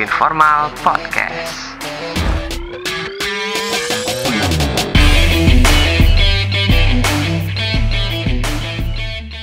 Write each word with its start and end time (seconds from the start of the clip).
Informal 0.00 0.72
Podcast. 0.80 1.76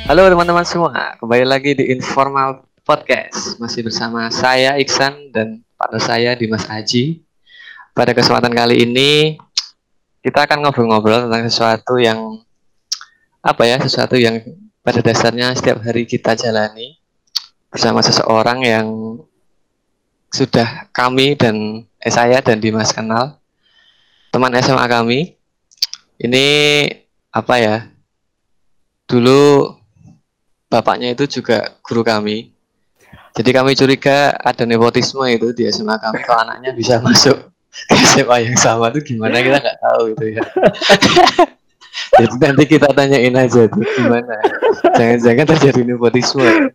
Halo 0.10 0.25
teman-teman 0.25 0.66
semua, 0.66 1.14
kembali 1.21 1.46
lagi 1.46 1.78
di 1.78 1.93
Informal 1.93 2.66
Podcast. 2.82 3.62
Masih 3.62 3.86
bersama 3.86 4.34
saya 4.34 4.82
Iksan 4.82 5.30
dan 5.30 5.62
partner 5.78 6.02
saya 6.02 6.34
Dimas 6.34 6.66
Aji. 6.66 7.21
Pada 7.94 8.18
kesempatan 8.18 8.50
kali 8.50 8.82
ini 8.82 9.38
kita 10.26 10.50
akan 10.50 10.66
ngobrol-ngobrol 10.66 11.30
tentang 11.30 11.46
sesuatu 11.46 12.02
yang 12.02 12.18
apa 13.46 13.62
ya, 13.62 13.78
sesuatu 13.78 14.18
yang 14.18 14.42
pada 14.82 15.05
dasarnya 15.05 15.54
setiap 15.54 15.86
hari 15.86 16.10
kita 16.10 16.33
jalani 16.33 16.97
bersama 17.69 18.02
seseorang 18.02 18.66
yang 18.66 18.88
sudah 20.32 20.92
kami 20.92 21.36
dan 21.40 21.86
eh, 22.04 22.12
saya 22.12 22.44
dan 22.44 22.60
Dimas 22.60 22.92
kenal 22.92 23.40
teman 24.32 24.54
SMA 24.60 24.86
kami. 24.86 25.20
Ini 26.18 26.46
apa 27.30 27.56
ya? 27.62 27.78
Dulu 29.08 29.72
bapaknya 30.68 31.16
itu 31.16 31.40
juga 31.40 31.78
guru 31.86 32.03
kami. 32.03 32.52
Jadi 33.38 33.50
kami 33.53 33.78
curiga 33.78 34.34
ada 34.34 34.66
nepotisme 34.66 35.22
itu 35.30 35.53
di 35.53 35.70
SMA 35.70 36.02
kami 36.02 36.26
kalau 36.26 36.42
anaknya 36.42 36.73
bisa 36.73 36.98
masuk 36.98 37.53
ke 37.70 37.95
SMA 38.17 38.50
yang 38.50 38.58
sama 38.58 38.89
itu 38.89 39.14
gimana 39.14 39.38
kita 39.38 39.62
nggak 39.62 39.80
tahu 39.80 40.03
itu 40.17 40.25
ya. 40.38 40.44
Jadi 42.17 42.36
nanti 42.42 42.64
kita 42.66 42.89
tanyain 42.94 43.36
aja 43.38 43.70
tuh 43.70 43.86
gimana. 43.98 44.38
Jangan-jangan 44.98 45.45
terjadi 45.53 45.81
nepotisme. 45.86 46.73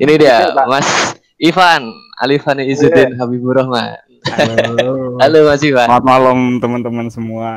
Ini 0.00 0.12
dia 0.16 0.52
Mas 0.64 1.16
Ivan 1.44 1.92
Alifani 2.24 2.64
Izzuddin 2.72 3.20
Habibur 3.20 3.52
Rahman. 3.52 4.00
Halo. 4.32 5.20
Halo 5.20 5.38
Mas 5.52 5.60
Ivan. 5.60 5.84
Selamat 5.92 6.04
malam 6.08 6.38
teman-teman 6.56 7.12
semua. 7.12 7.52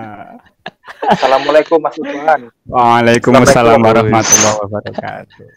Assalamualaikum 1.08 1.80
Mas 1.80 1.96
Ivan. 1.96 2.52
Waalaikumsalam 2.68 3.80
warahmatullahi 3.80 4.60
wabarakatuh. 4.60 5.48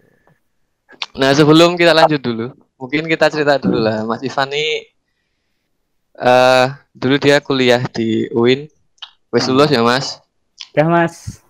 Nah 1.19 1.35
sebelum 1.35 1.75
kita 1.75 1.91
lanjut 1.91 2.23
dulu, 2.23 2.55
mungkin 2.79 3.11
kita 3.11 3.35
cerita 3.35 3.59
dulu 3.59 3.83
lah. 3.83 4.07
Mas 4.07 4.23
Ivan 4.23 4.55
ini 4.55 4.87
eh 6.15 6.67
dulu 6.95 7.19
dia 7.19 7.43
kuliah 7.43 7.83
di 7.91 8.31
UIN. 8.31 8.71
Wes 9.35 9.51
lulus 9.51 9.75
ya 9.75 9.83
Mas? 9.83 10.23
Ya 10.79 10.87
Mas. 10.87 11.43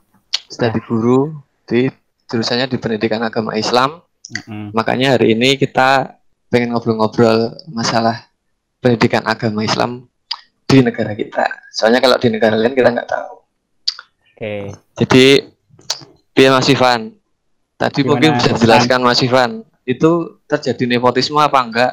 Sudah 0.48 0.72
di 0.72 0.80
guru 0.80 1.44
di 1.68 1.92
jurusannya 2.24 2.72
di 2.72 2.80
pendidikan 2.80 3.20
agama 3.20 3.52
Islam. 3.52 4.00
Mm-mm. 4.32 4.72
Makanya 4.72 5.20
hari 5.20 5.36
ini 5.36 5.60
kita 5.60 6.16
pengen 6.50 6.74
ngobrol-ngobrol 6.74 7.54
masalah 7.70 8.26
pendidikan 8.82 9.22
agama 9.22 9.62
Islam 9.62 10.10
di 10.66 10.82
negara 10.82 11.14
kita. 11.14 11.46
Soalnya 11.70 12.02
kalau 12.02 12.18
di 12.18 12.28
negara 12.28 12.58
lain 12.58 12.74
kita 12.74 12.90
nggak 12.90 13.06
tahu. 13.08 13.34
Oke. 14.34 14.74
Jadi, 14.98 15.46
biar 16.34 16.58
Mas 16.58 16.68
Ivan, 16.68 17.14
tadi 17.78 18.02
Gimana, 18.02 18.10
mungkin 18.10 18.30
bisa 18.36 18.50
Ivan? 18.50 18.56
dijelaskan 18.58 19.00
Mas 19.06 19.22
Ivan, 19.22 19.50
itu 19.86 20.10
terjadi 20.50 20.84
nepotisme 20.90 21.38
apa 21.38 21.58
enggak? 21.62 21.92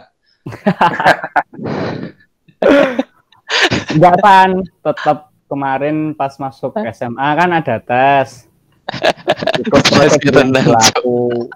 Enggak 3.94 4.16
pan, 4.19 4.50
tetap 4.66 5.30
kemarin 5.47 6.17
pas 6.17 6.33
masuk 6.41 6.73
SMA 6.91 7.30
kan 7.38 7.50
ada 7.53 7.78
tes. 7.78 8.50
Ikut 9.61 9.83
Tes 9.83 10.16
berlaku. 10.23 11.52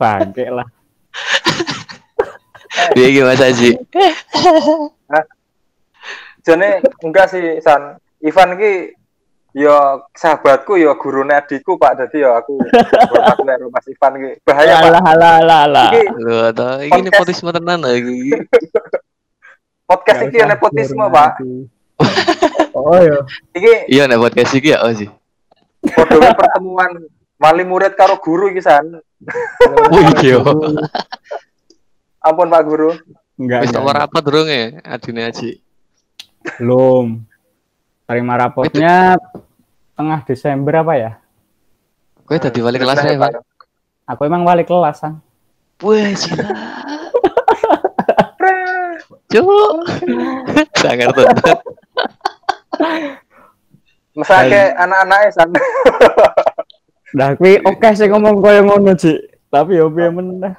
Bangke 0.00 0.48
lah. 0.48 0.64
Dia 2.96 3.08
gimana 3.12 3.36
Haji? 3.36 3.76
Jane 6.42 6.82
enggak 7.04 7.30
sih 7.30 7.60
San. 7.62 8.00
Ivan 8.22 8.54
ki 8.58 8.94
yo 9.52 10.00
sahabatku 10.16 10.80
yo 10.80 10.96
gurune 10.98 11.36
adikku 11.36 11.78
Pak. 11.78 12.02
Dadi 12.02 12.24
yo 12.24 12.34
aku 12.34 12.58
hormat 13.12 13.38
karo 13.38 13.66
Mas 13.70 13.86
Ivan 13.86 14.12
ki. 14.18 14.30
Bahaya 14.42 14.74
Pak. 14.80 14.88
Alah 14.90 15.02
alah 15.06 15.32
alah 15.38 15.58
alah. 15.68 15.90
Iki 15.92 16.02
atau 16.50 16.68
ini 16.80 16.90
Podcast. 16.90 17.06
nepotisme 17.06 17.50
tenan 17.54 17.78
lagi. 17.86 18.18
podcast 19.86 20.20
iki 20.26 20.36
yo 20.40 20.46
nepotisme 20.48 21.04
Pak. 21.06 21.30
Oh 22.72 22.98
iya. 22.98 23.20
Iki 23.54 23.72
Iya 23.86 24.02
nek 24.10 24.18
podcast 24.18 24.52
iki 24.56 24.74
ya 24.74 24.82
oh 24.82 24.90
sih. 24.90 25.10
pertemuan 25.82 26.94
wali 27.38 27.62
murid 27.66 27.94
karo 27.94 28.18
guru 28.18 28.50
iki 28.50 28.64
San. 28.64 28.98
Wih. 29.92 30.40
Ampun 32.22 32.48
Pak 32.50 32.62
Guru. 32.66 32.90
Enggak. 33.38 33.66
Wis 33.66 33.74
nomor 33.74 33.96
apa 33.98 34.18
durung 34.22 34.46
ya 34.46 34.78
adine 34.86 35.26
Haji? 35.26 35.58
Belum. 36.58 37.22
Terima 38.06 38.34
rapotnya 38.38 39.16
tengah 39.98 40.20
Desember 40.26 40.74
apa 40.82 40.94
ya? 40.98 41.12
Kowe 42.26 42.38
dadi 42.38 42.60
wali 42.62 42.78
kelas 42.78 43.02
ya, 43.02 43.18
Pak. 43.18 43.32
Aku 44.10 44.22
emang 44.26 44.46
wali 44.46 44.62
kelas, 44.66 45.02
Sang. 45.02 45.18
Wih, 45.82 46.14
gila. 46.14 46.46
Cuk. 49.32 49.78
Sangar 50.76 51.08
tenan. 51.16 51.58
Mesake 54.12 54.62
anak-anake 54.76 55.28
San. 55.32 55.48
Dah 57.12 57.36
kuwi 57.36 57.60
oke 57.60 57.88
sih 57.92 58.08
ngomong 58.08 58.40
koyo 58.40 58.64
ngono, 58.64 58.96
Cik. 58.96 59.18
Tapi 59.46 59.76
yo 59.76 59.92
piye 59.92 60.08
meneh. 60.08 60.56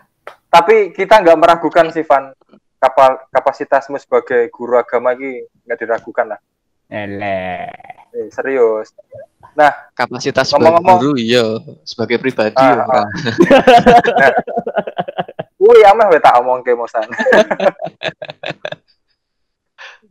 Tapi 0.48 0.94
kita 0.94 1.18
nggak 1.20 1.40
meragukan 1.40 1.90
sih 1.90 2.06
Van. 2.06 2.30
Kapal 2.78 3.16
kapasitasmu 3.32 3.98
sebagai 3.98 4.52
guru 4.52 4.78
agama 4.78 5.16
iki 5.16 5.50
nggak 5.66 5.80
diragukan 5.80 6.36
lah. 6.36 6.40
Eleh. 6.92 7.74
Eh, 8.14 8.30
serius. 8.30 8.94
Kapasitas 9.94 10.46
sebagai 10.46 10.78
Ngomong-ngomong- 10.78 11.00
guru 11.02 11.14
iya, 11.16 11.46
sebagai 11.82 12.18
pribadi 12.18 12.54
Ah, 12.54 12.74
ya, 12.74 12.84
ora. 12.86 13.04
Wih, 15.64 15.86
ameh 15.88 16.06
we 16.12 16.20
tak 16.20 16.36
omong 16.38 16.60
ke 16.62 16.76
Mosan. 16.76 17.08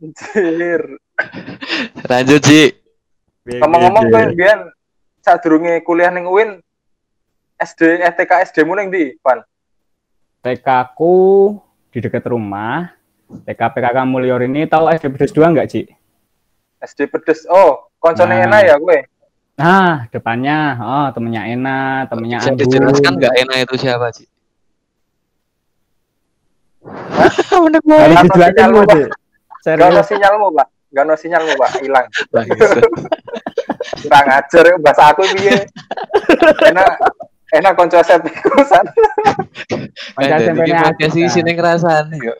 Anjir. 0.01 0.81
Lanjut, 2.09 2.41
Ji. 2.41 2.63
Ngomong-ngomong 3.47 4.03
kowe 4.09 4.23
mbiyen 4.33 4.59
sadurunge 5.23 5.79
kuliah 5.81 6.11
ning 6.11 6.27
UIN 6.27 6.59
SD 7.55 8.03
eh, 8.03 8.11
TK 8.11 8.31
SD 8.51 8.67
mu 8.67 8.75
ning 8.75 8.91
ndi, 8.91 9.15
Pan? 9.23 9.39
TK 10.43 10.67
ku 10.93 11.55
di 11.89 12.03
dekat 12.03 12.27
rumah. 12.27 12.91
TK 13.33 13.61
PKK 13.71 13.97
Mulyor 14.03 14.43
ini 14.43 14.67
tahu 14.67 14.91
SD 14.91 15.09
Pedes 15.09 15.31
2 15.31 15.41
enggak, 15.47 15.71
Ci? 15.71 15.87
SD 16.83 17.07
Pedes. 17.07 17.47
Oh, 17.47 17.87
koncone 17.97 18.35
Nah. 18.35 18.45
enak 18.45 18.61
ya 18.67 18.75
kowe. 18.77 18.99
Nah, 19.53 20.09
depannya 20.11 20.57
oh 20.77 21.07
temennya 21.13 21.47
Ena, 21.47 22.03
temennya 22.09 22.41
Bisa 22.41 22.51
Anggun. 22.51 22.61
dijelaskan 22.67 23.13
nggak 23.15 23.33
enak 23.37 23.57
itu 23.63 23.75
siapa, 23.79 24.05
Ji? 24.11 24.25
Bener? 26.83 27.81
Ci. 27.81 29.07
Gak 29.63 29.79
Serius. 29.79 30.05
sinyalmu, 30.11 30.47
Pak. 30.51 30.67
Gak 30.91 31.03
ono 31.07 31.15
sinyalmu, 31.15 31.53
Pak. 31.55 31.69
Hilang. 31.79 32.05
Kurang 34.03 34.27
ajar 34.27 34.63
ya, 34.67 34.75
bahasa 34.83 35.03
aku 35.15 35.23
piye. 35.31 35.63
Enak 36.67 36.89
enak 37.55 37.71
konco 37.79 37.97
SMP 38.03 38.35
ku 38.35 38.59
san. 38.67 38.83
Pancen 40.19 40.27
Kan 40.27 40.39
SMP 40.43 40.59
podcast 40.75 41.15
iki 41.15 41.29
sini 41.31 41.51
ngrasane 41.55 42.19
yo. 42.19 42.35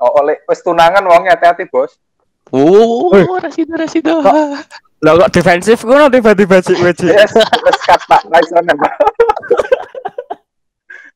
Oh, 0.00 0.24
oleh 0.24 0.40
wis 0.48 0.64
tunangan 0.64 1.04
wong 1.06 1.28
hati-hati, 1.28 1.68
Bos. 1.70 2.00
Oh, 2.50 3.12
Wih. 3.14 3.24
rasido 3.40 3.74
rasido. 3.78 4.20
Lah 5.04 5.12
kok 5.20 5.32
defensif 5.36 5.84
ngono 5.84 6.08
tiba-tiba 6.08 6.64
wis 6.64 7.78
cut, 7.84 8.00
Pak. 8.08 8.22
Wis 8.30 8.50
ono, 8.56 8.72
Pak. 8.72 8.94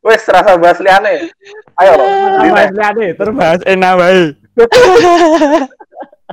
Wis 0.04 0.22
rasa 0.30 0.54
bahas 0.60 0.78
liane. 0.78 1.32
Ayo, 1.78 1.94
Dine. 2.42 2.64
liane 2.74 3.06
terbahas 3.18 3.60
Ena 3.66 3.96
wae. 3.98 4.34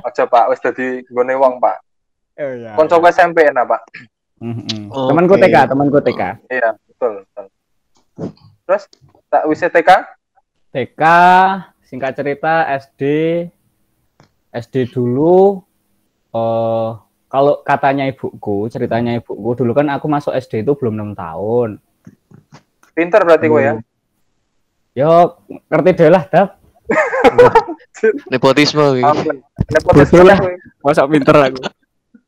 Aja, 0.06 0.24
Pak. 0.26 0.44
Wis 0.52 0.60
dadi 0.62 1.02
nggone 1.10 1.34
wong, 1.34 1.58
Pak. 1.58 1.85
Oh 2.36 2.52
iya. 2.52 2.72
Konco 2.76 3.00
SMP 3.08 3.48
enak, 3.48 3.64
Pak. 3.64 3.82
Mhm. 4.44 4.92
Oke. 4.92 5.08
Temanku 5.08 5.34
TK, 5.40 5.56
temanku 5.72 5.98
TK. 6.04 6.22
Iya, 6.52 6.68
betul, 6.76 7.12
betul. 7.24 7.46
Terus 8.68 8.82
tak 9.32 9.42
wis 9.48 9.64
TK? 9.64 9.90
TK 10.76 11.02
singkat 11.86 12.12
cerita 12.18 12.68
SD 12.76 13.02
SD 14.52 14.74
dulu 14.92 15.62
eh 16.36 16.90
kalau 17.26 17.64
katanya 17.64 18.04
ibuku 18.10 18.68
ceritanya 18.68 19.16
ibuku 19.16 19.56
dulu 19.62 19.72
kan 19.72 19.88
aku 19.94 20.04
masuk 20.10 20.34
SD 20.36 20.66
itu 20.66 20.72
belum 20.76 20.98
enam 20.98 21.10
tahun 21.16 21.78
Pinter 22.92 23.22
berarti 23.24 23.46
kowe 23.48 23.60
ya. 23.60 23.74
yo 24.96 25.36
ngerti 25.68 25.90
deh 25.96 26.10
lah 26.12 26.24
dap 26.28 26.60
Nepotisme. 28.30 29.02
Ampun. 29.02 29.42
Nepotisme 29.72 30.22
lah. 30.22 30.38
kowe. 30.38 30.54
masa 30.86 31.02
pinter 31.08 31.34
aku 31.34 31.58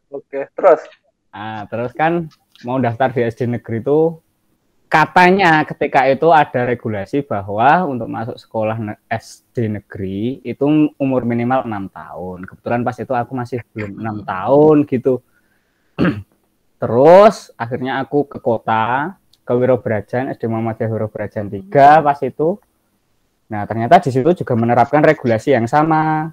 Oke, 0.08 0.48
terus 0.56 0.80
nah 1.28 1.68
terus 1.68 1.92
kan 1.92 2.26
mau 2.64 2.80
daftar 2.80 3.12
di 3.12 3.20
SD 3.20 3.46
negeri 3.46 3.84
itu 3.84 4.16
katanya 4.88 5.60
ketika 5.68 6.08
itu 6.08 6.32
ada 6.32 6.64
regulasi 6.64 7.20
bahwa 7.20 7.84
untuk 7.84 8.08
masuk 8.08 8.40
sekolah 8.40 8.76
ne- 8.80 9.00
SD 9.12 9.68
negeri 9.68 10.40
itu 10.40 10.64
umur 10.96 11.28
minimal 11.28 11.68
enam 11.68 11.92
tahun. 11.92 12.48
Kebetulan 12.48 12.80
pas 12.80 12.96
itu 12.96 13.12
aku 13.12 13.32
masih 13.36 13.60
belum 13.76 14.00
enam 14.00 14.24
tahun 14.24 14.88
gitu. 14.88 15.20
Terus 16.80 17.52
akhirnya 17.60 18.00
aku 18.00 18.24
ke 18.24 18.40
kota 18.40 19.12
ke 19.44 19.52
Wirobrajan 19.52 20.32
SD 20.32 20.48
Muhammadiyah 20.48 20.88
Wirobrajan 20.88 21.52
3 21.52 22.00
pas 22.00 22.18
itu. 22.24 22.56
Nah 23.52 23.68
ternyata 23.68 24.00
di 24.00 24.08
situ 24.08 24.44
juga 24.44 24.56
menerapkan 24.56 25.04
regulasi 25.04 25.52
yang 25.52 25.68
sama. 25.68 26.32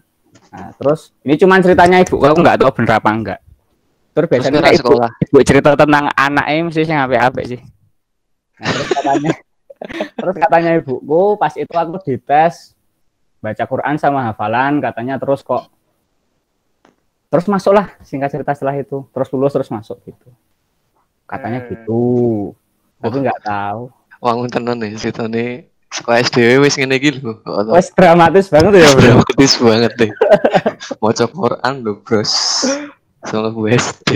Nah, 0.52 0.72
terus 0.76 1.16
ini 1.24 1.40
cuman 1.40 1.64
ceritanya 1.64 2.04
ibu, 2.04 2.20
aku 2.20 2.40
nggak 2.44 2.60
tahu 2.60 2.72
bener 2.76 2.94
apa 3.00 3.10
enggak. 3.12 3.40
Terus 4.16 4.28
biasanya 4.32 4.60
Terus 4.64 4.72
ibu, 4.72 4.88
sekolah. 4.96 5.10
ibu 5.20 5.38
cerita 5.44 5.70
tentang 5.76 6.06
anaknya 6.10 6.60
mesti 6.64 6.82
yang 6.82 7.04
apa-apa 7.04 7.40
sih. 7.44 7.60
Nah, 8.56 8.72
terus 8.72 8.88
katanya 8.90 9.32
terus 10.18 10.36
katanya 10.40 10.72
ibuku 10.80 11.24
pas 11.36 11.52
itu 11.54 11.70
aku 11.70 12.00
dites 12.02 12.72
baca 13.38 13.64
Quran 13.68 13.96
sama 14.00 14.24
hafalan 14.24 14.80
katanya 14.80 15.20
terus 15.20 15.44
kok 15.44 15.68
terus 17.28 17.46
masuklah 17.46 17.92
singkat 18.02 18.32
cerita 18.32 18.56
setelah 18.56 18.74
itu 18.74 19.04
terus 19.12 19.28
lulus 19.30 19.52
terus 19.52 19.68
masuk 19.68 20.00
gitu 20.02 20.32
katanya 21.26 21.60
Hmm. 21.60 21.70
gitu 21.70 22.02
tapi 22.98 23.18
nggak 23.20 23.42
tahu 23.44 23.92
Wangun 24.24 24.48
tenan 24.48 24.80
nih 24.80 24.96
ceritane 24.96 25.68
sekolah 25.92 26.24
SD 26.24 26.58
wis 26.58 26.80
ngene 26.80 26.98
iki 26.98 27.14
lho. 27.14 27.36
Wes 27.70 27.92
dramatis 27.92 28.48
banget 28.50 28.82
ya 28.82 28.88
bro 28.90 29.04
dramatis 29.22 29.54
banget 29.60 29.92
deh. 29.96 30.12
Maca 30.98 31.26
Quran 31.28 31.74
lho, 31.80 31.94
Bros. 32.02 32.34
Soalnya 33.26 33.52
gue 33.52 33.70
SD. 33.74 34.10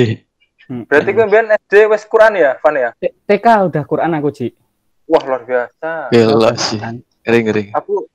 Berarti 0.85 1.09
gue 1.11 1.25
mbiyen 1.25 1.49
SD 1.65 1.73
wis 1.89 2.05
Quran 2.05 2.33
ya, 2.37 2.51
Van 2.61 2.75
ya? 2.77 2.89
TK 3.01 3.45
udah 3.73 3.83
Quran 3.89 4.13
aku 4.17 4.29
Ci 4.29 4.47
Wah, 5.09 5.25
luar 5.25 5.41
biasa. 5.41 6.13
Gila 6.13 6.53
sih. 6.53 6.77
Ngeri 7.25 7.39
ngeri. 7.41 7.63
Aku 7.73 8.05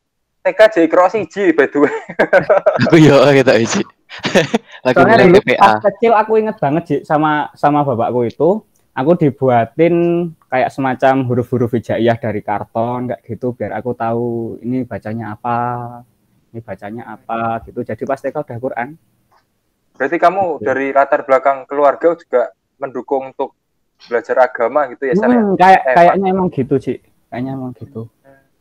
TK 0.46 0.61
jadi 0.79 0.87
cross 0.87 1.19
siji 1.19 1.50
by 1.50 1.67
the 1.67 1.79
way. 1.82 1.94
Aku 2.87 2.96
yo 3.02 3.19
kita 3.35 3.58
isi. 3.58 3.82
Lagi 4.87 4.94
soalnya 5.02 5.26
dulu 5.26 5.41
pas 5.58 5.82
kecil 5.82 6.12
aku 6.14 6.32
inget 6.38 6.56
banget 6.62 6.82
Ci 6.87 6.96
sama 7.02 7.50
sama 7.58 7.82
bapakku 7.82 8.23
itu 8.23 8.62
aku 8.94 9.11
dibuatin 9.19 10.31
kayak 10.46 10.70
semacam 10.70 11.26
huruf-huruf 11.26 11.75
hijaiyah 11.75 12.14
dari 12.14 12.41
karton 12.46 13.11
kayak 13.11 13.20
gitu 13.26 13.50
biar 13.58 13.75
aku 13.75 13.91
tahu 13.99 14.61
ini 14.62 14.87
bacanya 14.87 15.35
apa 15.35 15.58
ini 16.55 16.62
bacanya 16.62 17.19
apa 17.19 17.58
gitu 17.67 17.82
jadi 17.82 18.02
pas 18.06 18.23
TK 18.23 18.37
udah 18.38 18.58
Quran 18.62 18.88
Berarti 19.94 20.17
kamu 20.19 20.58
dari 20.58 20.91
latar 20.91 21.23
belakang 21.23 21.70
keluarga 21.70 22.19
juga 22.19 22.50
mendukung 22.82 23.31
untuk 23.31 23.55
belajar 24.11 24.37
agama 24.43 24.91
gitu 24.91 25.06
ya, 25.06 25.14
San 25.14 25.31
ya? 25.31 25.38
Hmm, 25.38 25.55
kayak 25.55 25.81
Eh, 25.87 25.94
kayaknya 25.94 26.26
emang 26.35 26.49
gitu 26.50 26.75
Ci 26.82 26.94
kayaknya 27.31 27.55
emang 27.55 27.70
gitu. 27.79 28.11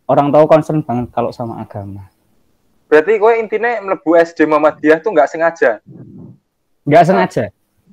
Orang 0.06 0.30
tahu 0.30 0.46
concern 0.46 0.86
banget 0.86 1.10
kalau 1.10 1.34
sama 1.34 1.58
agama. 1.58 2.06
Berarti 2.86 3.18
gue 3.18 3.34
intinya 3.42 3.82
melebu 3.82 4.14
SD 4.14 4.46
Muhammadiyah 4.46 5.02
tuh 5.02 5.10
nggak 5.10 5.30
sengaja, 5.34 5.82
nggak 6.86 7.04
sengaja. 7.10 7.46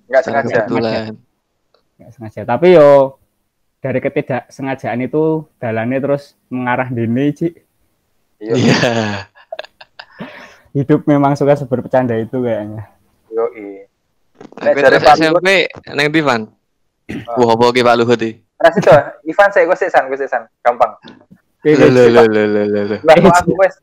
Nggak 0.05 0.23
sengaja. 0.29 0.61
Nggak 1.97 2.11
sengaja. 2.13 2.41
Tapi 2.45 2.77
yo 2.77 3.17
dari 3.81 4.05
ketidaksengajaan 4.05 5.01
itu 5.01 5.49
dalannya 5.57 5.99
terus 6.05 6.37
mengarah 6.53 6.93
dini 6.93 7.33
Ci 7.33 7.49
Iya, 8.41 8.57
Iya. 8.57 8.93
hidup 10.77 11.09
memang 11.09 11.37
suka 11.37 11.57
bercanda 11.65 12.17
itu 12.17 12.41
kayaknya 12.41 12.89
yo 13.31 13.45
Nek 14.61 14.73
jare 14.73 14.97
terus 14.97 15.05
Pak 15.05 15.17
SMP 15.21 15.49
neng 15.93 16.09
di 16.09 16.23
Van. 16.25 16.43
Wah, 17.37 17.49
apa 17.53 17.65
ki 17.75 17.83
Pak 17.85 17.97
Luhut 18.01 18.21
iki? 18.23 18.41
Ras 18.61 18.77
itu, 18.77 18.93
Ivan 19.29 19.49
saya 19.53 19.65
gue 19.65 19.77
san, 19.77 20.05
gue 20.09 20.29
san, 20.29 20.45
gampang. 20.61 20.93
Lho 21.65 21.77
lho 21.89 22.05
lho 22.09 22.23
lho 22.25 22.45
lho 22.45 22.63
lho, 22.65 22.81
lho. 22.89 22.97
Lah 23.05 23.15
kok 23.21 23.37
aku 23.45 23.53
wes 23.61 23.75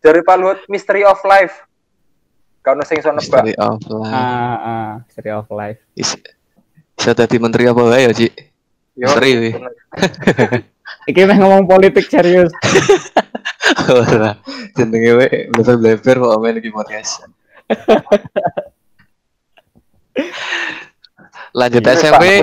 dari 0.00 0.20
Pak 0.22 0.36
Luhut 0.38 0.60
Mystery 0.70 1.02
of 1.02 1.18
Life. 1.26 1.66
Kau 2.62 2.76
sing 2.84 3.00
iso 3.00 3.10
nebak. 3.10 3.24
History 3.24 3.56
of 3.56 3.80
life. 3.88 4.12
ah 4.12 4.56
ah 4.60 4.90
Story 5.08 5.32
of 5.32 5.48
Life 5.48 5.80
Is- 5.96 6.20
Bisa 6.92 7.16
dadi 7.16 7.40
menteri 7.40 7.64
apa 7.64 7.80
wae 7.80 8.04
ya, 8.04 8.12
Ci? 8.12 8.28
Yo, 8.92 9.08
Misteri, 9.08 9.30
wih. 9.40 9.54
bener. 9.56 9.72
Iki 11.08 11.20
meh 11.24 11.36
ngomong 11.40 11.64
politik 11.64 12.04
serius. 12.12 12.52
Ora. 13.88 14.36
Jenenge 14.76 15.10
wae 15.16 15.48
bleber-bleber 15.48 16.16
kok 16.20 16.38
main 16.44 16.60
iki 16.60 16.68
podcast. 16.68 17.24
Lanjut 21.54 21.82
Wes, 21.82 21.98
SMP 22.02 22.42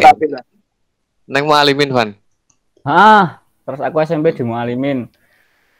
neng 1.27 1.43
Mualimin, 1.47 1.91
Van. 1.91 2.09
Ah, 2.87 3.43
terus 3.67 3.83
aku 3.83 3.99
SMP 4.03 4.31
di 4.31 4.43
Mualimin. 4.47 5.07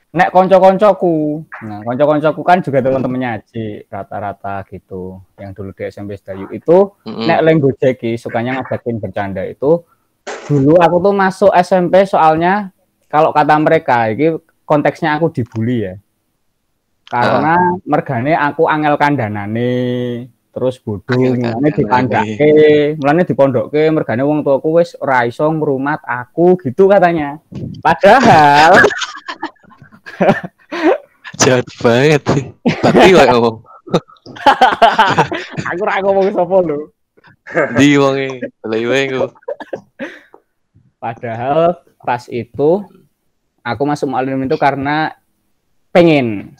Nek 0.08 0.32
konco-koncoku, 0.32 1.44
nah 1.68 1.84
konco-koncoku 1.84 2.42
kan 2.42 2.64
juga 2.64 2.80
teman-temannya 2.80 3.30
Aji 3.38 3.86
rata-rata 3.92 4.64
gitu. 4.72 5.20
Yang 5.36 5.52
dulu 5.56 5.70
di 5.76 5.84
SMP 5.92 6.16
Sedayu 6.16 6.48
itu, 6.56 6.96
Mm-mm. 7.04 7.28
nek 7.28 7.44
leng 7.44 7.60
Gojeki 7.60 8.16
sukanya 8.16 8.60
ngajakin 8.60 9.04
bercanda 9.04 9.44
itu. 9.44 9.84
Dulu 10.48 10.80
aku 10.80 10.96
tuh 11.04 11.14
masuk 11.14 11.52
SMP 11.60 12.08
soalnya 12.08 12.72
kalau 13.12 13.36
kata 13.36 13.60
mereka, 13.60 14.08
ini 14.08 14.40
konteksnya 14.64 15.20
aku 15.20 15.32
dibully 15.32 15.92
ya. 15.92 15.94
Karena 17.08 17.56
mergane 17.88 18.36
aku 18.36 18.68
angel 18.68 19.00
kandhanane, 19.00 19.72
terus 20.52 20.84
Angel 20.84 21.40
mulane 21.40 21.70
dipandake, 21.72 22.52
mulane 23.00 23.22
dipondokke 23.24 23.88
mergane 23.96 24.28
wong 24.28 24.44
tuaku 24.44 24.84
wis 24.84 24.92
ora 25.00 25.24
iso 25.24 25.48
ngrumat 25.48 26.04
aku 26.04 26.60
gitu 26.60 26.92
katanya. 26.92 27.40
Padahal 27.80 28.76
Jahat 31.40 31.68
banget. 31.80 32.24
Bakti 32.84 33.14
wae 33.16 33.28
ngomong. 33.30 33.58
aku 35.70 35.82
ora 35.86 36.02
ngomong 36.04 36.28
sapa 36.36 36.56
lho. 36.66 36.92
Di 37.78 37.96
wonge. 37.96 38.42
Wae 38.68 39.00
engko. 39.08 39.32
Padahal 40.98 41.78
pas 42.02 42.26
itu 42.28 42.84
aku 43.62 43.82
masuk 43.86 44.12
Mualim 44.12 44.44
itu 44.44 44.58
karena 44.58 45.14
pengen 45.94 46.58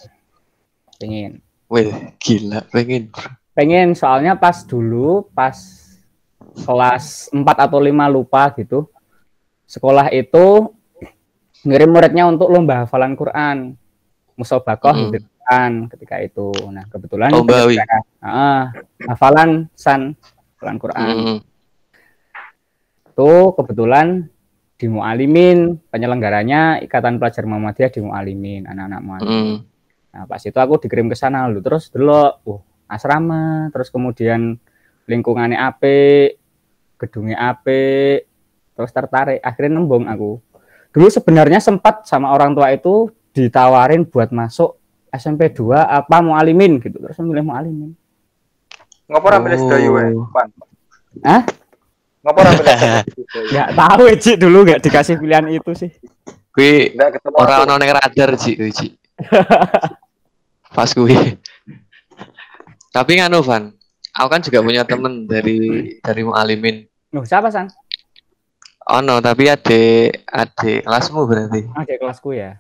pengen 0.98 1.40
Wih, 1.68 1.92
gila 2.18 2.64
pengen. 2.70 3.12
pengen 3.52 3.92
soalnya 3.94 4.34
pas 4.34 4.64
dulu 4.64 5.28
pas 5.32 5.56
kelas 6.58 7.30
4 7.30 7.44
atau 7.44 7.78
5 7.78 7.92
lupa 8.08 8.50
gitu 8.54 8.90
sekolah 9.66 10.10
itu 10.10 10.74
ngirim 11.62 11.90
muridnya 11.90 12.24
untuk 12.26 12.48
lomba 12.48 12.86
hafalan 12.86 13.14
Quran 13.14 13.76
musobakoh 14.34 14.94
Mm. 14.94 15.10
gitu 15.12 15.28
kan 15.44 15.72
ketika 15.88 16.16
itu 16.20 16.48
nah 16.70 16.84
kebetulan 16.86 17.32
wi. 17.34 17.76
Heeh, 18.22 18.60
hafalan 19.06 19.66
san 19.74 20.14
hafalan 20.56 20.78
Quran 20.78 21.08
Mm. 21.08 21.38
itu 23.12 23.32
kebetulan 23.54 24.08
di 24.78 24.86
Mualimin 24.86 25.82
penyelenggaranya 25.90 26.78
Ikatan 26.80 27.18
Pelajar 27.18 27.44
Muhammadiyah 27.44 27.90
di 27.90 28.00
Mualimin 28.00 28.70
anak-anak 28.70 29.02
Mualimin 29.02 29.46
Mm. 29.58 29.58
Nah, 30.14 30.24
pas 30.26 30.42
itu 30.42 30.56
aku 30.56 30.82
dikirim 30.82 31.12
ke 31.12 31.16
sana 31.18 31.46
dulu 31.48 31.60
terus 31.62 31.92
dulu 31.92 32.12
uh, 32.48 32.62
asrama, 32.88 33.68
terus 33.70 33.92
kemudian 33.92 34.56
lingkungannya 35.08 35.60
apik, 35.60 36.40
gedungnya 37.00 37.54
apik, 37.54 38.28
terus 38.74 38.92
tertarik, 38.92 39.40
akhirnya 39.44 39.78
nembung 39.80 40.08
aku. 40.08 40.40
Dulu 40.92 41.08
sebenarnya 41.12 41.62
sempat 41.62 42.08
sama 42.08 42.34
orang 42.34 42.56
tua 42.58 42.74
itu 42.74 43.12
ditawarin 43.36 44.08
buat 44.08 44.34
masuk 44.34 44.80
SMP 45.14 45.54
2 45.54 45.78
apa 45.78 46.18
mau 46.20 46.36
alimin 46.36 46.82
gitu, 46.82 46.98
terus 46.98 47.16
milih 47.22 47.46
mau 47.46 47.56
alimin. 47.56 47.94
Ngopo 49.08 49.28
ra 49.32 49.40
milih 49.40 49.60
sedayu 49.62 49.90
wae, 49.96 50.12
Oh. 50.12 50.28
Pan? 50.36 50.52
Hah? 51.24 51.42
Ngopo 52.26 52.40
ra 52.44 52.52
milih 52.52 52.68
sedayu? 52.76 53.48
Nggak 53.54 53.70
tahu 53.80 54.04
Ci 54.20 54.32
dulu 54.36 54.58
nggak 54.68 54.82
dikasih 54.84 55.16
pilihan 55.16 55.48
itu 55.48 55.72
sih. 55.78 55.92
Kuwi 56.52 56.98
ora 57.38 57.64
ono 57.64 57.78
ning 57.78 57.94
radar, 57.94 58.34
Ci, 58.36 58.58
Ci. 58.74 58.97
Pas 60.76 60.90
kuwi. 60.94 61.16
Tapi 62.94 63.12
nganu, 63.18 63.42
Van. 63.42 63.74
Aku 64.18 64.28
kan 64.34 64.42
juga 64.42 64.66
punya 64.66 64.82
temen 64.82 65.30
dari 65.30 65.94
dari 66.02 66.22
Mualimin. 66.26 66.90
Nuh, 67.14 67.22
siapa 67.22 67.54
San? 67.54 67.70
Ono, 68.88 69.20
tapi 69.22 69.52
adik 69.52 70.26
adik 70.26 70.82
kelasmu 70.88 71.28
berarti. 71.30 71.62
Di 71.68 71.96
kelasku 72.00 72.34
ya. 72.34 72.58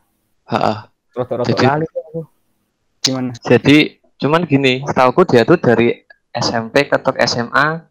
Heeh. 0.51 0.77
Aku. 1.17 2.29
Gimana? 3.01 3.31
Jadi 3.41 3.97
cuman 4.21 4.45
gini, 4.45 4.85
setauku 4.85 5.25
dia 5.25 5.47
tuh 5.47 5.57
dari 5.57 5.97
SMP 6.35 6.85
ketok 6.85 7.17
SMA 7.25 7.87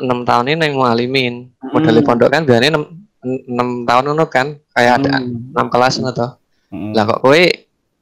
6 0.00 0.24
tahun 0.24 0.48
ini 0.48 0.56
neng 0.56 0.72
Mualimin. 0.78 1.52
Hmm. 1.60 2.00
pondok 2.02 2.32
kan 2.32 2.48
biasanya 2.48 2.80
6, 2.80 3.52
6 3.52 3.88
tahun 3.88 4.04
ngono 4.08 4.24
kan, 4.32 4.56
kayak 4.72 4.92
ada 5.04 5.20
Hmm. 5.20 5.52
6 5.52 5.68
kelas 5.68 5.94
toh. 6.16 6.30
Hmm. 6.72 6.90
Lah 6.96 7.04
kok 7.06 7.20
kowe 7.22 7.42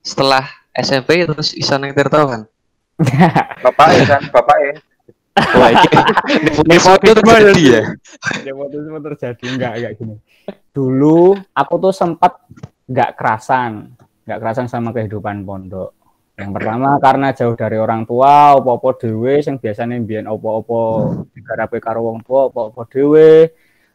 setelah 0.02 0.44
SMP 0.74 1.24
terus 1.24 1.54
iso 1.54 1.78
neng 1.78 1.94
Tirto 1.94 2.20
kan? 2.26 2.42
Bapak 3.64 3.86
ya 3.94 4.04
kan, 4.04 4.22
bapak 4.30 4.58
ya. 4.62 4.74
Wah, 5.32 5.70
ini 5.72 5.88
ini 6.68 6.76
foto 6.76 7.08
terjadi 7.16 7.64
ya. 7.64 7.82
Nepotisme 8.44 8.98
terjadi 9.00 9.44
enggak 9.48 9.72
kayak 9.80 9.92
gini. 9.96 10.16
Dulu 10.76 11.32
aku 11.56 11.74
tuh 11.80 11.94
sempat 11.96 12.36
nggak 12.84 13.16
kerasan, 13.16 13.96
nggak 14.28 14.38
kerasan 14.38 14.68
sama 14.68 14.92
kehidupan 14.92 15.48
pondok. 15.48 15.96
Yang 16.36 16.50
pertama 16.56 17.00
karena 17.00 17.28
jauh 17.32 17.56
dari 17.56 17.76
orang 17.80 18.04
tua, 18.04 18.56
opo-opo 18.60 18.96
dhewe 18.96 19.40
sing 19.40 19.56
biasanya 19.56 19.96
mbiyen 20.00 20.28
opo-opo 20.28 20.80
digarape 21.32 21.80
karo 21.80 22.12
wong 22.12 22.20
tua, 22.24 22.52
opo-opo 22.52 22.84
dhewe. 22.88 23.52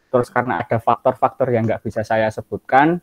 Terus 0.10 0.30
karena 0.34 0.64
ada 0.66 0.78
faktor-faktor 0.82 1.54
yang 1.54 1.70
nggak 1.70 1.86
bisa 1.86 2.02
saya 2.02 2.34
sebutkan. 2.34 2.98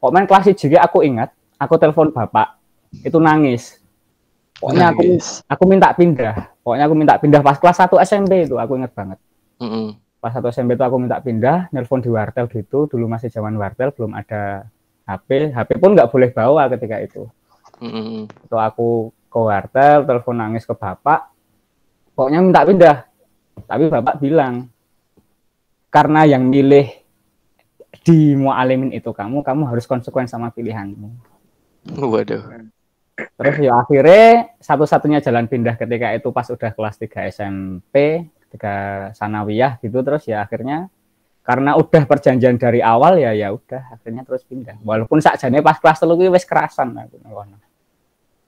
Kok 0.00 0.12
main 0.16 0.24
kelas 0.24 0.56
juga 0.56 0.80
aku 0.80 1.04
ingat, 1.04 1.28
aku 1.60 1.74
telepon 1.76 2.08
bapak, 2.08 2.56
itu 3.04 3.20
nangis. 3.20 3.76
Pokoknya 4.60 4.92
aku 4.92 5.02
Nangis. 5.04 5.40
aku 5.48 5.62
minta 5.64 5.88
pindah. 5.92 6.34
Pokoknya 6.60 6.84
aku 6.84 6.94
minta 6.96 7.14
pindah 7.16 7.40
pas 7.40 7.56
kelas 7.56 7.76
1 7.80 7.96
SMP 8.04 8.44
itu, 8.44 8.56
aku 8.60 8.76
ingat 8.76 8.92
banget. 8.92 9.18
Pas 10.20 10.32
1 10.36 10.52
SMP 10.52 10.76
itu 10.76 10.84
aku 10.84 10.96
minta 11.00 11.16
pindah, 11.20 11.72
nelpon 11.72 12.04
di 12.04 12.12
wartel 12.12 12.44
gitu. 12.48 12.84
Dulu 12.88 13.08
masih 13.08 13.32
zaman 13.32 13.56
wartel, 13.56 13.92
belum 13.92 14.12
ada 14.16 14.68
HP. 15.08 15.56
HP 15.56 15.80
pun 15.80 15.96
nggak 15.96 16.12
boleh 16.12 16.28
bawa 16.32 16.68
ketika 16.72 17.00
itu. 17.00 17.24
Itu 18.28 18.56
aku 18.60 19.12
ke 19.32 19.38
wartel, 19.40 20.04
telepon 20.04 20.36
nangis 20.36 20.68
ke 20.68 20.76
bapak. 20.76 21.32
Pokoknya 22.12 22.44
minta 22.44 22.60
pindah. 22.68 22.96
Tapi 23.64 23.88
bapak 23.88 24.20
bilang, 24.20 24.68
karena 25.88 26.28
yang 26.28 26.52
milih 26.52 26.84
di 28.04 28.36
mualimin 28.36 28.92
itu 28.92 29.08
kamu, 29.08 29.40
kamu 29.40 29.72
harus 29.72 29.88
konsekuen 29.88 30.28
sama 30.28 30.52
pilihanmu. 30.52 31.08
Waduh. 32.12 32.44
Terus 33.20 33.56
ya 33.60 33.72
akhirnya 33.76 34.56
satu-satunya 34.60 35.20
jalan 35.20 35.44
pindah 35.44 35.76
ketika 35.76 36.12
itu 36.16 36.28
pas 36.32 36.48
udah 36.48 36.70
kelas 36.72 36.96
3 36.96 37.28
SMP, 37.28 38.24
ketika 38.48 38.74
sanawiyah 39.12 39.76
gitu 39.84 40.00
terus 40.00 40.24
ya 40.24 40.40
akhirnya 40.40 40.88
karena 41.44 41.76
udah 41.76 42.02
perjanjian 42.04 42.56
dari 42.56 42.80
awal 42.80 43.16
ya 43.20 43.32
ya 43.36 43.52
udah 43.52 43.92
akhirnya 43.92 44.24
terus 44.24 44.44
pindah. 44.48 44.80
Walaupun 44.80 45.20
sakjane 45.20 45.60
pas 45.60 45.76
kelas 45.76 46.00
telu 46.00 46.16
kuwi 46.16 46.32
wis 46.32 46.48
kerasan 46.48 46.96
aku 46.96 47.20
ngono. 47.24 47.56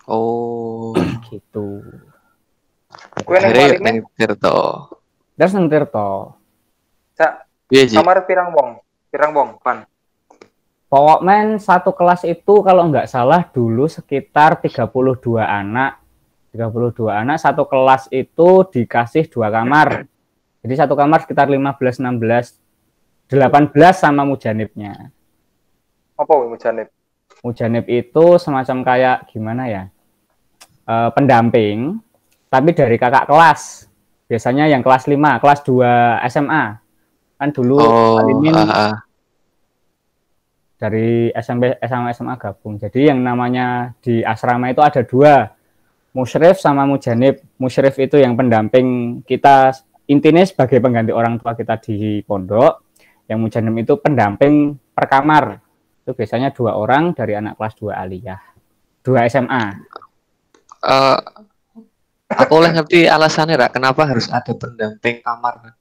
Oh, 0.08 0.96
gitu. 1.28 1.84
Mualimin, 3.24 3.80
neng 3.80 3.96
Tirto. 4.16 4.88
Terus 5.36 5.52
nang 5.56 5.66
Tirto. 5.68 6.36
Cak, 7.16 7.48
Iya, 7.72 8.04
kamar 8.04 8.28
pirang 8.28 8.52
wong? 8.52 8.84
Pirang 9.08 9.32
wong, 9.32 9.48
Pan. 9.64 9.88
Pokoknya 10.92 11.56
satu 11.56 11.96
kelas 11.96 12.28
itu 12.28 12.60
kalau 12.60 12.92
nggak 12.92 13.08
salah 13.08 13.48
dulu 13.48 13.88
sekitar 13.88 14.60
32 14.60 15.40
anak. 15.40 16.04
32 16.52 17.08
anak 17.08 17.40
satu 17.40 17.64
kelas 17.64 18.12
itu 18.12 18.48
dikasih 18.68 19.24
dua 19.32 19.48
kamar. 19.48 20.04
Jadi 20.60 20.74
satu 20.76 20.92
kamar 20.92 21.24
sekitar 21.24 21.48
15 21.48 21.96
16 21.96 22.60
18 23.32 23.72
sama 23.96 24.28
mujanibnya. 24.28 25.08
Apa 26.12 26.32
mujanib? 26.44 26.92
Mujanib 27.40 27.88
itu 27.88 28.24
semacam 28.36 28.76
kayak 28.84 29.32
gimana 29.32 29.72
ya? 29.72 29.82
Eh, 30.84 31.10
pendamping 31.16 32.04
tapi 32.52 32.76
dari 32.76 33.00
kakak 33.00 33.32
kelas. 33.32 33.88
Biasanya 34.28 34.68
yang 34.68 34.84
kelas 34.84 35.08
5, 35.08 35.40
kelas 35.40 35.64
2 35.64 36.20
SMA. 36.28 36.64
Kan 37.40 37.48
dulu 37.48 37.80
Oh, 37.80 38.20
Alimin 38.20 38.52
ah, 38.52 38.92
ah. 38.92 38.92
Dari 40.82 41.30
SMP 41.30 41.78
SMA 41.78 42.10
SMA 42.10 42.34
gabung. 42.34 42.74
Jadi 42.74 43.06
yang 43.06 43.22
namanya 43.22 43.94
di 44.02 44.26
asrama 44.26 44.66
itu 44.74 44.82
ada 44.82 45.06
dua, 45.06 45.46
musyrif 46.10 46.58
sama 46.58 46.82
mujanib. 46.82 47.38
Musyrif 47.62 47.94
itu 48.02 48.18
yang 48.18 48.34
pendamping 48.34 49.22
kita 49.22 49.78
intinya 50.10 50.42
sebagai 50.42 50.82
pengganti 50.82 51.14
orang 51.14 51.38
tua 51.38 51.54
kita 51.54 51.78
di 51.78 52.18
pondok. 52.26 52.98
Yang 53.30 53.38
mujanib 53.38 53.74
itu 53.78 53.94
pendamping 54.02 54.74
per 54.90 55.06
kamar. 55.06 55.62
Itu 56.02 56.18
biasanya 56.18 56.50
dua 56.50 56.74
orang 56.74 57.14
dari 57.14 57.38
anak 57.38 57.54
kelas 57.54 57.78
2 57.78 57.94
aliyah. 57.94 58.42
Dua 59.06 59.22
SMA. 59.30 59.64
Eh, 60.82 61.18
aku 62.26 62.52
oleh 62.58 62.74
ngerti 62.74 63.06
alasannya, 63.06 63.54
Ra, 63.54 63.70
kenapa 63.70 64.02
harus 64.10 64.26
ada 64.26 64.50
pendamping 64.50 65.22
kamar? 65.22 65.78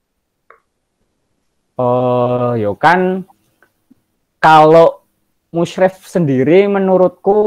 Oh, 1.74 2.54
yo 2.54 2.78
kan 2.78 3.26
kalau 4.42 5.06
musyrif 5.54 6.02
sendiri 6.02 6.66
menurutku 6.66 7.38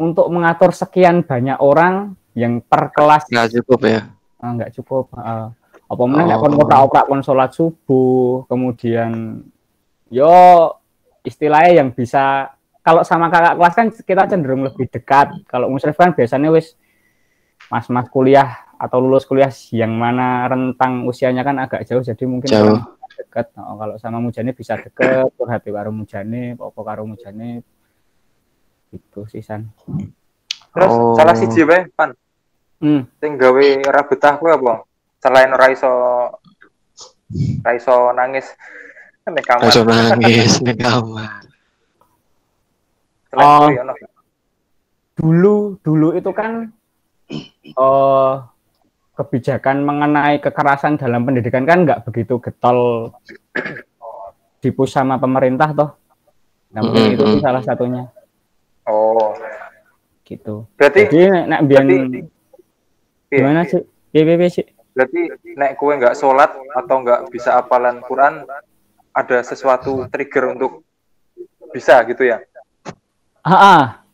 untuk 0.00 0.26
mengatur 0.32 0.72
sekian 0.72 1.20
banyak 1.20 1.60
orang 1.60 2.16
yang 2.32 2.64
per 2.64 2.92
kelas 2.92 3.28
Nggak 3.28 3.60
cukup 3.60 3.80
ya? 3.84 4.00
Ah, 4.40 4.50
nggak 4.56 4.72
cukup. 4.80 5.12
ah. 5.16 5.52
apa 5.86 6.02
mana 6.02 6.34
Oh. 6.34 6.42
kon 6.42 6.58
oprak 6.58 7.06
kon 7.06 7.22
sholat 7.22 7.54
subuh, 7.54 8.42
kemudian 8.50 9.38
yo 10.10 10.34
istilahnya 11.22 11.78
yang 11.78 11.94
bisa 11.94 12.50
kalau 12.82 13.06
sama 13.06 13.30
kakak 13.30 13.54
kelas 13.54 13.74
kan 13.74 13.86
kita 13.94 14.22
cenderung 14.26 14.66
lebih 14.66 14.90
dekat. 14.90 15.30
Kalau 15.46 15.70
musyrif 15.70 15.94
kan 15.94 16.10
biasanya 16.10 16.50
wis 16.50 16.74
mas-mas 17.70 18.10
kuliah 18.10 18.66
atau 18.78 18.98
lulus 18.98 19.26
kuliah 19.26 19.50
yang 19.70 19.94
mana 19.94 20.46
rentang 20.46 21.06
usianya 21.06 21.42
kan 21.42 21.56
agak 21.58 21.86
jauh 21.86 22.02
jadi 22.02 22.24
mungkin 22.26 22.50
Jauh. 22.50 22.78
Dekat. 23.16 23.50
Oh, 23.56 23.80
kalau 23.80 23.96
sama 23.96 24.20
mujane 24.20 24.52
bisa 24.52 24.76
deket, 24.76 25.32
curhat 25.34 25.64
karo 25.64 25.90
mujane, 25.90 26.54
apa 26.54 26.80
karo 26.84 27.08
mujane 27.08 27.64
itu 28.92 29.20
sih 29.32 29.42
san. 29.42 29.72
Terus 30.76 30.92
Oh. 30.92 31.16
salah 31.16 31.32
siji 31.32 31.64
wae, 31.64 31.88
Pan. 31.96 32.12
Hmm. 32.76 33.08
Sing 33.16 33.40
gawe 33.40 33.66
ora 33.88 34.04
betah 34.04 34.36
kuwi 34.36 34.52
apa? 34.52 34.84
Selain 35.24 35.48
ora 35.48 35.66
iso 35.72 35.92
ora 37.64 37.70
iso 37.72 38.12
nangis 38.12 38.52
ning 39.26 39.42
kamar. 39.42 39.64
Langsung 39.64 39.88
nangis 39.88 40.60
di 40.60 40.72
kamar. 40.76 41.42
Oh. 43.36 43.68
dulu 45.16 45.80
dulu 45.80 46.12
itu 46.12 46.28
kan 46.28 46.68
eh 47.32 48.32
kebijakan 49.16 49.80
mengenai 49.80 50.38
kekerasan 50.38 51.00
dalam 51.00 51.24
pendidikan 51.24 51.64
kan 51.64 51.88
nggak 51.88 52.04
begitu 52.04 52.36
getol 52.38 53.10
dipush 54.60 54.92
sama 54.92 55.16
pemerintah 55.16 55.72
toh. 55.72 55.90
Nah, 56.76 56.84
mungkin 56.84 57.16
itu 57.16 57.24
sih 57.24 57.40
Mm-mm. 57.40 57.44
salah 57.44 57.62
satunya 57.64 58.04
Oh. 58.86 59.32
gitu. 60.22 60.66
Berarti 60.78 61.10
Jadi 61.10 61.26
nek 61.32 61.44
nek 61.48 61.60
biyen 61.66 61.86
berarti 61.86 62.20
piye? 63.26 63.38
gimana 63.40 63.60
sih? 63.66 63.82
Piye 64.12 64.22
piye 64.22 64.36
piye, 64.38 64.50
sih? 64.50 64.66
Berarti 64.94 65.20
nek 65.56 65.70
kowe 65.74 65.92
nggak 65.94 66.14
sholat 66.14 66.50
atau 66.74 66.96
nggak 67.02 67.20
bisa 67.32 67.58
hafalan 67.58 67.98
Quran 68.04 68.46
ada 69.10 69.38
sesuatu 69.42 70.04
trigger 70.06 70.54
untuk 70.54 70.84
bisa 71.72 71.98
gitu 72.04 72.26
ya? 72.26 72.42
Ah. 73.42 74.05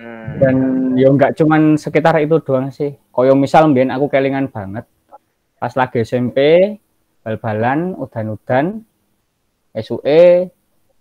Hmm. 0.00 0.40
dan 0.40 0.56
yo 0.96 1.12
nggak 1.12 1.36
cuman 1.36 1.76
sekitar 1.76 2.16
itu 2.24 2.40
doang 2.40 2.72
sih. 2.72 2.96
Koyo 3.12 3.36
misal 3.36 3.68
mbiyen 3.68 3.92
aku 3.92 4.08
kelingan 4.08 4.48
banget 4.48 4.88
pas 5.60 5.76
lagi 5.76 6.00
SMP 6.00 6.40
bal-balan 7.20 7.92
udan-udan 8.00 8.80
SUE 9.76 10.48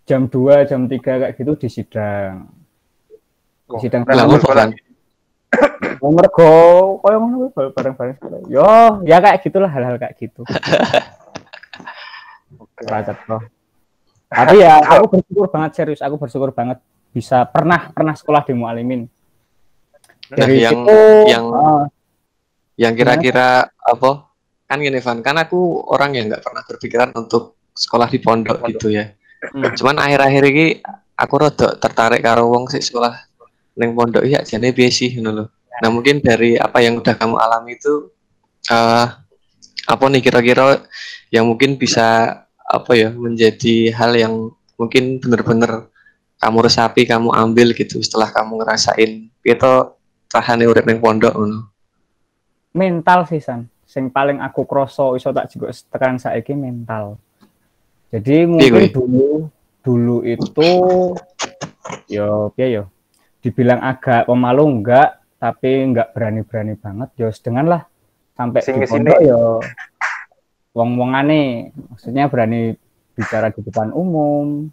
jam 0.04 0.28
2 0.28 0.68
jam 0.68 0.84
3 0.84 1.00
kayak 1.00 1.32
gitu 1.40 1.56
di 1.56 1.72
sidang. 1.72 2.52
Oh, 3.72 3.80
sidang 3.80 4.04
berarti 4.04 4.20
Lah, 4.20 4.28
Nah, 4.28 4.36
apa, 4.36 4.52
Bang? 4.52 4.72
Oh, 6.04 6.12
mergo 6.12 6.52
koyo 7.00 7.18
ngono 7.24 7.48
bareng-bareng. 7.56 8.52
Yo, 8.52 9.00
ya 9.08 9.24
kayak 9.24 9.48
gitulah 9.48 9.72
hal-hal 9.72 9.96
kayak 9.96 10.20
gitu. 10.20 10.44
Oke. 12.60 12.84
Cetha. 12.84 13.38
Tapi 14.30 14.62
ya 14.62 14.78
aku 14.84 15.18
bersyukur 15.18 15.48
banget 15.50 15.72
serius, 15.74 16.04
aku 16.04 16.20
bersyukur 16.20 16.52
banget 16.52 16.84
bisa 17.10 17.46
pernah 17.50 17.90
pernah 17.90 18.14
sekolah 18.14 18.46
di 18.46 18.54
Mualimin. 18.54 19.02
Nah, 20.30 20.38
Dari 20.38 20.62
yang 20.62 20.86
situ 20.86 20.98
yang 21.30 21.46
ah, 21.54 21.86
yang 22.78 22.94
kira-kira 22.94 23.68
apa? 23.68 24.30
Kan 24.70 24.86
gini, 24.86 25.02
Van, 25.02 25.26
kan 25.26 25.34
aku 25.42 25.82
orang 25.90 26.14
yang 26.14 26.30
nggak 26.30 26.46
pernah 26.46 26.62
berpikiran 26.62 27.10
untuk 27.18 27.58
sekolah 27.74 28.06
di 28.06 28.22
pondok 28.22 28.62
Pondok. 28.62 28.70
gitu 28.78 28.88
ya. 28.94 29.10
Hmm. 29.50 29.74
Cuman 29.74 29.98
akhir-akhir 29.98 30.44
ini 30.54 30.66
aku 31.18 31.34
rada 31.42 31.74
tertarik 31.82 32.22
karo 32.22 32.48
wong 32.54 32.70
sih 32.70 32.84
sekolah 32.84 33.18
ning 33.80 33.96
pondok 33.96 34.28
ya 34.28 34.44
jane 34.46 34.70
piye 34.76 34.92
sih 34.94 35.18
ngono 35.18 35.32
lho. 35.34 35.46
Nah, 35.80 35.90
mungkin 35.90 36.20
dari 36.20 36.60
apa 36.60 36.84
yang 36.84 37.00
udah 37.00 37.16
kamu 37.16 37.36
alami 37.40 37.80
itu 37.80 38.12
eh 38.70 39.08
apa 39.90 40.06
nih 40.06 40.22
kira-kira 40.22 40.86
yang 41.34 41.50
mungkin 41.50 41.80
bisa 41.80 42.38
apa 42.70 42.92
ya 42.94 43.10
menjadi 43.10 43.90
hal 43.96 44.14
yang 44.14 44.54
mungkin 44.78 45.18
bener-bener 45.18 45.90
kamu 46.40 46.58
resapi, 46.72 47.04
kamu 47.04 47.36
ambil 47.36 47.76
gitu 47.76 48.00
setelah 48.00 48.32
kamu 48.32 48.64
ngerasain. 48.64 49.28
Itu 49.44 50.00
tahane 50.32 50.66
urip 50.66 50.88
ning 50.88 51.04
pondok 51.04 51.36
ngono. 51.36 51.68
mental 52.70 53.26
sih 53.28 53.42
san. 53.44 53.68
Sing 53.90 54.14
paling 54.14 54.40
aku 54.40 54.64
kroso 54.70 55.18
iso 55.18 55.34
tak 55.34 55.50
juga 55.52 55.74
tekan 55.74 56.22
saiki 56.22 56.54
mental. 56.54 57.18
Jadi 58.14 58.46
mungkin 58.46 58.72
kuwi? 58.72 58.94
dulu 58.94 59.30
dulu 59.82 60.18
itu 60.24 60.70
yo 62.08 62.54
piye 62.54 62.78
yo? 62.80 62.84
Dibilang 63.42 63.82
agak 63.82 64.30
pemalu 64.30 64.64
enggak 64.80 65.20
tapi 65.42 65.82
enggak 65.82 66.14
berani-berani 66.14 66.78
banget 66.78 67.10
yo 67.18 67.28
dengan 67.42 67.66
lah. 67.74 67.82
Sampai 68.38 68.62
Sing 68.62 68.78
di 68.78 68.86
pondok 68.86 69.20
ya 69.20 69.38
wong-wongane 70.78 71.74
maksudnya 71.90 72.30
berani 72.30 72.78
bicara 73.18 73.50
di 73.50 73.66
depan 73.66 73.92
umum 73.92 74.70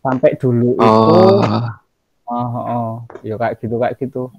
sampai 0.00 0.36
dulu 0.36 0.76
itu 0.76 1.14
Oh, 2.30 2.38
oh, 2.38 2.46
oh, 2.54 2.62
oh. 2.62 2.90
ya 3.26 3.34
kayak 3.34 3.58
gitu 3.58 3.74
kayak 3.82 3.94
gitu. 3.98 4.30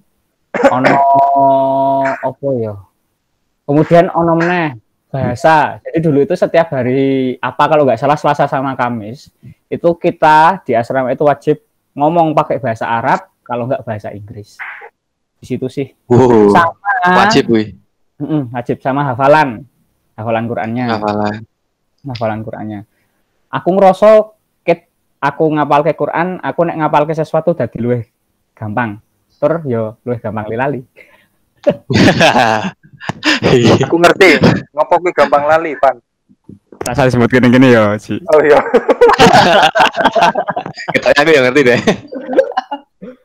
Ono 0.75 0.95
apa 2.15 2.47
ya 2.55 2.75
kemudian 3.71 4.11
ono 4.11 4.35
meneh 4.35 4.75
bahasa. 5.11 5.79
Jadi 5.79 5.97
dulu 6.03 6.19
itu 6.23 6.35
setiap 6.35 6.71
hari 6.75 7.35
apa 7.39 7.63
kalau 7.71 7.87
nggak 7.87 7.99
salah 7.99 8.19
Selasa 8.19 8.47
sama 8.47 8.75
Kamis 8.75 9.31
itu 9.71 9.89
kita 9.95 10.59
di 10.67 10.75
asrama 10.75 11.11
itu 11.11 11.23
wajib 11.23 11.63
ngomong 11.95 12.35
pakai 12.35 12.59
bahasa 12.59 12.87
Arab 12.87 13.27
kalau 13.43 13.67
nggak 13.67 13.83
bahasa 13.87 14.11
Inggris. 14.11 14.59
Di 15.39 15.45
situ 15.47 15.67
sih. 15.71 15.87
Wow. 16.07 16.53
sama. 16.53 16.91
Wajib, 17.25 17.49
wih. 17.49 17.73
Wajib. 18.53 18.77
Sama 18.77 19.01
hafalan. 19.01 19.65
Hafalan 20.13 20.45
Qurannya. 20.45 20.85
Hafalan. 20.85 21.35
hafalan 22.05 22.39
Qurannya. 22.45 22.79
Aku 23.49 23.73
ngerasa 23.73 24.09
ket 24.21 24.27
aku 25.21 25.53
ngapal 25.53 25.85
ke 25.85 25.93
Quran 25.93 26.41
aku 26.41 26.65
nek 26.65 26.81
ngapal 26.81 27.05
ke 27.05 27.13
sesuatu 27.13 27.53
dadi 27.53 27.77
luwih 27.77 28.03
gampang 28.57 28.97
tur 29.41 29.65
yo 29.65 29.97
luwih 30.05 30.21
gampang 30.21 30.45
lali. 30.53 30.81
Aku 33.85 33.97
ngerti. 33.97 34.37
Ngopo 34.73 34.93
kuwi 35.01 35.13
gampang 35.13 35.45
lali, 35.49 35.73
Pan. 35.77 35.97
rasa 36.81 37.05
disebut 37.05 37.29
gini-gini 37.29 37.77
ya 37.77 37.93
Ci 38.01 38.17
Oh 38.33 38.41
iya. 38.41 38.57
Kita 40.97 41.13
aku 41.13 41.29
yang 41.29 41.45
ngerti 41.45 41.61
deh. 41.61 41.77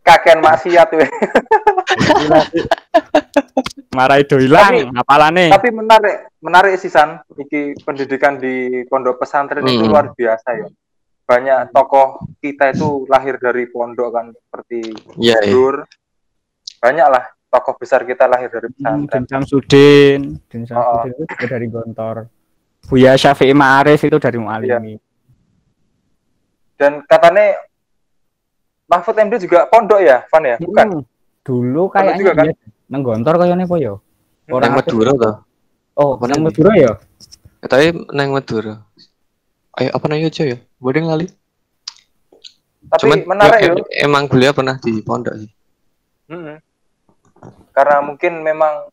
Kakean 0.05 0.45
maksiat 0.45 0.93
we. 0.93 1.09
marah 3.97 4.21
itu 4.21 4.37
hilang 4.37 4.93
ngapalane 4.93 5.49
Tapi 5.49 5.73
menarik, 5.73 6.29
menarik 6.45 6.77
sih 6.77 6.93
San. 6.93 7.17
Iki 7.33 7.81
pendidikan 7.81 8.37
di 8.37 8.85
pondok 8.93 9.25
pesantren 9.25 9.65
itu 9.65 9.85
Hmm. 9.85 9.89
luar 9.89 10.13
biasa 10.13 10.49
ya. 10.53 10.69
Banyak 11.27 11.75
tokoh 11.75 12.07
kita 12.39 12.71
itu 12.71 13.03
lahir 13.07 13.35
dari 13.37 13.67
pondok 13.67 14.09
kan 14.11 14.27
seperti 14.31 14.95
Iya, 15.17 15.43
iya. 15.43 15.51
Dur. 15.51 15.83
Banyak 16.79 17.07
lah 17.09 17.25
tokoh 17.47 17.75
besar 17.77 18.03
kita 18.03 18.25
lahir 18.25 18.47
dari 18.47 18.71
Hmm, 18.71 18.75
pesantren. 18.77 19.11
Din 19.19 19.25
Samsudin 19.27 20.21
Din 20.47 20.63
Samsudin 20.65 21.11
itu 21.13 21.25
juga 21.27 21.47
dari 21.49 21.67
Gontor 21.67 22.17
Buya 22.87 23.13
Syafi'i 23.15 23.51
Ma'arif 23.51 23.99
itu 24.01 24.17
dari 24.17 24.39
Mu'alimi 24.39 24.95
Dan 26.75 27.03
katanya 27.03 27.59
Mahfud 28.87 29.17
MD 29.17 29.43
juga 29.43 29.67
pondok 29.67 29.99
ya, 29.99 30.23
Van 30.31 30.45
ya? 30.45 30.57
Bukan. 30.57 30.87
Hmm, 30.93 31.03
dulu 31.43 31.91
kayaknya 31.91 32.15
juga 32.17 32.33
kan? 32.37 32.47
nang 32.87 33.03
Gontor 33.03 33.35
kayaknya 33.37 33.67
apa 33.67 33.77
ya 33.77 33.95
Orang 34.47 34.73
Madura 34.73 35.11
toh. 35.13 35.35
oh 35.97 36.13
nang 36.21 36.39
tadi? 36.39 36.45
Madura 36.45 36.73
ya 36.77 36.93
Tapi 37.59 37.87
nang 38.13 38.31
Madura. 38.31 38.79
Ayo 39.77 39.93
apa 39.93 40.05
nanya 40.09 40.33
aja 40.33 40.45
ya? 40.49 40.59
Boleh 40.81 41.05
lali. 41.05 41.27
Tapi 42.87 43.01
Cuman 43.03 43.19
menarik 43.29 43.61
ya, 43.61 43.73
em- 43.77 43.91
emang 44.09 44.25
beliau 44.31 44.57
pernah 44.57 44.81
di 44.81 45.05
pondok 45.05 45.35
sih. 45.37 45.51
Mm-mm. 46.33 46.57
Karena 47.77 48.01
mungkin 48.01 48.41
memang 48.41 48.89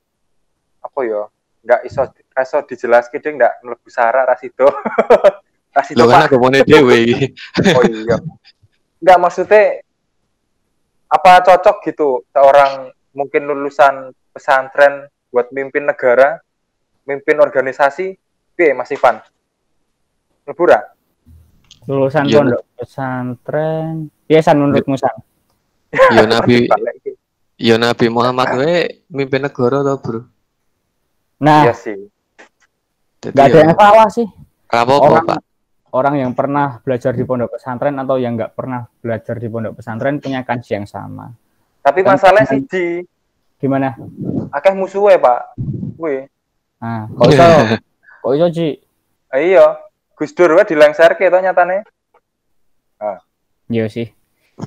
apa 0.83 0.99
ya, 1.07 1.29
nggak 1.63 1.81
iso 1.87 2.03
iso 2.19 2.57
dijelaske 2.67 3.15
dia 3.23 3.31
nggak 3.31 3.53
mlebu 3.63 3.87
sara 3.87 4.27
rasido. 4.27 4.67
rasido 5.71 6.03
Lo 6.03 6.09
kan 6.11 6.27
aku 6.27 6.35
mau 6.35 6.51
dewe. 6.51 7.31
Oh 7.79 7.83
iya. 7.87 8.17
Nggak 8.99 9.17
maksudnya 9.23 9.79
apa 11.07 11.31
cocok 11.45 11.77
gitu 11.87 12.25
seorang 12.33 12.91
mungkin 13.13 13.45
lulusan 13.45 14.11
pesantren 14.33 15.07
buat 15.29 15.53
mimpin 15.53 15.85
negara, 15.85 16.41
mimpin 17.05 17.37
organisasi, 17.39 18.17
piye 18.57 18.73
Mas 18.73 18.89
Ivan? 18.91 19.21
Mlebu 20.43 20.63
ra? 20.65 20.79
lulusan 21.83 22.23
Iya, 22.23 22.39
pondok 22.39 22.62
pesantren 22.73 24.08
iya 24.25 24.39
san 24.39 24.56
menurutmu 24.56 24.95
san 24.95 25.12
Yo 26.15 26.23
Nabi 26.32 26.63
Balik 26.63 26.95
iki. 26.97 27.12
yo 27.60 27.75
Nabi 27.75 28.08
Muhammad 28.08 28.56
we 28.56 28.73
mimpin 29.10 29.43
negara 29.43 29.84
toh, 29.84 29.99
Bro. 29.99 30.21
nah 31.38 31.67
Iya 31.67 31.75
sih. 31.75 31.99
Jadi 33.19 33.36
nggak 33.36 33.45
ada 33.45 33.51
yo 33.51 33.60
yang 33.62 33.75
salah 33.75 34.08
sih 34.08 34.27
rapopo, 34.65 35.03
orang 35.06 35.25
Pak. 35.27 35.39
orang 35.91 36.15
yang 36.17 36.32
pernah 36.32 36.79
belajar 36.79 37.12
di 37.12 37.23
pondok 37.23 37.51
pesantren 37.53 37.95
atau 37.95 38.15
yang 38.15 38.34
nggak 38.34 38.51
pernah 38.53 38.88
belajar 38.97 39.36
di 39.36 39.47
pondok 39.47 39.73
pesantren 39.75 40.17
punya 40.17 40.39
kanji 40.41 40.73
yang 40.73 40.88
sama 40.88 41.36
Tapi 41.79 41.99
Kan- 41.99 42.15
masalahnya 42.15 42.47
siji, 42.49 43.03
gimana 43.60 43.91
akeh 44.49 44.71
musuhe, 44.71 45.19
Pak. 45.19 45.60
Kuwi. 45.93 46.32
nah 46.79 47.12
kok 47.12 47.27
iso 47.27 47.43
kok 48.23 48.32
iso 48.34 48.47
Ci 48.49 48.67
Ah, 49.27 49.41
iya, 49.41 49.65
Gus 50.13 50.32
Dur 50.32 50.54
wae 50.54 50.63
dilengserke 50.63 51.26
to 51.26 51.38
nyatane. 51.38 51.84
iya 53.67 53.86
sih 53.88 54.08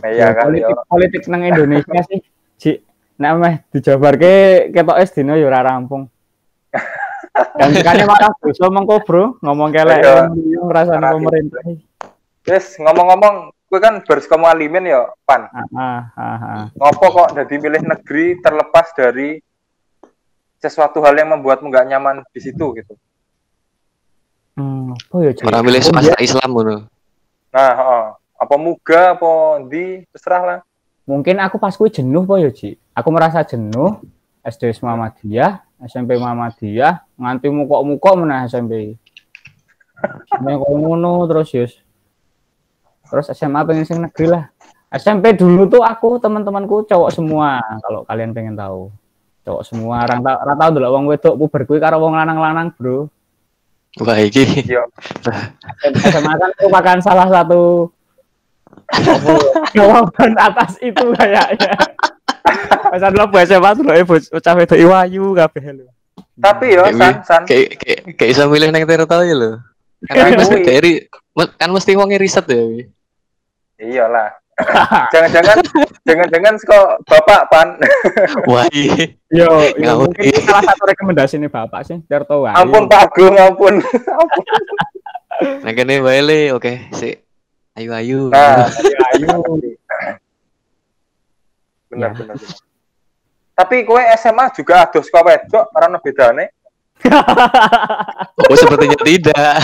Iya 0.03 0.11
Ya, 0.25 0.35
kan 0.35 0.51
politik 0.51 0.67
yo. 0.67 0.83
politik 0.85 1.23
nang 1.27 1.43
Indonesia 1.43 2.01
sih 2.05 2.21
Ci 2.57 2.71
nek 3.17 3.33
meh 3.37 3.55
dijabarke 3.71 4.35
ketok 4.71 4.99
es 4.99 5.11
dino 5.11 5.33
ya 5.33 5.47
ora 5.47 5.63
rampung 5.63 6.11
dan 7.59 7.71
kan 7.79 7.97
malah 8.03 8.33
dosa 8.37 8.67
mengko 8.67 9.01
bro 9.01 9.25
ngomong 9.41 9.71
kelek 9.71 10.01
Iya. 10.01 10.29
ngrasani 10.59 10.99
Narasi. 10.99 11.17
pemerintah 11.17 11.63
Wis 12.47 12.79
ngomong-ngomong, 12.79 13.35
kowe 13.67 13.83
kan 13.83 13.99
baris 14.01 14.31
kamu 14.31 14.47
alimin 14.47 14.87
ya, 14.87 15.03
Pan. 15.25 15.51
ah 15.51 15.67
ah 15.75 16.03
ah, 16.15 16.39
ah. 16.39 16.65
Ngopo 16.73 17.07
kok 17.11 17.29
jadi 17.35 17.55
milih 17.59 17.83
negeri 17.83 18.39
terlepas 18.39 18.95
dari 18.95 19.43
sesuatu 20.57 21.03
hal 21.03 21.19
yang 21.19 21.35
membuatmu 21.35 21.67
nggak 21.67 21.91
nyaman 21.91 22.23
di 22.31 22.39
situ 22.39 22.71
gitu. 22.73 22.95
Hmm, 24.57 24.97
apa 24.97 25.16
ya 25.21 25.33
Ci? 25.37 25.42
Orang 25.45 25.62
milih 25.69 25.81
Aku 25.85 25.88
swasta 25.92 26.16
Islam 26.25 26.49
ngono. 26.53 26.77
Nah, 27.53 27.73
heeh. 27.77 28.05
apa 28.37 28.55
muga 28.61 29.16
apa 29.16 29.64
di 29.64 30.05
terserah 30.12 30.42
lah. 30.45 30.61
mungkin 31.09 31.40
aku 31.40 31.57
pas 31.57 31.73
kuwi 31.73 31.88
jenuh 31.88 32.27
po 32.29 32.37
ya 32.37 32.53
Ci 32.53 32.77
aku 32.92 33.09
merasa 33.09 33.40
jenuh 33.47 33.97
SD 34.45 34.77
Muhammadiyah 34.85 35.64
SMP 35.88 36.21
Muhammadiyah 36.21 37.01
nganti 37.16 37.49
mukok-mukok 37.49 38.12
meneh 38.21 38.45
SMP 38.45 39.01
Nek 40.45 40.57
ngono 40.61 41.25
terus 41.25 41.49
yus. 41.57 41.73
Terus 43.07 43.27
SMA 43.33 43.64
pengen 43.64 43.87
sing 43.88 43.99
negeri 44.03 44.27
lah. 44.29 44.45
SMP 44.92 45.35
dulu 45.35 45.66
tuh 45.66 45.83
aku 45.83 46.21
teman-temanku 46.21 46.87
cowok 46.87 47.11
semua 47.11 47.61
kalau 47.83 48.05
kalian 48.05 48.37
pengen 48.37 48.55
tahu. 48.55 48.92
Cowok 49.47 49.62
semua 49.62 50.03
ora 50.03 50.55
tau 50.59 50.71
delok 50.75 50.90
wong 50.90 51.05
wedok 51.07 51.35
puber 51.38 51.62
kuwi 51.64 51.79
karo 51.79 52.03
wong 52.03 52.19
lanang-lanang 52.19 52.75
bro 52.75 53.07
Wah, 53.97 54.19
iki 54.21 54.45
Iya. 54.69 54.85
SMA 56.13 56.35
kan 56.37 56.51
merupakan 56.61 56.99
salah 57.01 57.29
satu 57.33 57.89
jawaban 59.77 60.33
atas 60.37 60.77
itu 60.85 61.05
kayaknya. 61.17 61.75
Pas 62.93 63.03
adalah 63.03 63.27
buat 63.27 63.49
SMA 63.49 63.71
tuh 63.75 63.83
loh, 63.83 63.95
bocah 64.07 64.55
wedok 64.55 64.79
iwayu 64.79 65.35
kabeh 65.35 65.65
lho. 65.75 65.87
Tapi 66.37 66.77
yo 66.77 66.85
san 66.93 67.25
san 67.25 67.43
kayak 67.49 67.81
kayak 67.81 68.01
kayak 68.21 68.31
iso 68.37 68.45
milih 68.47 68.69
nang 68.69 68.85
teritori 68.85 69.33
ya 69.33 69.37
lho. 69.37 69.51
Kan 70.07 70.37
mesti 70.37 71.09
kan 71.57 71.71
mesti 71.73 71.93
wong 71.97 72.13
riset 72.21 72.47
ya. 72.47 72.63
iyalah. 73.81 74.37
Jangan-jangan 75.12 75.59
jangan-jangan 76.03 76.55
kok 76.64 76.87
Bapak 77.05 77.40
Pan. 77.53 77.69
Wah. 78.49 78.64
Yo, 78.73 78.97
yo 79.29 79.47
Nggak 79.77 79.97
mungkin 80.01 80.23
itu 80.25 80.40
salah 80.42 80.64
satu 80.64 80.83
rekomendasi 80.88 81.37
nih 81.37 81.53
Bapak 81.53 81.85
sih, 81.85 82.01
Darto 82.09 82.40
Wayu. 82.40 82.57
ampun 82.57 82.88
Pak 82.88 83.12
Agung, 83.12 83.37
ampun. 83.37 83.75
ampun. 83.85 84.45
Nah 85.61 85.73
kene 85.77 86.01
wae 86.01 86.25
le, 86.25 86.40
oke, 86.57 86.88
sik. 86.90 87.21
Ayu 87.77 87.92
ayu. 87.92 88.33
Nah, 88.33 88.64
Ayu. 89.12 89.29
benar 91.92 92.11
Ya. 92.11 92.16
benar. 92.16 92.33
benar. 92.33 92.37
Tapi 93.53 93.85
kowe 93.85 94.01
SMA 94.16 94.49
juga 94.53 94.85
ados 94.85 95.09
kok 95.09 95.21
wedok 95.21 95.64
ora 95.73 95.85
ono 95.87 96.01
bedane. 96.01 96.45
Oh, 98.37 98.57
sepertinya 98.57 98.97
tidak. 99.05 99.61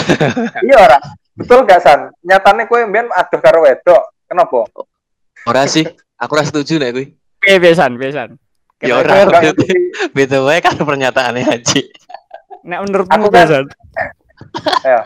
Iya 0.61 0.77
ora. 0.77 0.99
Betul 1.33 1.65
gak 1.65 1.81
San? 1.81 2.13
Nyatane 2.21 2.69
kowe 2.69 2.85
mbien 2.85 3.09
adoh 3.09 3.41
karo 3.41 3.65
wedok. 3.65 4.12
Kenapa? 4.33 4.65
Ora 5.45 5.69
sih, 5.69 5.85
aku 6.17 6.33
ora 6.33 6.43
setuju 6.43 6.81
nek 6.81 6.91
kuwi. 6.91 7.07
Oke, 7.13 7.53
besan, 7.61 8.01
besan. 8.01 8.41
Ya 8.81 8.97
ora. 8.97 9.29
ngerti. 9.29 9.69
Beda 10.11 10.41
wae 10.41 10.59
kan 10.59 10.73
pernyataannya 10.75 11.45
Haji. 11.45 11.81
Nek 12.65 12.79
menurutmu 12.81 13.13
Aku 13.13 13.29
kan- 13.29 13.45
besan. 13.45 13.65
Ya. 14.83 15.01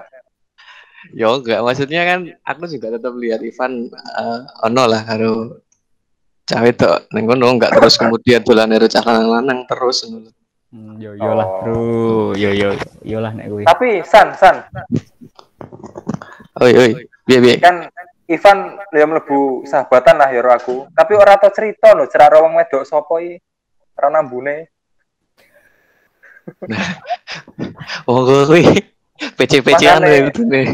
Ya 1.10 1.26
enggak, 1.28 1.60
maksudnya 1.60 2.02
kan 2.02 2.18
aku 2.42 2.66
juga 2.68 2.94
tetap 2.94 3.14
lihat 3.14 3.38
Ivan 3.40 3.86
eh, 3.90 4.40
ono 4.60 4.82
lah 4.84 5.02
karo 5.02 5.62
cawe 6.44 6.70
tok 6.72 7.10
ning 7.10 7.26
kono 7.26 7.46
enggak 7.48 7.70
terus 7.72 7.94
kemudian 7.94 8.42
dolan 8.42 8.70
karo 8.70 8.86
cah 8.86 9.02
lanang 9.06 9.66
terus 9.66 10.02
ngono. 10.04 10.30
Hmm, 10.66 10.98
yo 10.98 11.14
yo 11.14 11.30
lah, 11.32 11.46
Oh. 11.46 11.62
Bro. 11.62 11.78
Yo 12.34 12.50
yo 12.50 12.70
yo 13.02 13.18
lah 13.18 13.30
nek 13.32 13.46
kuwi. 13.46 13.62
Tapi 13.64 14.02
San, 14.02 14.34
San, 14.34 14.66
Oi 16.58 16.72
oi, 16.74 16.90
piye 17.22 17.38
piye. 17.38 17.56
kan 17.58 17.86
Ivan 18.26 18.58
ya 18.90 19.06
mlebu 19.06 19.62
sahabatan 19.66 20.18
lah 20.18 20.34
ya 20.34 20.42
aku. 20.42 20.90
Tapi 20.90 21.12
ora 21.14 21.38
tau 21.38 21.54
cerita 21.54 21.94
lho, 21.94 22.10
cerita 22.10 22.42
wong 22.42 22.58
wedok 22.58 22.82
sapa 22.82 23.14
iki. 23.22 23.38
Ora 23.98 24.08
nambune. 24.10 24.56
Oh, 28.06 28.22
kuwi 28.46 28.62
PC-PC-an 29.18 29.98
Makanya- 29.98 30.12
ya 30.14 30.26
gitu 30.30 30.42
nih. 30.46 30.66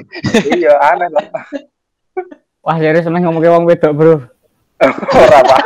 iya 0.53 0.75
aneh 0.93 1.09
lah 1.09 1.25
Wah, 2.61 2.77
serius 2.77 3.09
seneng 3.09 3.25
ngomong 3.25 3.41
wong 3.41 3.65
wedok, 3.65 3.93
Bro. 3.97 4.15
ora 5.23 5.41
pak 5.47 5.61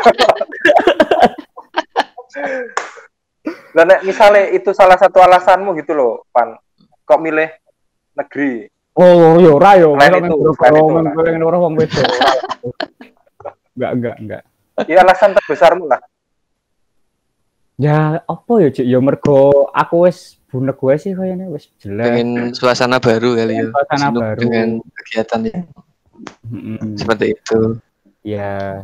lah 3.77 3.85
nek 3.85 4.01
misalnya 4.05 4.49
itu 4.53 4.73
salah 4.73 4.97
satu 4.97 5.21
alasanmu 5.21 5.77
gitu 5.81 5.93
loh 5.97 6.13
pan 6.33 6.57
kok 7.05 7.21
milih 7.21 7.49
negeri 8.17 8.69
Oh, 8.97 9.37
yo 9.37 9.61
ora 9.61 9.77
yo. 9.77 9.93
Selain 9.95 10.09
Kalau 10.09 10.19
itu, 10.25 10.35
ngomong 10.57 11.05
ngomong 11.13 11.61
wong 11.61 11.75
wedok. 11.77 12.09
Enggak, 13.77 13.91
enggak, 13.93 14.17
enggak. 14.19 14.43
ya 14.89 15.01
alasan 15.01 15.33
terbesarmu 15.33 15.85
lah 15.85 16.01
Ya, 17.77 18.25
apa 18.25 18.53
ya, 18.65 18.73
Cik? 18.73 18.89
Ya 18.89 18.97
mergo 19.05 19.69
aku 19.69 20.09
wis 20.09 20.41
bunek 20.49 20.81
gue 20.81 20.97
sih 20.97 21.13
kayaknya 21.13 21.53
wis 21.53 21.69
jelek. 21.77 22.09
Pengen 22.09 22.29
suasana 22.57 22.97
baru 22.97 23.37
kali 23.37 23.53
ya. 23.53 23.69
Suasana 23.69 24.01
Sibuk 24.09 24.21
baru. 24.25 24.41
Dengan 24.41 24.69
kegiatan 24.97 25.41
yang 25.45 25.65
Mm-mm. 26.49 26.97
seperti 26.97 27.37
itu. 27.37 27.61
Ya. 28.25 28.81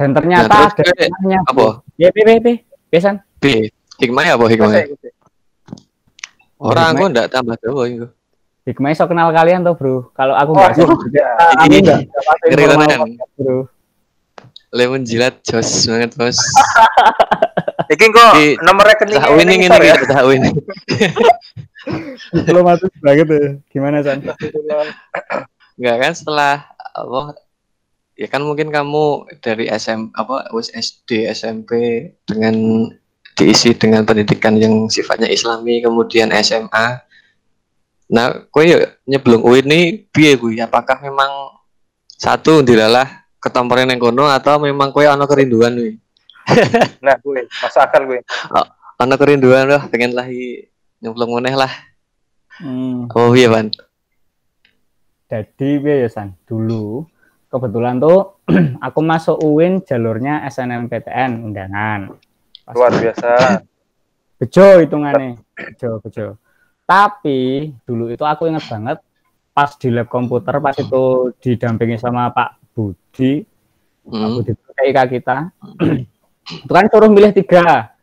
Dan 0.00 0.16
ternyata 0.16 0.48
Nah, 0.48 0.72
terus 0.72 0.88
ada 0.88 0.96
gue- 0.96 1.04
hikmahnya. 1.04 1.38
Apa? 1.44 1.66
Ya, 2.00 2.08
Pi, 2.08 2.20
Pi, 2.24 2.34
Pi. 2.40 2.52
Biasan. 2.88 3.20
B. 3.36 3.68
Hikmah 4.00 4.24
apa 4.24 4.44
hikmah? 4.48 4.72
Masa 4.72 4.88
ikut 4.88 4.98
sih? 5.04 5.12
Orang 6.56 6.96
aku 6.96 7.04
ndak 7.12 7.28
tambah 7.28 7.60
dawa 7.60 7.84
itu. 7.86 8.08
Hikmahnya 8.64 8.96
so 8.96 9.04
kenal 9.04 9.28
kalian 9.28 9.60
tuh, 9.60 9.76
Bro. 9.76 10.08
Kalau 10.16 10.32
aku 10.32 10.50
oh 10.52 10.56
enggak 10.56 10.72
sih. 10.72 10.84
iya. 11.12 11.28
Aku 11.36 11.64
Ini 11.68 11.78
ngeri 12.48 12.64
tenan. 12.64 12.88
podcast, 12.96 13.32
Bro. 13.36 13.56
Lemon 14.74 15.02
jilat 15.04 15.34
jos 15.44 15.68
banget 15.86 16.10
bos. 16.16 16.38
Iki 17.94 18.06
kok 18.10 18.32
nomor 18.64 18.88
rekeningnya 18.88 19.20
Tak 19.20 19.30
winning 19.36 19.60
ini 19.60 19.68
ngisor 19.68 19.82
ya? 19.84 19.94
tak. 20.08 20.24
Diplomatis 22.48 22.88
banget 23.04 23.28
ya. 23.28 23.44
Gimana, 23.68 24.00
San? 24.00 24.24
Enggak 25.76 25.96
kan 26.00 26.12
setelah 26.16 26.64
apa 26.96 27.36
ya 28.14 28.30
kan 28.30 28.42
mungkin 28.46 28.70
kamu 28.70 29.26
dari 29.42 29.66
SM 29.66 30.14
apa 30.14 30.46
SD 30.54 31.26
SMP 31.34 31.70
dengan 32.24 32.86
diisi 33.34 33.74
dengan 33.74 34.06
pendidikan 34.06 34.54
yang 34.54 34.86
sifatnya 34.86 35.26
islami 35.26 35.82
kemudian 35.82 36.30
SMA 36.38 37.02
nah 38.10 38.46
kowe 38.52 38.64
nyeblong 39.08 39.42
UIN 39.42 39.66
ini 39.68 39.80
piye 40.12 40.36
kuwi 40.36 40.60
apakah 40.60 41.00
memang 41.00 41.56
satu 42.14 42.60
dilalah 42.60 43.24
ketomporan 43.40 43.88
yang 43.88 44.00
kono 44.00 44.28
atau 44.28 44.60
memang 44.60 44.92
kowe 44.92 45.04
ana 45.04 45.24
kerinduan 45.24 45.74
kuwi 45.76 45.92
nah 47.04 47.16
gue 47.16 47.48
masuk 47.48 47.80
akal 47.80 48.04
gue 48.04 48.20
ana 49.00 49.14
kerinduan 49.16 49.64
loh 49.64 49.82
pengen 49.88 50.12
lagi 50.12 50.68
nyemplung 51.00 51.32
meneh 51.40 51.56
lah 51.56 51.72
Hmm. 52.54 53.10
oh 53.10 53.34
iya 53.34 53.50
Van 53.50 53.66
Jadi 55.26 55.82
piye 55.82 56.06
ya 56.06 56.08
San? 56.12 56.38
Dulu 56.46 57.02
kebetulan 57.50 57.98
tuh 57.98 58.38
aku 58.86 59.00
masuk 59.02 59.42
UIN 59.42 59.82
jalurnya 59.82 60.46
SNMPTN 60.46 61.42
undangan. 61.42 62.14
Pas 62.62 62.74
luar 62.78 62.94
biasa 62.94 63.30
bejo 64.38 64.66
hitungannya. 64.84 65.40
Bejo, 65.56 65.98
bejo. 66.04 66.38
Tapi 66.84 67.72
dulu 67.88 68.12
itu 68.12 68.20
aku 68.22 68.44
inget 68.46 68.64
banget 68.68 68.98
pas 69.54 69.70
di 69.80 69.88
lab 69.88 70.10
komputer 70.10 70.60
pas 70.60 70.76
itu 70.76 71.32
didampingi 71.40 71.96
sama 71.96 72.28
Pak 72.28 72.74
Budi, 72.74 73.40
Pak 74.04 74.12
Hmm. 74.12 74.34
Budi 74.36 74.52
PIK 74.52 74.98
kita. 75.08 75.48
itu 76.44 76.72
kan 76.72 76.84
suruh 76.92 77.08
milih 77.08 77.32
tiga. 77.32 77.94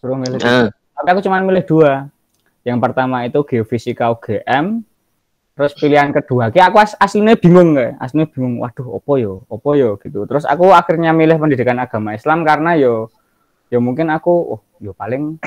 Suruh 0.00 0.16
milih 0.16 0.40
tiga. 0.40 0.48
Nah, 0.48 0.72
Tapi 0.96 1.08
aku 1.12 1.20
cuma 1.28 1.44
milih 1.44 1.64
dua. 1.68 2.08
Yang 2.64 2.78
pertama 2.80 3.28
itu 3.28 3.38
geofisika 3.44 4.08
UGM. 4.08 4.80
Terus 5.56 5.72
pilihan 5.72 6.12
kedua, 6.12 6.52
ki 6.52 6.60
aku 6.60 6.76
as- 6.76 7.00
aslinya 7.00 7.32
bingung 7.32 7.72
nggak? 7.72 7.96
Aslinya 7.96 8.28
bingung, 8.28 8.60
waduh, 8.60 8.92
opo 9.00 9.16
yo, 9.16 9.40
opo 9.48 9.72
yo 9.72 9.96
gitu. 10.04 10.28
Terus 10.28 10.44
aku 10.44 10.68
akhirnya 10.68 11.16
milih 11.16 11.40
pendidikan 11.40 11.80
agama 11.80 12.12
Islam 12.12 12.44
karena 12.44 12.76
yo, 12.76 13.08
yo 13.72 13.80
mungkin 13.80 14.12
aku, 14.12 14.32
oh, 14.56 14.60
yo 14.84 14.92
paling 14.92 15.40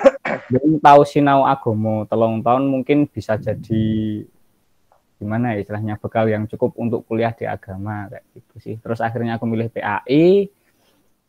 belum 0.49 0.81
tahu 0.81 1.01
sinau 1.07 1.45
agama 1.45 2.05
telung 2.05 2.41
tahun 2.45 2.63
mungkin 2.69 3.09
bisa 3.09 3.35
jadi 3.39 3.85
gimana 5.19 5.51
ya 5.53 5.67
istilahnya 5.67 5.99
bekal 5.99 6.31
yang 6.31 6.47
cukup 6.47 6.71
untuk 6.79 7.03
kuliah 7.03 7.35
di 7.35 7.43
agama 7.43 8.07
kayak 8.07 8.23
gitu 8.33 8.55
sih. 8.63 8.75
Terus 8.79 9.03
akhirnya 9.03 9.35
aku 9.35 9.43
milih 9.43 9.67
PAI. 9.67 10.47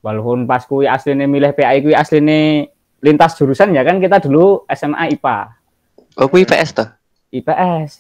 Walaupun 0.00 0.48
pas 0.48 0.64
kui 0.64 0.88
aslinya 0.88 1.28
milih 1.28 1.52
PAI 1.52 1.82
kui 1.84 1.92
aslinya 1.92 2.64
lintas 3.04 3.36
jurusan 3.36 3.74
ya 3.74 3.82
kan 3.84 4.00
kita 4.00 4.22
dulu 4.22 4.64
SMA 4.70 5.16
IPA. 5.18 5.38
oh 6.20 6.26
kuwi 6.28 6.44
IPS 6.44 6.70
toh 6.76 6.88
IPS, 7.30 7.90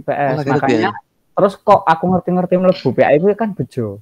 IPS. 0.00 0.34
Oh, 0.36 0.44
Makanya 0.44 0.90
ya. 0.90 0.92
terus 1.34 1.56
kok 1.56 1.82
aku 1.82 2.04
ngerti-ngerti 2.10 2.54
mlebu 2.58 2.88
PAI 2.94 3.16
kuwi 3.20 3.34
kan 3.36 3.52
bejo. 3.52 4.00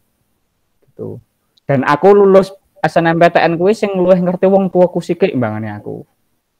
Gitu. 0.87 1.19
Dan 1.67 1.87
aku 1.87 2.09
lulus 2.13 2.53
SNMPTN 2.83 3.57
kuwi 3.57 3.73
sing 3.79 3.95
luwih 3.95 4.19
ngerti 4.19 4.51
wong 4.51 4.69
tuaku 4.69 4.99
sithik 4.99 5.35
mbangane 5.39 5.71
aku. 5.71 6.03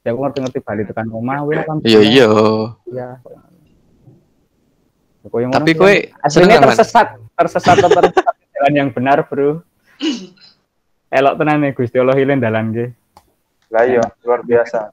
Ya 0.03 0.11
aku 0.11 0.19
ngerti-ngerti 0.27 0.59
bali 0.61 0.83
tekan 0.83 1.07
omah 1.15 1.47
kuwi 1.47 1.57
kan. 1.63 1.77
iya 1.87 2.01
iya 2.03 2.29
Iya. 2.91 3.09
Ngono 5.23 5.55
tapi 5.55 5.71
kowe 5.79 5.95
seneng 5.95 6.19
aslinya 6.27 6.57
kan, 6.59 6.67
tersesat, 6.75 7.07
tersesat 7.39 7.77
atau 7.79 7.91
tersesat 7.95 8.35
jalan 8.51 8.73
yang 8.75 8.89
benar, 8.91 9.23
Bro. 9.23 9.63
Elok 11.09 11.35
tenan 11.39 11.63
nih 11.63 11.71
Gusti 11.73 11.97
Allah 12.03 12.19
hilin 12.19 12.43
dalan 12.43 12.75
nggih. 12.75 12.91
lah 13.73 13.89
iya 13.89 14.05
luar 14.21 14.45
biasa 14.45 14.93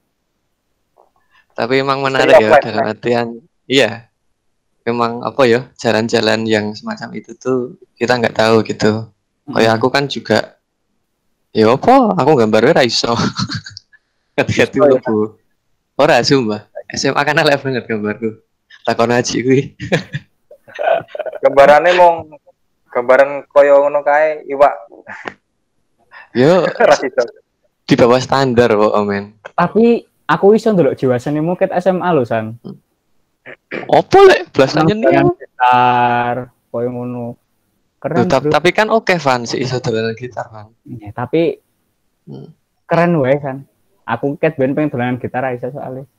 Tapi 1.52 1.84
emang 1.84 2.00
menarik 2.00 2.39
ya 2.39 2.48
life, 2.48 2.63
dalam 2.63 2.86
artian 2.88 3.28
iya. 3.67 4.08
Memang 4.88 5.19
apa 5.19 5.43
ya 5.43 5.67
jalan-jalan 5.76 6.48
yang 6.48 6.72
semacam 6.72 7.12
itu 7.19 7.36
tuh 7.36 7.76
kita 8.00 8.15
nggak 8.15 8.38
tahu 8.38 8.63
gitu. 8.63 9.10
Kayak 9.52 9.74
aku 9.76 9.88
kan 9.91 10.08
juga 10.08 10.56
ya 11.52 11.74
apa 11.76 12.15
aku 12.15 12.32
gambarnya 12.39 12.80
ra 12.80 12.84
iso. 12.88 13.12
Hati-hati 14.39 14.78
Oh, 14.78 14.86
iya. 14.86 14.97
mlebu. 14.97 15.17
Ora 15.95 16.15
sumpah. 16.21 16.62
SMA 16.89 17.19
kan 17.19 17.38
elek 17.38 17.60
banget 17.60 17.84
gambarku. 17.86 18.30
Takon 18.82 19.12
haji 19.12 19.38
kuwi. 19.39 19.62
gambarannya 21.43 21.91
mau 21.93 22.23
gambaran 22.89 23.45
koyo 23.45 23.80
ngono 23.80 23.99
kae 24.02 24.43
iwak 24.45 24.73
Yo 26.32 26.63
di 27.89 27.93
bawah 27.95 28.17
standar 28.17 28.69
kok 28.69 28.95
men. 29.02 29.34
Tapi 29.49 30.02
aku 30.23 30.54
iso 30.54 30.69
ndelok 30.69 30.93
jiwa 30.93 31.17
senimu 31.17 31.54
ket 31.54 31.73
SMA 31.75 32.06
lho, 32.08 32.21
San. 32.21 32.54
Opo 33.88 34.17
lek 34.23 34.54
belasannya 34.54 34.93
Dengan 34.93 35.25
nih. 35.25 35.36
gitar, 35.36 36.36
koyo 36.69 36.89
ngono. 36.89 37.34
Keren, 37.99 38.30
Bro. 38.30 38.47
tapi 38.47 38.69
kan 38.71 38.88
oke 38.88 39.17
Van 39.17 39.43
si 39.43 39.58
iso 39.58 39.78
dolanan 39.78 40.13
gitar 40.13 40.47
Van. 40.47 40.69
Ya, 40.86 41.10
tapi 41.12 41.58
Hmm. 42.23 42.54
keren 42.86 43.17
wae 43.17 43.41
kan. 43.41 43.65
Aku 44.10 44.34
ket 44.36 44.58
ben 44.58 44.74
pengen 44.74 44.89
dolanan 44.89 45.22
gitar 45.22 45.45
aja 45.45 45.69
soalnya. 45.69 46.10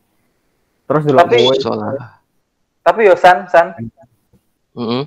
Terus 0.87 1.03
dulu 1.05 1.19
Tapi- 1.19 1.59
Soalnya. 1.59 2.23
tapi 2.81 3.05
yo 3.05 3.15
san 3.15 3.45
san 3.47 3.77
Heeh. 4.73 5.05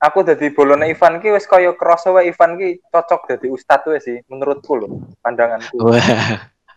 aku 0.00 0.24
jadi 0.24 0.48
bolone 0.50 0.88
Ivan 0.88 1.20
ki 1.20 1.30
wis 1.30 1.44
koyo 1.44 1.76
wae 1.76 2.26
Ivan 2.26 2.56
ki 2.56 2.80
cocok 2.88 3.28
jadi 3.28 3.46
ustadz 3.46 3.86
wae 3.86 4.00
sih 4.00 4.16
menurutku 4.26 4.72
loh 4.74 4.88
pandanganku 5.20 5.76
Wah. 5.78 6.00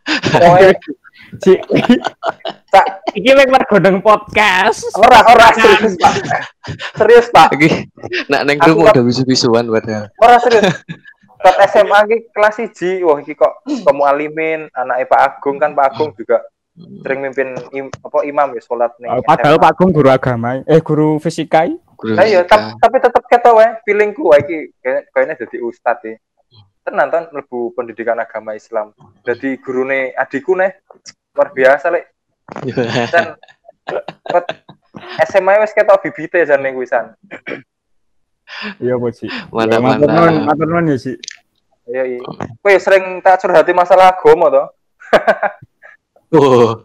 Kowe 0.03 0.67
Ci, 1.39 1.55
tak 2.67 2.85
iki 3.15 3.31
mek 3.31 3.47
mergodeng 3.47 4.03
podcast. 4.03 4.83
ora 4.99 5.23
ora 5.23 5.47
serius 5.55 5.95
pak 5.95 6.13
serius 6.99 7.27
pak 7.31 7.55
Lagi 7.55 7.87
nak 8.27 8.43
neng 8.43 8.59
mau 8.59 8.83
udah 8.83 8.99
bisu-bisuan 8.99 9.71
padahal. 9.71 10.11
ora 10.19 10.37
serius 10.43 10.67
Saat 11.43 11.57
SMA 11.69 11.99
ki 12.07 12.17
kelas 12.31 12.55
1 12.57 13.03
wah 13.03 13.19
iki 13.19 13.33
kok 13.33 13.51
kamu 13.83 14.01
alimin 14.01 14.59
anaknya 14.71 15.05
Pak 15.05 15.19
Agung 15.21 15.57
kan 15.57 15.71
Pak 15.71 15.85
Agung 15.89 16.15
juga 16.15 16.39
sering 16.73 17.19
mimpin 17.21 17.53
im, 17.69 17.85
apa 17.93 18.23
imam 18.23 18.49
ya 18.49 18.61
sholat 18.63 18.95
nih 18.97 19.11
Oh, 19.11 19.21
Padahal 19.21 19.59
Pak 19.59 19.75
Gung 19.75 19.91
guru 19.91 20.09
agama, 20.09 20.63
eh 20.63 20.79
guru 20.79 21.19
fisika. 21.19 21.69
Guru 21.93 22.15
Nah, 22.15 22.25
iya, 22.25 22.41
fisika. 22.41 22.49
tap- 22.49 22.79
tapi 22.81 22.97
tetep 22.97 23.23
ketok 23.27 23.53
wae 23.53 23.69
feelingku 23.83 24.23
wae 24.25 24.39
iki 24.39 24.57
kayak- 24.79 25.05
kayaknya 25.11 25.35
jadi 25.37 25.57
ustad 25.61 26.01
ya. 26.01 26.15
Tenan 26.81 27.07
kan 27.07 27.23
lebu 27.29 27.71
pendidikan 27.71 28.17
agama 28.17 28.51
Islam. 28.53 28.91
Jadi 29.21 29.55
gurune 29.57 30.11
adikku 30.13 30.51
nih 30.51 30.73
luar 31.31 31.49
biasa 31.51 31.87
lek 31.89 32.09
dan 33.13 33.37
SMA 35.23 35.59
wis 35.59 35.71
ketok 35.71 36.01
bibite 36.01 36.41
jane 36.41 36.71
kuwi 36.71 36.85
san. 36.85 37.13
Iya, 38.77 38.97
Bu, 38.97 39.09
Ci. 39.09 39.25
Mantap, 39.49 39.71
Ya, 39.71 39.79
matur 39.79 40.09
nuwun, 40.09 40.33
mantap. 40.35 40.45
matur 40.51 40.67
nuwun 40.67 40.89
ya, 40.89 40.97
Ci. 40.97 41.13
Iya 41.87 42.03
iya. 42.07 42.19
Kowe 42.63 42.75
sering 42.79 43.19
tak 43.19 43.43
curhati 43.43 43.71
masalah 43.75 44.15
agama 44.15 44.47
to? 44.51 44.63
Oh. 46.33 46.81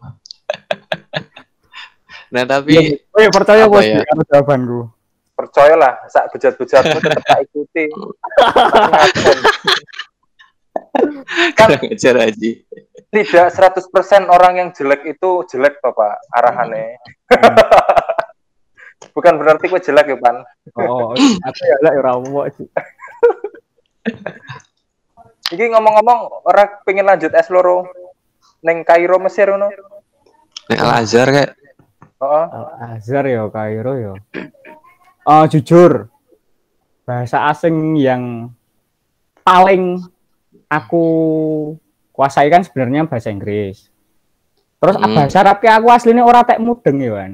nah 2.28 2.44
tapi 2.44 3.00
Oh, 3.16 3.20
ya 3.24 3.32
percaya 3.32 3.64
Apa 3.64 3.80
bos 3.80 3.88
ya? 3.88 4.04
karo 4.04 4.22
jawabanku. 4.28 4.80
Percayalah 5.32 6.04
sak 6.12 6.28
bejat-bejatmu 6.36 7.00
tetep 7.08 7.24
tak 7.24 7.40
ikuti. 7.48 7.88
Kurang 11.56 11.80
ajar 11.88 12.14
aja. 12.28 12.50
Tidak 13.08 13.46
100% 13.48 14.28
orang 14.28 14.52
yang 14.60 14.68
jelek 14.76 15.16
itu 15.16 15.30
jelek 15.48 15.80
toh 15.80 15.96
Pak 15.96 16.28
arahannya. 16.36 17.00
Bukan 19.16 19.32
berarti 19.40 19.72
gue 19.72 19.80
jelek 19.80 20.12
ya 20.12 20.16
Pan. 20.20 20.44
Oh, 20.76 21.16
aku 21.16 21.62
ya 21.64 21.76
lah 21.80 21.92
ya 21.96 22.52
sih. 22.52 22.68
Iki 25.48 25.64
ngomong-ngomong 25.72 26.44
orang 26.44 26.68
pengen 26.84 27.08
lanjut 27.08 27.32
S 27.32 27.48
loro 27.48 27.88
neng 28.60 28.84
Kairo 28.84 29.16
Mesir 29.16 29.48
ngono. 29.48 29.72
Nek 30.68 30.78
Al 30.78 30.92
Azhar 31.00 31.28
kayak 31.32 31.50
Heeh. 32.18 32.44
Al 32.52 32.66
Azhar 32.98 33.24
ya 33.24 33.48
Kairo 33.48 33.92
ya. 33.96 34.12
Oh, 35.24 35.44
jujur. 35.48 36.12
Bahasa 37.08 37.48
asing 37.48 37.96
yang 37.96 38.52
paling 39.40 40.04
aku 40.68 41.04
kuasai 42.12 42.52
kan 42.52 42.60
sebenarnya 42.60 43.08
bahasa 43.08 43.32
Inggris. 43.32 43.88
Terus 44.78 44.96
Hmm. 45.00 45.16
bahasa 45.16 45.40
Arab 45.40 45.64
ki 45.64 45.68
aku 45.72 45.88
aslinya 45.88 46.22
ora 46.22 46.44
tek 46.44 46.60
mudeng 46.60 47.00
ya, 47.00 47.16
Wan. 47.16 47.32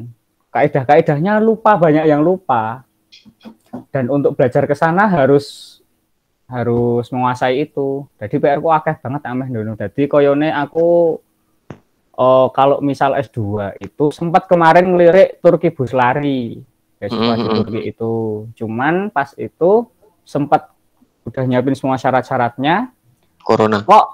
Kaidah-kaidahnya 0.55 1.43
lupa, 1.43 1.75
banyak 1.75 2.07
yang 2.07 2.23
lupa. 2.23 2.87
Dan 3.91 4.07
untuk 4.07 4.39
belajar 4.39 4.71
ke 4.71 4.79
sana 4.79 5.11
harus 5.11 5.74
harus 6.49 7.09
menguasai 7.09 7.65
itu. 7.65 8.05
Jadi 8.21 8.37
PR 8.37 8.61
ku 8.61 8.69
akeh 8.69 9.01
banget 9.01 9.23
ameh 9.25 9.49
ngono. 9.49 9.73
Jadi 9.77 10.09
koyone 10.09 10.53
aku 10.53 11.19
oh, 12.15 12.47
kalau 12.55 12.79
misal 12.85 13.17
S2 13.17 13.39
itu 13.81 14.05
sempat 14.15 14.47
kemarin 14.47 14.93
ngelirik 14.93 15.41
Turki 15.41 15.73
bus 15.73 15.93
lari. 15.97 16.61
Beasiswa 17.01 17.35
di 17.37 17.47
Mhm. 17.49 17.57
Turki 17.61 17.81
itu. 17.91 18.15
Cuman 18.55 19.09
pas 19.11 19.33
itu 19.37 19.89
sempat 20.25 20.73
udah 21.25 21.45
nyiapin 21.49 21.77
semua 21.77 21.97
syarat-syaratnya 21.97 22.93
corona. 23.41 23.81
kok 23.85 24.07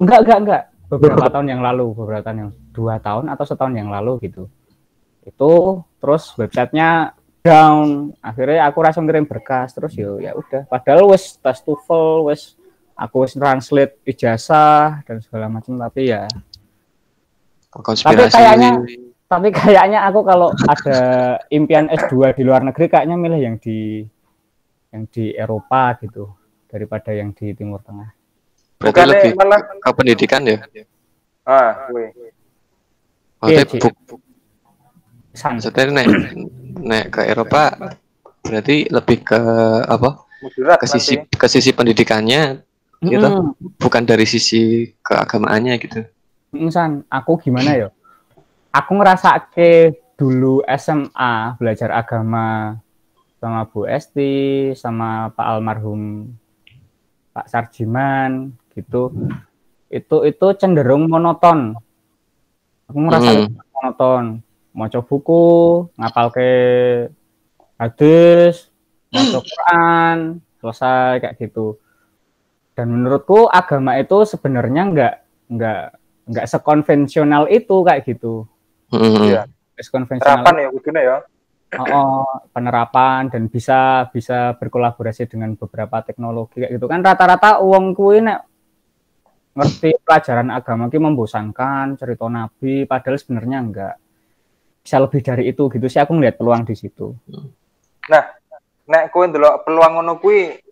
enggak 0.00 0.20
enggak 0.24 0.38
enggak 0.40 0.62
beberapa 0.88 1.26
tahun 1.28 1.46
yang 1.52 1.60
lalu 1.64 1.92
beberapa 1.92 2.22
tahun 2.24 2.38
yang 2.48 2.50
dua 2.72 2.94
tahun 3.00 3.24
atau 3.32 3.44
setahun 3.44 3.74
yang 3.76 3.88
lalu 3.92 4.20
gitu 4.24 4.48
itu 5.24 5.52
terus 6.00 6.32
websitenya 6.36 7.15
down 7.46 7.86
akhirnya 8.18 8.66
aku 8.66 8.78
rasa 8.80 8.98
ngirim 8.98 9.24
berkas 9.24 9.70
terus 9.70 9.94
yo 9.94 10.18
ya 10.18 10.34
udah 10.34 10.66
padahal 10.66 11.06
wes 11.06 11.38
tes 11.38 11.58
TOEFL 11.62 12.26
wes 12.26 12.58
aku 12.92 13.22
wes 13.22 13.32
translate 13.32 14.02
ijazah 14.02 15.00
dan 15.02 15.16
segala 15.20 15.46
macam 15.46 15.78
tapi 15.78 16.10
ya 16.10 16.26
Konspirasi. 17.70 18.32
kayaknya- 18.32 18.80
tapi 19.26 19.48
kayaknya 19.50 20.00
aku 20.02 20.22
kalau 20.22 20.48
ada 20.64 20.98
impian 21.50 21.86
S2 21.88 22.32
di 22.32 22.42
luar 22.42 22.62
negeri 22.62 22.86
kayaknya 22.86 23.14
milih 23.14 23.40
yang 23.42 23.56
di 23.58 24.00
yang 24.88 25.04
di 25.06 25.34
Eropa 25.34 25.98
gitu 25.98 26.30
daripada 26.66 27.10
yang 27.10 27.30
di 27.30 27.52
Timur 27.52 27.82
Tengah 27.82 28.06
berarti 28.76 28.86
Bukannya 28.86 29.12
lebih 29.12 29.30
malah 29.34 29.60
ke 29.60 29.90
pendidikan 29.92 30.40
ya. 30.42 30.58
ah, 31.44 31.90
gue. 31.90 32.06
Maksudnya 33.36 33.52
Iya, 33.52 33.62
Ci. 33.66 33.78
bu- 33.78 34.22
maksudnya 35.36 35.82
nek 35.92 36.06
nek 36.80 37.04
ke 37.14 37.20
Eropa 37.26 37.62
berarti 38.44 38.86
lebih 38.88 39.18
ke 39.24 39.40
apa? 39.86 40.10
Mudirat 40.42 40.80
Ke 40.80 40.86
sisi 40.86 41.16
nanti. 41.16 41.38
ke 41.40 41.46
sisi 41.48 41.70
pendidikannya 41.72 42.62
gitu. 43.04 43.28
Mm, 43.28 43.54
bukan 43.78 44.02
dari 44.06 44.24
sisi 44.28 44.92
keagamaannya 45.02 45.74
gitu. 45.80 46.00
mm, 46.52 46.68
San, 46.72 47.04
aku 47.10 47.38
gimana 47.40 47.70
ya? 47.76 47.88
Aku 48.72 48.92
ngerasa 48.98 49.40
ke 49.52 49.92
dulu 50.16 50.60
SMA 50.68 51.56
belajar 51.60 51.92
agama 51.92 52.76
sama 53.40 53.64
Bu 53.68 53.84
Esti, 53.88 54.72
sama 54.76 55.28
Pak 55.32 55.46
almarhum 55.46 56.28
Pak 57.32 57.46
Sarjiman 57.48 58.52
gitu. 58.74 59.12
Itu 59.88 60.16
itu 60.26 60.46
cenderung 60.60 61.06
monoton. 61.08 61.76
Aku 62.88 62.98
ngerasa 63.02 63.30
Hmm. 63.32 63.46
itu 63.46 63.50
monoton. 63.74 64.24
Mau 64.76 64.92
buku, 64.92 65.44
ngapal 65.96 66.28
ke 66.36 66.50
hadis, 67.80 68.68
mau 69.08 69.40
Quran, 69.48 70.44
selesai 70.60 71.24
kayak 71.24 71.36
gitu. 71.40 71.80
Dan 72.76 72.92
menurutku 72.92 73.48
agama 73.48 73.96
itu 73.96 74.28
sebenarnya 74.28 74.82
nggak 74.92 75.14
nggak 75.48 75.82
nggak 76.28 76.46
sekonvensional 76.46 77.48
itu 77.48 77.76
kayak 77.80 78.04
gitu. 78.04 78.44
Mm-mm. 78.92 79.32
Iya. 79.32 79.48
Sekonvensional 79.80 80.44
Terapan 80.44 80.54
ya 80.60 81.00
ya. 81.00 81.18
Oh, 81.76 81.82
oh, 81.82 82.26
penerapan 82.54 83.26
dan 83.26 83.50
bisa 83.50 84.06
bisa 84.14 84.54
berkolaborasi 84.54 85.26
dengan 85.26 85.58
beberapa 85.58 85.98
teknologi 86.06 86.62
kayak 86.62 86.78
gitu 86.78 86.86
kan 86.86 87.02
rata-rata 87.02 87.58
uang 87.58 87.90
kuwi 87.90 88.22
nek 88.22 88.46
ngerti 89.56 89.98
pelajaran 89.98 90.54
agama 90.54 90.86
ki 90.86 91.02
membosankan 91.02 91.98
cerita 91.98 92.30
nabi 92.30 92.86
padahal 92.86 93.18
sebenarnya 93.18 93.58
enggak 93.58 93.94
bisa 94.86 95.02
lebih 95.02 95.18
dari 95.18 95.50
itu 95.50 95.66
gitu 95.66 95.86
sih 95.90 95.98
aku 95.98 96.14
ngeliat 96.14 96.38
peluang 96.38 96.62
di 96.62 96.78
situ 96.78 97.10
Nek 98.86 99.10
kowe 99.10 99.26
ndelok 99.26 99.66
peluang 99.66 99.98
ngono 99.98 100.22
kuwi 100.22 100.62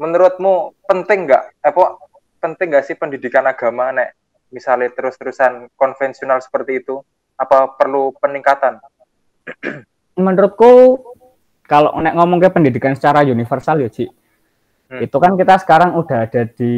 menurutmu 0.00 0.72
penting 0.88 1.28
nggak? 1.28 1.60
Apa 1.60 2.00
penting 2.40 2.72
nggak 2.72 2.84
sih 2.88 2.96
pendidikan 2.96 3.44
agama 3.44 3.92
nek 3.92 4.16
misalnya 4.48 4.88
terus-terusan 4.96 5.68
konvensional 5.76 6.40
seperti 6.40 6.80
itu? 6.80 7.04
Apa 7.36 7.76
perlu 7.76 8.16
peningkatan? 8.16 8.80
menurutku 10.16 10.96
kalau 11.68 11.92
nek 12.00 12.16
ngomong 12.16 12.40
ke 12.40 12.48
pendidikan 12.48 12.96
secara 12.96 13.20
universal 13.20 13.84
ya 13.84 13.92
Ci 13.92 14.08
Hmm. 14.88 15.04
itu 15.04 15.20
kan 15.20 15.36
kita 15.36 15.60
sekarang 15.60 16.00
udah 16.00 16.24
ada 16.24 16.48
di 16.48 16.72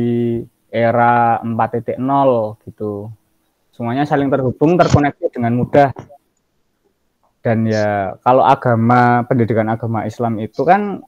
era 0.66 1.38
4.0 1.46 1.94
gitu 2.66 3.06
semuanya 3.74 4.04
saling 4.04 4.28
terhubung 4.28 4.76
terkoneksi 4.76 5.30
dengan 5.33 5.56
mudah 5.56 5.90
dan 7.40 7.64
ya 7.64 8.14
kalau 8.20 8.44
agama 8.44 9.24
pendidikan 9.24 9.68
agama 9.72 10.04
Islam 10.04 10.37
itu 10.42 10.61
kan 10.62 11.00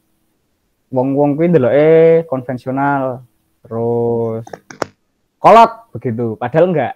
wong-wong 0.89 1.37
kuwi 1.37 1.53
ndeloke 1.53 2.25
konvensional 2.29 3.25
terus 3.61 4.45
kolot 5.37 5.93
begitu 5.93 6.37
padahal 6.41 6.73
enggak 6.73 6.95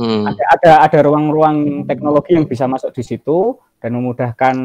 Hmm. 0.00 0.24
ada 0.24 0.44
ada 0.56 0.72
ada 0.88 0.98
ruang-ruang 1.04 1.84
teknologi 1.84 2.32
yang 2.32 2.48
bisa 2.48 2.64
masuk 2.64 2.88
di 2.96 3.04
situ 3.04 3.60
dan 3.84 3.92
memudahkan 3.92 4.56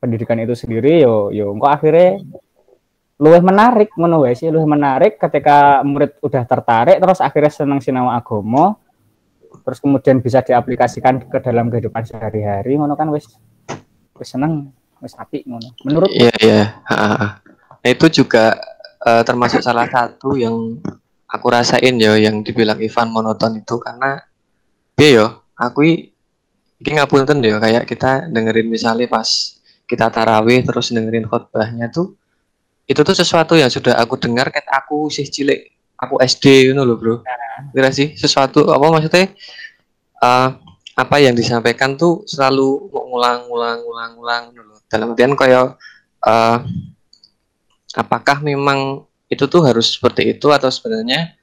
pendidikan 0.00 0.40
itu 0.40 0.56
sendiri 0.56 1.04
yo 1.04 1.28
yo 1.32 1.52
engko 1.52 1.68
akhirnya 1.68 2.20
luwih 3.20 3.44
menarik 3.44 3.92
ngono 3.92 4.24
wae 4.24 4.32
sih 4.32 4.48
luwih 4.48 4.64
menarik 4.64 5.20
ketika 5.20 5.84
murid 5.84 6.16
udah 6.24 6.44
tertarik 6.48 6.96
terus 6.96 7.20
akhirnya 7.20 7.52
seneng 7.52 7.80
sinau 7.84 8.08
agama 8.08 8.80
terus 9.66 9.82
kemudian 9.82 10.22
bisa 10.22 10.46
diaplikasikan 10.46 11.26
ke 11.26 11.42
dalam 11.42 11.66
kehidupan 11.66 12.06
sehari-hari 12.06 12.78
ngono 12.78 12.94
kan 12.94 13.10
wis 13.10 13.26
wis 14.14 14.28
seneng 14.30 14.70
wis 15.02 15.18
apik 15.18 15.42
ngono 15.42 15.74
menurut 15.82 16.06
Iya 16.08 16.32
iya. 16.38 16.62
Ha, 16.86 16.94
ha, 16.94 17.08
ha. 17.18 17.28
Nah, 17.82 17.90
itu 17.90 18.06
juga 18.08 18.54
eh, 19.02 19.22
termasuk 19.26 19.60
salah 19.60 19.90
satu 19.90 20.38
yang 20.38 20.54
aku 21.26 21.46
rasain 21.50 21.98
ya 21.98 22.14
yang 22.14 22.46
dibilang 22.46 22.78
Ivan 22.78 23.10
monoton 23.10 23.58
itu 23.58 23.76
karena 23.82 24.22
dia 24.94 25.10
yo 25.20 25.26
aku 25.52 25.82
i- 25.84 26.14
iki 26.78 26.90
ngapunten 26.94 27.42
ya 27.42 27.58
kayak 27.58 27.84
kita 27.84 28.30
dengerin 28.30 28.70
misalnya 28.70 29.10
pas 29.10 29.26
kita 29.84 30.08
tarawih 30.08 30.62
terus 30.64 30.94
dengerin 30.94 31.26
khotbahnya 31.26 31.90
tuh 31.90 32.14
itu 32.86 33.02
tuh 33.02 33.14
sesuatu 33.14 33.58
yang 33.58 33.68
sudah 33.68 33.98
aku 33.98 34.14
dengar 34.16 34.48
kayak 34.54 34.70
aku 34.70 35.10
sih 35.10 35.26
cilik 35.26 35.75
aku 35.96 36.20
SD 36.20 36.70
itu 36.70 36.76
loh 36.76 36.96
bro. 36.96 37.16
Kira 37.72 37.90
sih 37.90 38.14
sesuatu 38.14 38.68
apa 38.68 38.86
maksudnya? 38.92 39.32
Eh, 40.20 40.48
apa 40.96 41.16
yang 41.20 41.36
disampaikan 41.36 41.96
tuh 41.96 42.24
selalu 42.24 42.88
mau 42.88 43.04
ngulang-ngulang-ngulang-ngulang 43.12 44.42
loh 44.56 44.80
dalam 44.88 45.12
artian 45.12 45.36
kayak 45.36 45.76
eh, 46.24 46.58
apakah 47.96 48.40
memang 48.44 49.04
itu 49.28 49.44
tuh 49.48 49.64
harus 49.64 49.96
seperti 49.96 50.36
itu 50.36 50.52
atau 50.52 50.68
sebenarnya? 50.68 51.36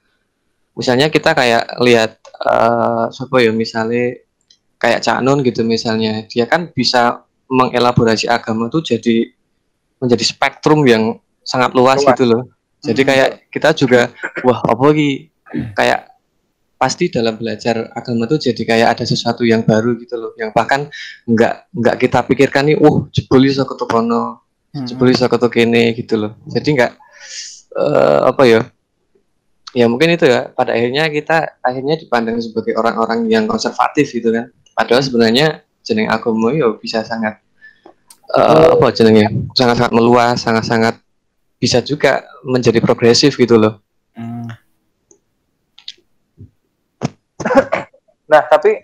Misalnya 0.74 1.10
kita 1.14 1.38
kayak 1.38 1.78
lihat 1.86 2.18
eh 2.44 3.06
siapa 3.14 3.38
ya 3.46 3.54
misalnya 3.54 4.18
kayak 4.82 5.06
Cak 5.06 5.22
Nun 5.22 5.46
gitu 5.46 5.62
misalnya. 5.66 6.26
Dia 6.30 6.50
kan 6.50 6.70
bisa 6.74 7.22
mengelaborasi 7.50 8.26
agama 8.26 8.74
tuh 8.74 8.82
jadi 8.82 9.30
menjadi 10.02 10.26
spektrum 10.26 10.82
yang 10.90 11.22
sangat 11.46 11.78
luas, 11.78 12.02
Luas. 12.02 12.10
gitu 12.16 12.26
loh 12.26 12.53
jadi 12.84 13.02
Hmm. 13.02 13.10
kayak 13.10 13.30
kita 13.48 13.70
juga 13.74 14.12
wah 14.44 14.60
apa 14.60 14.84
lagi? 14.92 15.32
Kayak 15.72 16.12
pasti 16.76 17.08
dalam 17.08 17.40
belajar 17.40 17.88
agama 17.96 18.28
tuh 18.28 18.44
jadi 18.44 18.60
kayak 18.60 18.88
ada 19.00 19.06
sesuatu 19.08 19.48
yang 19.48 19.64
baru 19.64 19.96
gitu 20.04 20.20
loh. 20.20 20.32
Yang 20.36 20.52
bahkan 20.52 20.92
nggak 21.24 21.72
nggak 21.72 21.96
kita 21.96 22.20
pikirkan 22.28 22.68
nih 22.68 22.78
uh 22.78 23.08
jebul 23.16 23.40
iso 23.48 23.64
ketukono 23.64 24.44
Hmm. 24.74 24.90
jebul 24.90 25.14
iso 25.14 25.30
kene 25.30 25.94
gitu 25.96 26.18
loh. 26.18 26.34
Jadi 26.50 26.70
nggak 26.76 26.92
eh, 27.80 28.20
apa 28.28 28.44
ya? 28.44 28.62
Ya 29.74 29.86
mungkin 29.88 30.18
itu 30.18 30.26
ya. 30.28 30.50
Pada 30.52 30.74
akhirnya 30.76 31.08
kita 31.08 31.62
akhirnya 31.64 31.96
dipandang 31.96 32.42
sebagai 32.42 32.76
orang-orang 32.76 33.30
yang 33.32 33.46
konservatif 33.48 34.12
gitu 34.12 34.34
kan. 34.34 34.50
Padahal 34.74 35.06
sebenarnya 35.06 35.62
jeneng 35.86 36.10
agama 36.10 36.50
ya 36.52 36.74
bisa 36.76 37.06
sangat 37.06 37.38
eh, 38.34 38.68
apa 38.76 38.90
jenengnya? 38.92 39.30
Sangat-sangat 39.54 39.94
meluas 39.94 40.42
sangat-sangat 40.42 40.98
bisa 41.64 41.80
juga 41.80 42.28
menjadi 42.44 42.84
progresif 42.84 43.40
gitu 43.40 43.56
loh 43.56 43.80
Hmm. 44.14 44.46
Nah, 48.30 48.42
tapi 48.50 48.82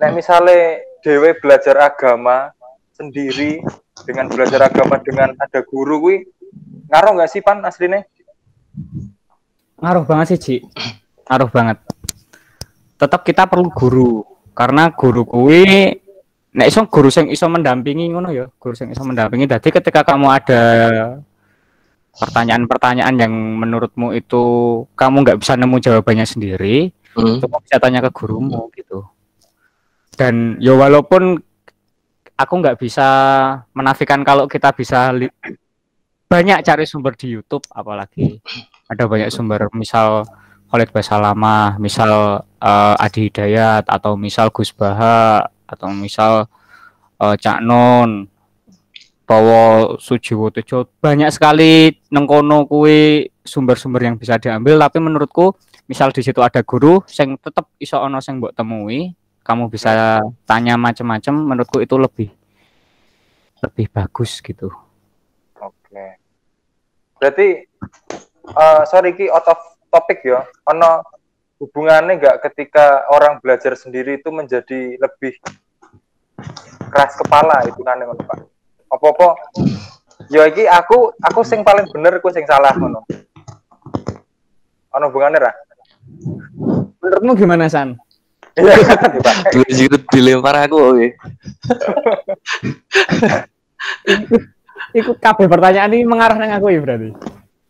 nek 0.00 0.12
misalnya 0.12 0.80
dewe 1.04 1.36
belajar 1.38 1.76
agama 1.80 2.52
sendiri 2.96 3.60
dengan 4.04 4.28
belajar 4.32 4.68
agama 4.68 4.96
dengan 5.00 5.36
ada 5.36 5.60
guru 5.64 6.00
kuwi 6.00 6.16
ngaruh 6.92 7.12
nggak 7.16 7.30
sih 7.30 7.40
pan 7.40 7.64
aslinya? 7.64 8.04
Ngaruh 9.80 10.04
banget 10.04 10.36
sih, 10.36 10.38
Ci. 10.38 10.56
Ngaruh 11.26 11.50
banget. 11.50 11.78
Tetap 13.00 13.24
kita 13.26 13.48
perlu 13.48 13.72
guru 13.72 14.22
karena 14.52 14.92
guru 14.92 15.24
kuwi 15.24 15.96
nek 16.52 16.68
iso 16.68 16.84
guru 16.84 17.08
sing 17.08 17.32
iso 17.32 17.48
mendampingi 17.48 18.12
ngono 18.12 18.28
ya, 18.28 18.44
guru 18.60 18.76
sing 18.76 18.92
iso 18.92 19.02
mendampingi. 19.02 19.48
Jadi 19.48 19.68
ketika 19.72 20.04
kamu 20.04 20.28
ada 20.28 20.62
pertanyaan-pertanyaan 22.12 23.16
yang 23.16 23.32
menurutmu 23.32 24.12
itu 24.12 24.42
kamu 24.92 25.16
nggak 25.24 25.38
bisa 25.40 25.56
nemu 25.56 25.76
jawabannya 25.80 26.26
sendiri, 26.28 26.92
Hmm. 27.12 27.40
bisa 27.40 27.76
tanya 27.76 28.00
ke 28.00 28.10
gurumu 28.12 28.72
gitu. 28.72 29.04
Dan 30.16 30.56
ya 30.60 30.72
walaupun 30.72 31.40
aku 32.36 32.54
nggak 32.56 32.80
bisa 32.80 33.08
menafikan 33.72 34.24
kalau 34.24 34.48
kita 34.48 34.72
bisa 34.72 35.12
banyak 36.28 36.58
cari 36.64 36.84
sumber 36.88 37.12
di 37.12 37.36
YouTube, 37.36 37.64
apalagi 37.68 38.40
ada 38.88 39.04
banyak 39.04 39.28
sumber, 39.28 39.68
misal 39.76 40.24
Khalid 40.72 40.88
Basalamah, 40.88 41.76
misal 41.76 42.44
eh, 42.64 42.96
Adi 42.96 43.28
Hidayat, 43.28 43.84
atau 43.84 44.16
misal 44.16 44.48
Gus 44.48 44.72
Baha, 44.72 45.44
atau 45.68 45.92
misal 45.92 46.48
eh, 47.20 47.36
Cak 47.36 47.60
Non, 47.60 48.24
Bawa 49.32 49.96
Sujiwo 49.96 50.52
Tejo, 50.52 50.84
banyak 51.00 51.32
sekali 51.32 51.88
nengkono 52.12 52.68
kuwi 52.68 53.32
sumber-sumber 53.40 54.04
yang 54.04 54.20
bisa 54.20 54.36
diambil, 54.36 54.76
tapi 54.76 55.00
menurutku 55.00 55.56
misal 55.88 56.12
di 56.12 56.20
situ 56.20 56.44
ada 56.44 56.60
guru 56.60 57.00
sing 57.08 57.40
tetep 57.40 57.64
iso 57.80 57.96
ono 57.96 58.20
sing 58.20 58.44
mbok 58.44 58.52
temui 58.52 59.12
kamu 59.40 59.72
bisa 59.72 60.20
tanya 60.44 60.76
macam-macam 60.76 61.34
menurutku 61.34 61.80
itu 61.82 61.96
lebih 61.98 62.28
lebih 63.64 63.86
bagus 63.90 64.38
gitu 64.44 64.70
Oke. 65.62 66.18
Berarti 67.20 67.48
eh 68.52 68.82
sorry 68.90 69.14
ki 69.14 69.30
out 69.30 69.46
of 69.46 69.60
topic 69.92 70.26
ya. 70.26 70.42
Ono 70.74 71.04
hubungannya 71.62 72.18
nggak 72.18 72.42
ketika 72.50 73.06
orang 73.14 73.38
belajar 73.38 73.78
sendiri 73.78 74.18
itu 74.18 74.34
menjadi 74.34 74.98
lebih 74.98 75.38
keras 76.90 77.14
kepala 77.14 77.62
itu 77.62 77.78
kan 77.86 78.02
ngono 78.02 78.18
Pak. 78.26 78.51
Apa-apa 78.92 79.40
ya 80.28 80.44
iki 80.46 80.68
aku 80.68 81.16
aku 81.16 81.40
sing 81.42 81.64
paling 81.64 81.88
bener 81.88 82.20
aku 82.20 82.28
sing 82.28 82.44
salah 82.44 82.76
ngono. 82.76 83.00
Ono 84.92 85.04
hubungannya 85.08 85.40
ra? 85.40 85.52
menurutmu 87.02 87.32
gimana 87.38 87.66
San? 87.68 87.98
Iya, 88.52 88.72
Pak. 88.84 89.52
Dulu 89.52 89.68
jirut 89.72 90.02
dilempar 90.12 90.56
aku 90.68 90.76
oke. 90.76 91.08
Ikut 94.92 95.16
kabeh 95.20 95.46
pertanyaan 95.48 95.92
ini 95.96 96.04
mengarah 96.04 96.36
nang 96.36 96.52
aku 96.56 96.68
ya 96.68 96.80
berarti. 96.84 97.16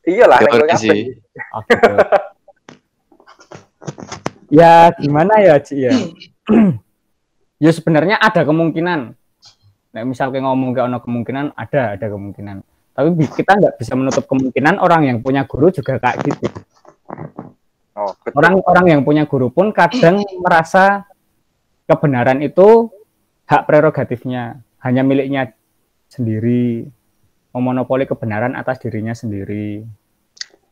Iya 0.02 0.24
lah, 0.26 0.38
nek 0.42 0.50
kowe 0.50 0.74
sih. 0.78 1.14
Ya 4.52 4.92
gimana 5.00 5.40
ya 5.40 5.56
Ci 5.64 5.80
ya? 5.80 5.96
ya 7.64 7.70
sebenarnya 7.72 8.20
ada 8.20 8.44
kemungkinan. 8.44 9.16
Nah, 9.92 10.02
misal 10.08 10.32
kayak 10.32 10.44
ngomong 10.48 10.72
kayak 10.72 10.88
ono 10.88 10.98
kemungkinan 11.04 11.52
ada 11.52 11.96
ada 11.96 12.06
kemungkinan. 12.08 12.64
Tapi 12.92 13.08
kita 13.28 13.52
nggak 13.56 13.74
bisa 13.80 13.92
menutup 13.96 14.24
kemungkinan 14.28 14.80
orang 14.80 15.08
yang 15.08 15.18
punya 15.20 15.44
guru 15.44 15.68
juga 15.72 16.00
kayak 16.00 16.16
gitu. 16.28 16.48
Oh, 17.92 18.12
betul. 18.24 18.36
Orang-orang 18.40 18.86
yang 18.88 19.00
punya 19.04 19.28
guru 19.28 19.52
pun 19.52 19.68
kadang 19.72 20.24
merasa 20.40 21.04
kebenaran 21.84 22.40
itu 22.40 22.88
hak 23.44 23.68
prerogatifnya, 23.68 24.64
hanya 24.80 25.04
miliknya 25.04 25.52
sendiri, 26.08 26.88
memonopoli 27.52 28.08
kebenaran 28.08 28.56
atas 28.56 28.80
dirinya 28.80 29.12
sendiri. 29.12 29.84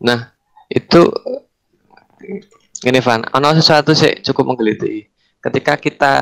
Nah, 0.01 0.33
itu 0.73 1.13
ini 2.89 3.01
Van, 3.05 3.21
ono 3.37 3.53
sesuatu 3.53 3.93
sih 3.93 4.25
cukup 4.25 4.57
menggelitik. 4.57 5.13
Ketika 5.41 5.77
kita 5.77 6.15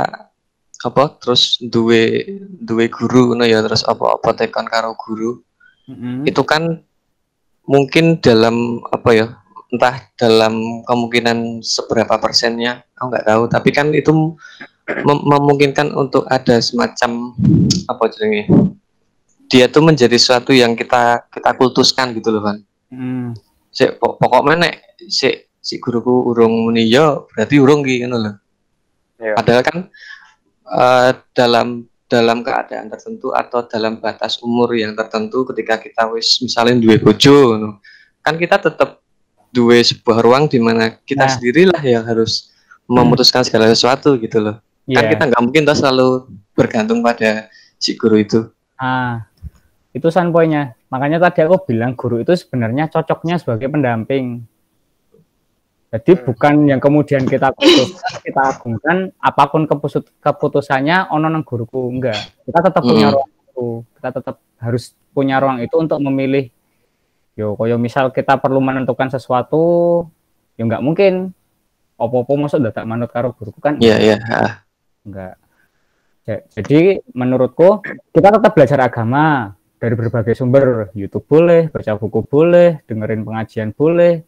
apa 0.79 1.19
terus 1.19 1.59
duwe 1.59 2.23
duwe 2.55 2.87
guru 2.87 3.35
ngono 3.35 3.43
ya 3.43 3.59
terus 3.67 3.83
apa-apa 3.83 4.31
tekon 4.35 4.67
karo 4.67 4.95
guru 4.95 5.43
Mm-mm. 5.91 6.23
itu 6.23 6.39
kan 6.47 6.83
mungkin 7.67 8.23
dalam 8.23 8.79
apa 8.89 9.11
ya 9.11 9.27
entah 9.69 10.07
dalam 10.15 10.81
kemungkinan 10.87 11.61
seberapa 11.61 12.17
persennya 12.17 12.87
aku 12.95 13.05
nggak 13.11 13.27
tahu 13.27 13.43
tapi 13.51 13.69
kan 13.75 13.91
itu 13.91 14.11
mem- 15.05 15.25
memungkinkan 15.27 15.93
untuk 15.93 16.25
ada 16.31 16.63
semacam 16.63 17.35
apa 17.85 18.05
jenenge 18.15 18.47
dia 19.51 19.67
tuh 19.67 19.83
menjadi 19.83 20.15
sesuatu 20.15 20.55
yang 20.55 20.73
kita 20.73 21.27
kita 21.29 21.51
kultuskan 21.59 22.15
gitu 22.15 22.31
loh 22.31 22.45
kan 22.45 22.59
Mm. 22.89 23.37
si 23.69 23.85
pokoknya 24.01 24.65
nek 24.65 24.75
si 25.13 25.29
si 25.61 25.77
guruku 25.77 26.33
urung 26.33 26.65
muni 26.65 26.89
yo 26.89 27.29
berarti 27.29 27.61
urung 27.61 27.85
ngono 27.85 28.17
lho 28.17 28.33
Iya. 29.21 29.35
padahal 29.37 29.61
kan 29.61 29.77
eh, 30.69 31.11
dalam 31.33 31.85
dalam 32.09 32.41
keadaan 32.41 32.89
tertentu 32.89 33.37
atau 33.37 33.69
dalam 33.69 34.01
batas 34.01 34.41
umur 34.41 34.73
yang 34.73 34.97
tertentu 34.97 35.45
ketika 35.53 35.77
kita 35.77 36.09
wis 36.09 36.41
misalnya 36.41 36.81
duwe 36.81 36.97
bojo 36.97 37.53
ngono, 37.53 37.71
kan 38.25 38.41
kita 38.41 38.57
tetap 38.57 39.05
duwe 39.49 39.81
sebuah 39.81 40.25
ruang 40.25 40.49
di 40.49 40.57
mana 40.57 40.97
kita 41.05 41.25
Nah. 41.25 41.33
sendirilah 41.33 41.83
yang 41.85 42.05
harus 42.09 42.49
memutuskan 42.89 43.45
segala 43.45 43.69
sesuatu 43.69 44.17
gitu 44.17 44.41
loh 44.41 44.57
kan 44.89 45.05
Iya. 45.05 45.13
kita 45.13 45.25
nggak 45.29 45.43
mungkin 45.45 45.69
toh 45.69 45.77
selalu 45.77 46.09
bergantung 46.57 47.05
pada 47.05 47.53
si 47.77 47.93
guru 47.93 48.17
itu 48.17 48.49
Ah, 48.81 49.27
itu 49.91 50.07
san 50.09 50.31
poinnya. 50.31 50.73
Makanya 50.89 51.19
tadi 51.19 51.43
aku 51.43 51.67
bilang 51.67 51.93
guru 51.93 52.23
itu 52.23 52.31
sebenarnya 52.33 52.87
cocoknya 52.87 53.37
sebagai 53.37 53.67
pendamping. 53.67 54.47
Jadi 55.89 56.13
Hmm. 56.15 56.25
bukan 56.29 56.55
yang 56.69 56.81
kemudian 56.81 57.25
kita 57.25 57.49
putuskan, 57.51 58.13
kita 58.27 58.41
agungkan 58.45 58.97
apa 59.17 59.43
pun 59.49 59.65
kepusut- 59.65 60.13
keputusannya 60.21 61.09
ono 61.09 61.27
nang 61.27 61.41
guruku 61.41 61.89
enggak. 61.89 62.45
Kita 62.45 62.61
tetap 62.61 62.83
punya 62.85 63.09
Hmm. 63.09 63.15
ruang 63.17 63.31
itu. 63.33 63.67
Kita 63.97 64.09
tetap 64.13 64.37
harus 64.61 64.85
punya 65.11 65.41
ruang 65.41 65.59
itu 65.59 65.73
untuk 65.75 65.97
memilih. 65.99 66.53
Yo, 67.33 67.55
koyo 67.55 67.81
misal 67.81 68.13
kita 68.13 68.37
perlu 68.37 68.61
menentukan 68.61 69.09
sesuatu, 69.09 70.05
ya 70.55 70.69
enggak 70.69 70.85
mungkin. 70.85 71.33
Opo-opo 71.97 72.37
masuk 72.37 72.63
dadak 72.63 72.85
manut 72.85 73.11
karo 73.11 73.33
guruku 73.33 73.59
kan 73.59 73.75
Iya 73.81 73.97
iya 73.97 74.17
ah. 74.29 74.63
enggak. 75.03 75.35
Ja- 76.23 76.45
Jadi 76.53 77.01
menurutku 77.11 77.81
kita 78.13 78.29
tetap 78.29 78.53
belajar 78.53 78.85
agama 78.85 79.57
dari 79.81 79.97
berbagai 79.97 80.37
sumber, 80.37 80.93
YouTube 80.93 81.25
boleh, 81.25 81.73
baca 81.73 81.97
buku 81.97 82.21
boleh, 82.23 82.85
dengerin 82.85 83.25
pengajian 83.25 83.73
boleh, 83.73 84.28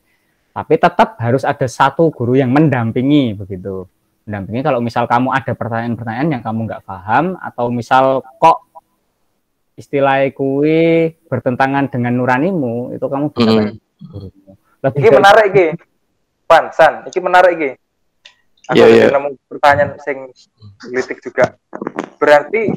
tapi 0.51 0.75
tetap 0.77 1.15
harus 1.23 1.47
ada 1.47 1.67
satu 1.71 2.11
guru 2.11 2.35
yang 2.35 2.51
mendampingi 2.51 3.39
begitu. 3.39 3.87
Mendampingi 4.27 4.61
kalau 4.67 4.83
misal 4.83 5.07
kamu 5.07 5.31
ada 5.31 5.53
pertanyaan-pertanyaan 5.55 6.29
yang 6.39 6.43
kamu 6.43 6.67
nggak 6.67 6.83
paham 6.85 7.39
atau 7.39 7.71
misal 7.71 8.27
kok 8.39 8.67
istilah 9.79 10.29
kue 10.37 11.17
bertentangan 11.31 11.89
dengan 11.89 12.13
nuranimu 12.19 12.93
itu 12.93 13.07
kamu 13.07 13.33
bisa 13.33 13.51
Mm. 13.51 13.73
gurumu. 14.13 14.51
Lebih 14.85 15.01
dari- 15.01 15.17
menarik 15.17 15.45
iki. 15.55 15.67
Pan, 16.45 16.65
San, 16.75 16.95
iki 17.07 17.19
menarik 17.23 17.53
iki. 17.57 17.71
Aku 18.71 18.77
Iya, 18.77 18.87
yeah, 18.87 19.07
iya. 19.09 19.15
nemu 19.15 19.29
pertanyaan 19.51 19.99
sing 20.03 20.31
politik 20.85 21.19
juga. 21.25 21.57
Berarti 22.21 22.75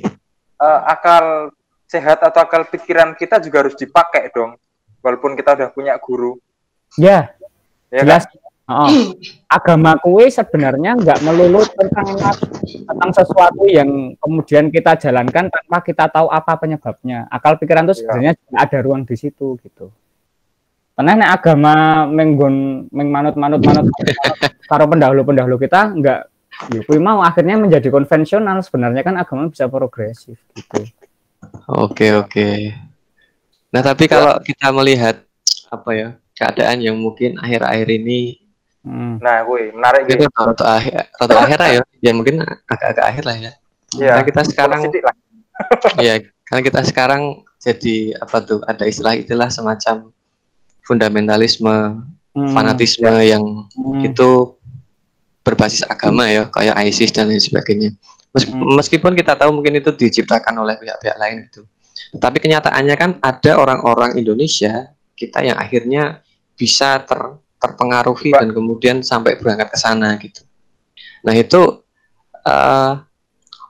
eh, 0.63 0.81
akal 0.87 1.51
sehat 1.85 2.23
atau 2.23 2.39
akal 2.39 2.63
pikiran 2.71 3.13
kita 3.19 3.43
juga 3.43 3.67
harus 3.67 3.75
dipakai 3.75 4.31
dong. 4.31 4.55
Walaupun 5.03 5.35
kita 5.35 5.59
udah 5.59 5.69
punya 5.75 5.99
guru, 5.99 6.39
ya 6.95 7.35
ya 7.93 8.01
jelas 8.01 8.25
kan? 8.25 8.41
Oh, 8.63 8.87
agama 9.59 9.99
kue 9.99 10.31
sebenarnya 10.31 10.95
nggak 10.95 11.19
melulu 11.21 11.67
tentang 11.67 12.15
tentang 12.87 13.11
sesuatu 13.11 13.67
yang 13.67 14.15
kemudian 14.17 14.71
kita 14.71 14.95
jalankan 14.95 15.51
tanpa 15.51 15.77
kita 15.83 16.07
tahu 16.07 16.31
apa 16.31 16.55
penyebabnya. 16.55 17.27
Akal 17.27 17.59
pikiran 17.59 17.83
itu 17.85 17.93
Iya. 17.93 17.99
sebenarnya 17.99 18.31
juga 18.39 18.55
ada 18.63 18.77
ruang 18.79 19.03
di 19.03 19.15
situ 19.19 19.59
gitu. 19.59 19.91
Karena 20.95 21.11
nek 21.19 21.31
agama 21.43 22.05
menggon 22.07 22.87
mengmanut 22.87 23.35
manut 23.35 23.59
manut 23.59 23.91
karo 24.71 24.87
pendahulu 24.87 25.27
pendahulu 25.27 25.59
kita 25.59 25.91
nggak 25.99 26.19
ya 26.71 26.81
mau 27.03 27.19
akhirnya 27.19 27.59
menjadi 27.59 27.91
konvensional 27.91 28.63
sebenarnya 28.63 29.03
kan 29.03 29.19
agama 29.19 29.51
bisa 29.51 29.67
progresif 29.67 30.39
gitu. 30.55 30.87
Oke 31.67 32.15
oke. 32.15 32.79
Nah 33.75 33.81
tapi 33.83 34.07
kalau 34.07 34.39
kita 34.39 34.71
melihat 34.71 35.19
apa 35.67 35.91
ya 35.91 36.09
keadaan 36.43 36.77
yang 36.79 36.99
mungkin 36.99 37.39
akhir-akhir 37.39 37.87
ini 37.95 38.43
Hmm. 38.83 39.15
Nah, 39.23 39.47
gue 39.47 39.71
menarik 39.71 40.11
itu 40.11 40.27
gitu. 40.27 40.27
rata 40.35 40.75
akhir 40.75 41.07
rata 41.15 41.35
akhir 41.39 41.55
lah 41.55 41.69
ya, 41.71 41.81
ya 42.03 42.11
mungkin 42.11 42.43
agak-agak 42.67 43.05
akhir 43.07 43.23
lah 43.23 43.35
ya. 43.39 43.51
Iya. 43.95 44.11
Karena 44.11 44.23
kita 44.27 44.41
sekarang 44.43 44.79
ya 46.03 46.13
karena 46.43 46.61
kita 46.61 46.79
sekarang 46.83 47.21
jadi 47.57 47.95
apa 48.19 48.43
tuh 48.43 48.59
ada 48.67 48.83
istilah-istilah 48.83 49.47
semacam 49.47 50.11
fundamentalisme 50.83 52.03
Hmm. 52.33 52.49
fanatisme 52.49 53.07
yang 53.21 53.45
Hmm. 53.71 54.01
itu 54.01 54.57
berbasis 55.43 55.85
agama 55.85 56.25
ya 56.25 56.49
kayak 56.49 56.75
ISIS 56.83 57.13
dan 57.13 57.29
lain 57.29 57.37
sebagainya. 57.37 57.93
Mes- 58.33 58.49
Hmm. 58.49 58.73
Meskipun 58.73 59.13
kita 59.13 59.37
tahu 59.37 59.53
mungkin 59.53 59.77
itu 59.77 59.93
diciptakan 59.93 60.57
oleh 60.57 60.73
pihak-pihak 60.75 61.13
lain 61.15 61.45
itu, 61.45 61.61
tapi 62.17 62.41
kenyataannya 62.41 62.95
kan 62.97 63.11
ada 63.21 63.51
orang-orang 63.55 64.17
Indonesia 64.17 64.91
kita 65.13 65.39
yang 65.39 65.55
akhirnya 65.55 66.19
bisa 66.53 67.01
ter- 67.03 67.39
terpengaruhi 67.57 68.35
Pak. 68.35 68.39
dan 68.43 68.49
kemudian 68.51 68.97
sampai 69.01 69.39
berangkat 69.39 69.71
ke 69.71 69.77
sana 69.79 70.15
gitu. 70.19 70.43
Nah 71.23 71.33
itu 71.33 71.61
eh 72.43 72.93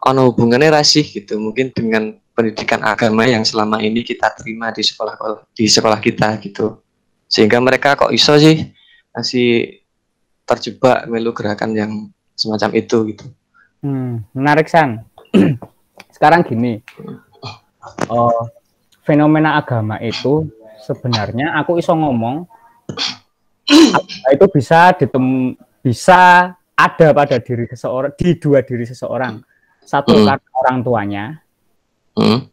ono 0.04 0.22
hubungannya 0.28 0.74
rasih 0.74 1.06
gitu 1.06 1.38
mungkin 1.40 1.72
dengan 1.72 2.18
pendidikan 2.34 2.82
agama 2.82 3.24
yang 3.30 3.46
selama 3.46 3.80
ini 3.80 4.02
kita 4.02 4.34
terima 4.36 4.74
di 4.74 4.82
sekolah 4.82 5.16
di 5.54 5.70
sekolah 5.70 6.02
kita 6.02 6.42
gitu 6.42 6.82
sehingga 7.30 7.62
mereka 7.62 7.94
kok 7.94 8.10
iso 8.10 8.34
sih 8.42 8.74
masih 9.14 9.80
terjebak 10.44 11.06
melu 11.06 11.32
gerakan 11.32 11.72
yang 11.78 11.92
semacam 12.36 12.74
itu 12.74 12.98
gitu 13.14 13.26
Hmm, 13.84 14.24
menarik 14.32 14.72
San. 14.72 15.04
Sekarang 16.16 16.48
gini, 16.48 16.80
oh, 18.08 18.48
fenomena 19.04 19.60
agama 19.60 20.00
itu 20.00 20.48
sebenarnya 20.88 21.52
aku 21.60 21.84
iso 21.84 21.92
ngomong 21.92 22.48
itu 24.34 24.46
bisa 24.52 24.92
ditem 24.98 25.56
bisa 25.84 26.52
ada 26.74 27.08
pada 27.14 27.38
diri 27.40 27.70
seseorang 27.70 28.12
di 28.18 28.30
dua 28.40 28.60
diri 28.66 28.86
seseorang. 28.88 29.40
Satu 29.84 30.16
Hmm. 30.16 30.26
karena 30.26 30.50
orang 30.64 30.78
tuanya, 30.80 31.26
Hmm, 32.14 32.46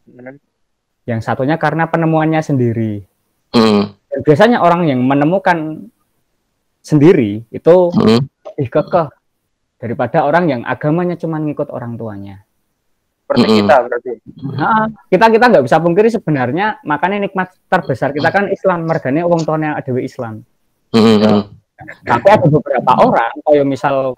yang 1.07 1.21
satunya 1.23 1.55
karena 1.55 1.87
penemuannya 1.87 2.41
sendiri. 2.43 3.05
hmm, 3.55 3.83
Dan 4.11 4.19
biasanya 4.27 4.57
orang 4.59 4.89
yang 4.89 4.99
menemukan 5.05 5.87
sendiri 6.83 7.45
itu 7.47 7.75
hmm, 7.93 8.19
lebih 8.51 8.67
kekeh 8.67 9.07
daripada 9.79 10.27
orang 10.27 10.49
yang 10.51 10.61
agamanya 10.67 11.15
cuma 11.15 11.39
ngikut 11.39 11.71
orang 11.71 11.95
tuanya. 11.95 12.43
Seperti 13.31 13.47
Mm-mm. 13.47 13.59
kita 13.63 13.75
berarti. 13.87 14.11
Nah, 14.59 14.85
kita 15.07 15.25
kita 15.31 15.45
nggak 15.47 15.63
bisa 15.63 15.77
pungkiri 15.79 16.09
sebenarnya 16.11 16.67
makanya 16.83 17.23
nikmat 17.23 17.55
terbesar 17.71 18.11
kita 18.11 18.27
kan 18.27 18.51
Islam 18.51 18.83
mergane 18.83 19.23
wong 19.23 19.47
tuanya 19.47 19.79
ada 19.79 19.87
Islam. 19.95 20.43
hmm, 20.91 21.15
hmm, 21.23 21.41
Tapi 22.03 22.27
ada 22.27 22.47
beberapa 22.51 22.91
orang 22.99 23.31
kayak 23.47 23.63
misal 23.63 24.11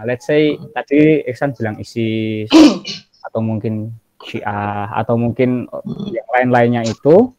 let's 0.00 0.24
say 0.24 0.56
tadi 0.72 1.20
Iksan 1.28 1.52
bilang 1.52 1.76
ISIS 1.76 2.48
atau 3.28 3.44
mungkin 3.44 3.92
Syiah 4.24 4.96
atau 4.96 5.20
mungkin 5.20 5.68
yang 6.08 6.28
lain-lainnya 6.32 6.88
itu 6.88 7.36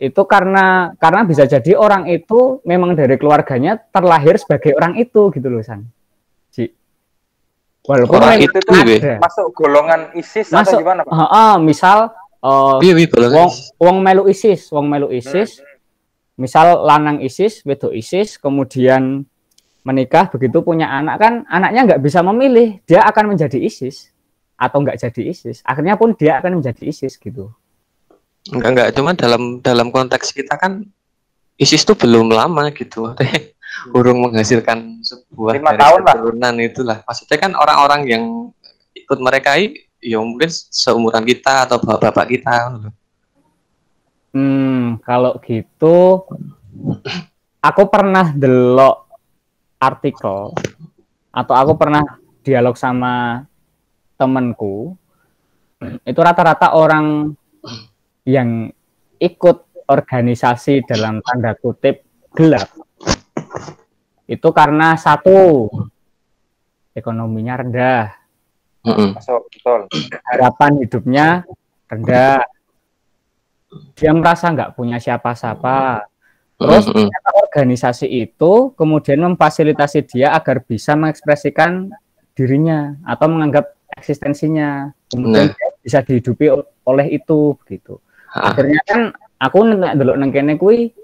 itu 0.00 0.22
karena 0.24 0.96
karena 0.96 1.28
bisa 1.28 1.44
jadi 1.44 1.76
orang 1.76 2.08
itu 2.08 2.64
memang 2.64 2.96
dari 2.96 3.20
keluarganya 3.20 3.76
terlahir 3.92 4.40
sebagai 4.40 4.72
orang 4.72 4.96
itu 4.96 5.28
gitu 5.32 5.48
loh 5.52 5.60
San. 5.60 5.84
Walaupun 7.86 8.18
Orang 8.18 8.34
memang 8.34 8.46
itu 8.50 8.58
tuh 8.66 8.74
ada. 8.74 9.14
Masuk 9.22 9.46
golongan 9.54 10.00
ISIS 10.18 10.50
atau 10.50 10.58
Masuk. 10.58 10.78
gimana, 10.82 11.00
Pak? 11.06 11.12
Heeh, 11.14 11.52
misal 11.62 11.98
eh, 12.42 12.76
Iya, 12.82 12.92
iya, 12.98 13.06
boleh. 13.06 13.28
wong 13.30 13.50
wong 13.78 13.96
melu 14.02 14.22
ISIS, 14.26 14.60
wong 14.74 14.86
melu 14.90 15.08
ISIS, 15.14 15.62
misal 16.34 16.82
lanang 16.82 17.22
ISIS, 17.22 17.62
wedok 17.62 17.94
ISIS, 17.94 18.36
kemudian 18.42 19.22
menikah 19.86 20.26
begitu 20.26 20.66
punya 20.66 20.90
anak 20.90 21.22
kan 21.22 21.34
anaknya 21.46 21.94
nggak 21.94 22.02
bisa 22.02 22.18
memilih 22.18 22.82
dia 22.90 23.06
akan 23.06 23.38
menjadi 23.38 23.54
ISIS 23.62 24.10
atau 24.58 24.82
nggak 24.82 24.98
jadi 24.98 25.22
ISIS. 25.30 25.62
Akhirnya 25.62 25.94
pun 25.94 26.10
dia 26.18 26.42
akan 26.42 26.58
menjadi 26.58 26.82
ISIS 26.90 27.14
gitu. 27.22 27.54
Enggak 28.50 28.70
enggak, 28.74 28.88
cuma 28.98 29.10
dalam 29.14 29.62
dalam 29.62 29.94
konteks 29.94 30.34
kita 30.34 30.58
kan 30.58 30.82
ISIS 31.54 31.86
tuh 31.86 31.94
belum 31.94 32.34
lama 32.34 32.66
gitu. 32.74 33.14
Urung 33.92 34.24
menghasilkan 34.26 35.04
sebuah 35.04 35.60
Lima 35.60 35.76
tahun 35.76 36.00
lah. 36.02 36.14
keturunan 36.16 36.54
itulah. 36.62 36.98
Maksudnya 37.04 37.38
kan 37.38 37.52
orang-orang 37.54 38.00
yang 38.08 38.24
ikut 38.96 39.18
mereka 39.20 39.58
ya 40.00 40.18
mungkin 40.22 40.50
seumuran 40.50 41.24
kita 41.26 41.68
atau 41.68 41.76
bapak-bapak 41.82 42.26
kita. 42.30 42.54
gitu. 42.78 42.90
Hmm, 44.36 45.00
kalau 45.00 45.40
gitu 45.40 46.28
aku 47.64 47.82
pernah 47.88 48.30
delok 48.36 49.08
artikel 49.80 50.52
atau 51.32 51.54
aku 51.56 51.72
pernah 51.76 52.04
dialog 52.44 52.76
sama 52.76 53.44
temenku 54.20 54.96
itu 56.04 56.20
rata-rata 56.20 56.72
orang 56.72 57.36
yang 58.24 58.68
ikut 59.20 59.88
organisasi 59.88 60.84
dalam 60.84 61.20
tanda 61.24 61.56
kutip 61.56 62.04
gelap 62.36 62.68
itu 64.26 64.48
karena 64.50 64.98
satu 64.98 65.70
ekonominya 66.96 67.54
rendah. 67.62 68.06
Masuk, 68.86 69.50
betul. 69.50 69.90
harapan 70.30 70.78
hidupnya 70.78 71.26
rendah 71.90 72.46
dia 73.98 74.14
merasa 74.14 74.54
nggak 74.54 74.78
punya 74.78 75.02
siapa-siapa 75.02 76.06
Terus 76.56 76.88
organisasi 77.36 78.08
itu 78.08 78.72
kemudian 78.72 79.20
memfasilitasi 79.20 80.08
dia 80.08 80.32
agar 80.32 80.64
bisa 80.64 80.96
mengekspresikan 80.96 81.92
dirinya 82.32 82.96
atau 83.04 83.28
menganggap 83.28 83.76
eksistensinya. 83.92 84.88
Kemudian 85.12 85.52
Nah. 85.52 85.56
dia 85.56 85.68
bisa 85.84 85.98
dihidupi 86.00 86.48
oleh 86.88 87.06
itu 87.12 87.60
gitu. 87.68 88.00
Akhirnya 88.32 88.80
kan 88.88 89.00
aku 89.36 89.58
nek 89.68 90.00
delok 90.00 90.16
nang 90.16 90.32
kene 90.32 90.56
kuwi 90.56 90.96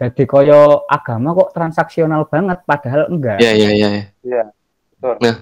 dadi 0.00 0.24
koyo 0.24 0.88
agama 0.88 1.36
kok 1.36 1.52
transaksional 1.52 2.24
banget 2.24 2.64
padahal 2.64 3.12
enggak. 3.12 3.36
Iya, 3.36 3.52
iya, 3.52 3.68
iya. 3.76 3.88
iya. 4.24 4.44
Iya. 5.20 5.32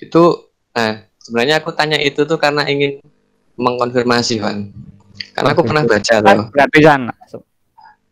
Itu 0.00 0.48
nah, 0.72 1.04
sebenarnya 1.20 1.60
aku 1.60 1.76
tanya 1.76 2.00
itu 2.00 2.24
tuh 2.24 2.40
karena 2.40 2.64
ingin 2.64 3.04
mengkonfirmasi, 3.60 4.40
Van. 4.40 4.72
Karena 5.36 5.52
aku 5.52 5.68
pernah 5.68 5.84
baca 5.84 6.16
Kan 6.16 6.32
loh. 6.32 6.46
berarti 6.48 6.78
sana. 6.80 7.12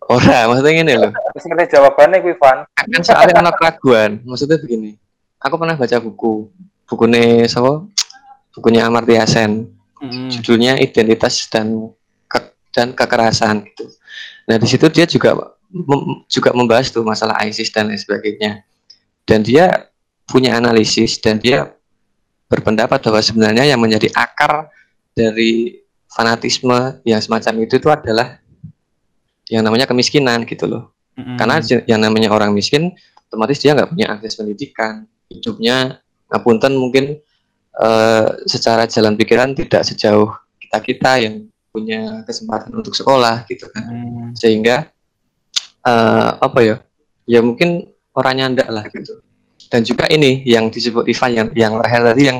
Ora, 0.08 0.48
maksudnya 0.48 0.72
gini 0.76 0.92
loh. 0.96 1.12
Terus 1.32 1.44
ngerti 1.48 1.64
jawabannya 1.76 2.18
kuwi, 2.20 2.36
Van. 2.36 2.58
kan 2.68 3.00
soalnya 3.00 3.40
anak 3.40 3.56
keraguan 3.56 4.20
maksudnya 4.24 4.56
begini 4.56 4.96
aku 5.38 5.54
pernah 5.54 5.76
baca 5.76 5.96
buku 6.00 6.48
bukunya 6.88 7.44
siapa 7.44 7.84
bukunya 8.52 8.84
Amartya 8.84 9.24
Sen 9.24 9.72
Mm. 9.98 10.30
judulnya 10.30 10.78
identitas 10.78 11.50
dan 11.50 11.90
ke- 12.30 12.54
dan 12.70 12.94
kekerasan 12.94 13.66
gitu 13.66 13.90
nah 14.46 14.54
di 14.54 14.62
situ 14.70 14.86
dia 14.86 15.10
juga 15.10 15.57
mem- 15.70 16.24
juga 16.26 16.50
membahas 16.52 16.88
tuh 16.88 17.04
masalah 17.04 17.38
ISIS 17.44 17.68
dan 17.68 17.88
lain 17.88 17.96
sebagainya 17.96 18.64
dan 19.24 19.40
dia 19.40 19.88
punya 20.24 20.56
analisis 20.56 21.16
dan 21.18 21.36
dia 21.36 21.72
berpendapat 22.48 23.00
bahwa 23.00 23.20
sebenarnya 23.20 23.64
yang 23.66 23.80
menjadi 23.80 24.08
akar 24.12 24.72
dari 25.12 25.80
fanatisme 26.08 26.72
yang 27.04 27.20
semacam 27.20 27.64
itu 27.64 27.76
itu 27.76 27.88
adalah 27.88 28.40
yang 29.48 29.60
namanya 29.60 29.84
kemiskinan 29.84 30.44
gitu 30.44 30.64
loh 30.64 30.84
Mm. 31.18 31.34
karena 31.34 31.56
j- 31.58 31.82
yang 31.90 31.98
namanya 31.98 32.30
orang 32.30 32.54
miskin 32.54 32.94
otomatis 33.26 33.58
dia 33.58 33.74
nggak 33.74 33.90
punya 33.90 34.06
akses 34.06 34.38
pendidikan 34.38 35.02
hidupnya 35.26 35.98
ngapunten 36.30 36.78
mungkin 36.78 37.18
eh, 37.74 38.26
secara 38.46 38.86
jalan 38.86 39.18
pikiran 39.18 39.50
tidak 39.50 39.82
sejauh 39.82 40.30
kita 40.62 40.78
kita 40.78 41.12
yang 41.18 41.34
punya 41.68 42.22
kesempatan 42.22 42.70
untuk 42.70 42.94
sekolah 42.94 43.42
gitu 43.50 43.66
kan 43.66 43.82
Mm. 43.82 44.30
sehingga 44.38 44.94
eh, 45.88 46.30
apa 46.36 46.60
ya 46.60 46.76
ya 47.24 47.40
mungkin 47.40 47.88
orangnya 48.12 48.52
ndak 48.52 48.68
lah 48.68 48.84
gitu 48.92 49.24
dan 49.68 49.80
juga 49.84 50.04
ini 50.12 50.44
yang 50.44 50.68
disebut 50.68 51.08
Ivan 51.08 51.30
yang 51.32 51.48
yang 51.56 51.72
terakhir 51.80 52.02
tadi 52.12 52.22
yang 52.28 52.38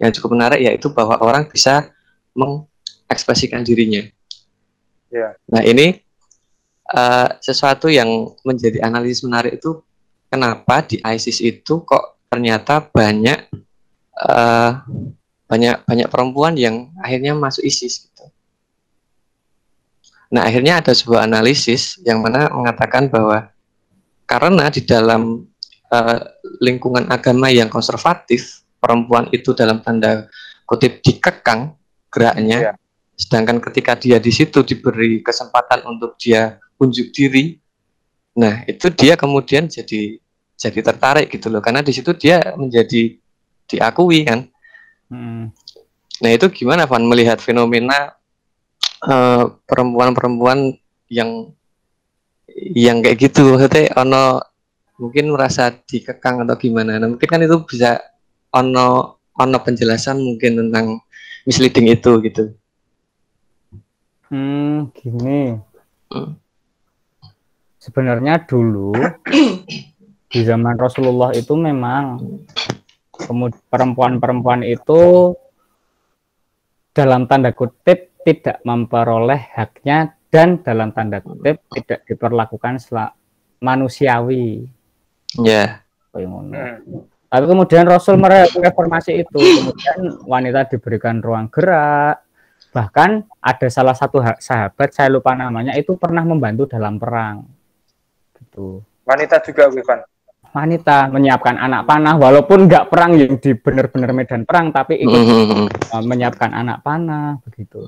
yang 0.00 0.10
cukup 0.16 0.30
menarik 0.32 0.60
yaitu 0.64 0.88
bahwa 0.92 1.20
orang 1.20 1.44
bisa 1.48 1.92
mengekspresikan 2.32 3.60
dirinya 3.60 4.04
Iya. 5.10 5.34
nah 5.50 5.62
ini 5.66 5.98
eh, 6.94 7.28
sesuatu 7.42 7.90
yang 7.90 8.30
menjadi 8.46 8.78
analisis 8.86 9.26
menarik 9.26 9.58
itu 9.58 9.82
kenapa 10.30 10.86
di 10.86 11.02
ISIS 11.02 11.42
itu 11.42 11.82
kok 11.82 12.22
ternyata 12.30 12.78
banyak 12.78 13.50
eh, 14.14 14.70
banyak 15.50 15.76
banyak 15.82 16.06
perempuan 16.06 16.54
yang 16.54 16.94
akhirnya 17.02 17.34
masuk 17.34 17.66
ISIS 17.66 18.06
gitu. 18.06 18.24
Nah 20.30 20.46
akhirnya 20.46 20.78
ada 20.78 20.94
sebuah 20.94 21.26
analisis 21.26 21.98
yang 22.06 22.22
mana 22.22 22.46
mengatakan 22.54 23.10
bahwa 23.10 23.50
karena 24.30 24.70
di 24.70 24.86
dalam 24.86 25.42
eh, 25.90 26.18
lingkungan 26.62 27.10
agama 27.10 27.50
yang 27.50 27.66
konservatif 27.66 28.62
perempuan 28.78 29.26
itu 29.34 29.50
dalam 29.52 29.82
tanda 29.82 30.30
kutip 30.64 31.02
dikekang 31.02 31.74
geraknya, 32.10 32.58
Iya. 32.58 32.72
sedangkan 33.18 33.58
ketika 33.58 33.98
dia 33.98 34.22
di 34.22 34.30
situ 34.30 34.62
diberi 34.62 35.18
kesempatan 35.18 35.82
untuk 35.86 36.14
dia 36.14 36.62
unjuk 36.78 37.10
diri, 37.10 37.58
nah 38.38 38.62
itu 38.70 38.86
dia 38.94 39.18
kemudian 39.18 39.66
jadi 39.66 40.18
jadi 40.54 40.80
tertarik 40.84 41.26
gitu 41.32 41.50
loh 41.50 41.58
karena 41.58 41.82
di 41.82 41.90
situ 41.90 42.14
dia 42.14 42.54
menjadi 42.54 43.18
diakui 43.66 44.26
kan. 44.28 44.46
Mm. 45.10 45.50
Nah 46.20 46.30
itu 46.30 46.46
gimana 46.52 46.84
Van 46.84 47.02
melihat 47.02 47.40
fenomena 47.40 48.14
eh, 49.06 49.44
perempuan-perempuan 49.64 50.74
yang 51.08 51.54
yang 52.74 53.00
kayak 53.00 53.30
gitu 53.30 53.56
maksudnya 53.56 53.94
ono 53.94 54.42
mungkin 55.00 55.32
merasa 55.32 55.72
dikekang 55.72 56.44
atau 56.44 56.58
gimana 56.60 56.98
nah, 57.00 57.08
mungkin 57.08 57.28
kan 57.30 57.40
itu 57.40 57.62
bisa 57.64 57.96
ono 58.52 59.16
ono 59.38 59.58
penjelasan 59.62 60.20
mungkin 60.20 60.66
tentang 60.66 61.00
misleading 61.48 61.88
itu 61.88 62.20
gitu 62.20 62.60
Hmm, 64.30 64.94
gini. 64.94 65.58
Hmm. 66.06 66.38
Sebenarnya 67.82 68.38
dulu 68.46 68.94
di 70.30 70.40
zaman 70.46 70.78
Rasulullah 70.78 71.34
itu 71.34 71.58
memang 71.58 72.22
perempuan-perempuan 73.66 74.62
itu 74.62 75.34
dalam 76.94 77.26
tanda 77.26 77.50
kutip 77.50 78.09
tidak 78.24 78.60
memperoleh 78.62 79.50
haknya 79.56 80.14
dan 80.30 80.62
dalam 80.62 80.94
tanda 80.94 81.18
kutip 81.18 81.58
tidak 81.74 82.06
diperlakukan 82.06 82.78
sela- 82.78 83.14
manusiawi. 83.60 84.68
ya 85.40 85.78
ngono. 86.14 86.50
Hmm. 86.54 87.06
Tapi 87.30 87.44
kemudian 87.46 87.86
Rasul 87.86 88.18
mereformasi 88.18 89.22
itu, 89.22 89.38
kemudian 89.38 90.18
wanita 90.26 90.66
diberikan 90.66 91.22
ruang 91.22 91.46
gerak. 91.46 92.26
Bahkan 92.74 93.10
ada 93.38 93.68
salah 93.70 93.94
satu 93.94 94.18
ha- 94.18 94.38
sahabat, 94.42 94.90
saya 94.90 95.06
lupa 95.14 95.38
namanya, 95.38 95.78
itu 95.78 95.94
pernah 95.94 96.26
membantu 96.26 96.66
dalam 96.66 96.98
perang. 96.98 97.46
Gitu. 98.34 98.82
Wanita 99.06 99.38
juga, 99.46 99.70
Wivan. 99.70 100.02
Wanita 100.50 101.06
menyiapkan 101.14 101.54
anak 101.54 101.86
panah, 101.86 102.18
walaupun 102.18 102.66
nggak 102.66 102.90
perang 102.90 103.14
yang 103.14 103.38
di 103.38 103.54
benar-benar 103.54 104.10
medan 104.10 104.42
perang, 104.42 104.74
tapi 104.74 104.98
ikut 104.98 105.22
Mhm. 105.22 105.66
uh, 105.94 106.02
menyiapkan 106.02 106.50
anak 106.50 106.82
panah, 106.82 107.38
begitu. 107.46 107.86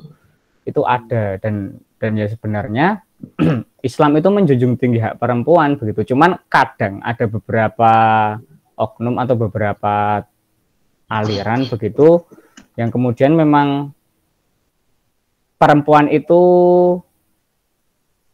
Itu 0.63 0.87
ada 0.87 1.39
dan 1.43 1.81
dan 1.99 2.19
ya 2.19 2.27
sebenarnya 2.27 3.03
Islam 3.89 4.19
itu 4.19 4.29
menjunjung 4.31 4.75
tinggi 4.79 4.99
hak 5.03 5.19
perempuan 5.19 5.79
begitu. 5.79 6.15
Cuman 6.15 6.39
kadang 6.51 7.03
ada 7.03 7.27
beberapa 7.27 7.93
oknum 8.79 9.19
atau 9.23 9.35
beberapa 9.39 10.27
aliran 11.07 11.69
begitu 11.69 12.25
yang 12.75 12.89
kemudian 12.89 13.37
memang 13.37 13.93
perempuan 15.61 16.09
itu 16.09 16.41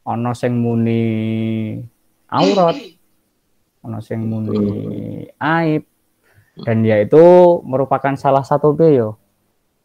ono 0.09 0.33
sing 0.33 0.57
muni 0.57 1.05
aurat, 2.33 2.77
ono 3.85 3.99
sing 4.01 4.25
muni 4.25 4.65
aib 5.37 5.85
dan 6.65 6.81
dia 6.81 7.03
itu 7.03 7.21
merupakan 7.67 8.17
salah 8.17 8.47
satu 8.47 8.73
beo. 8.73 9.18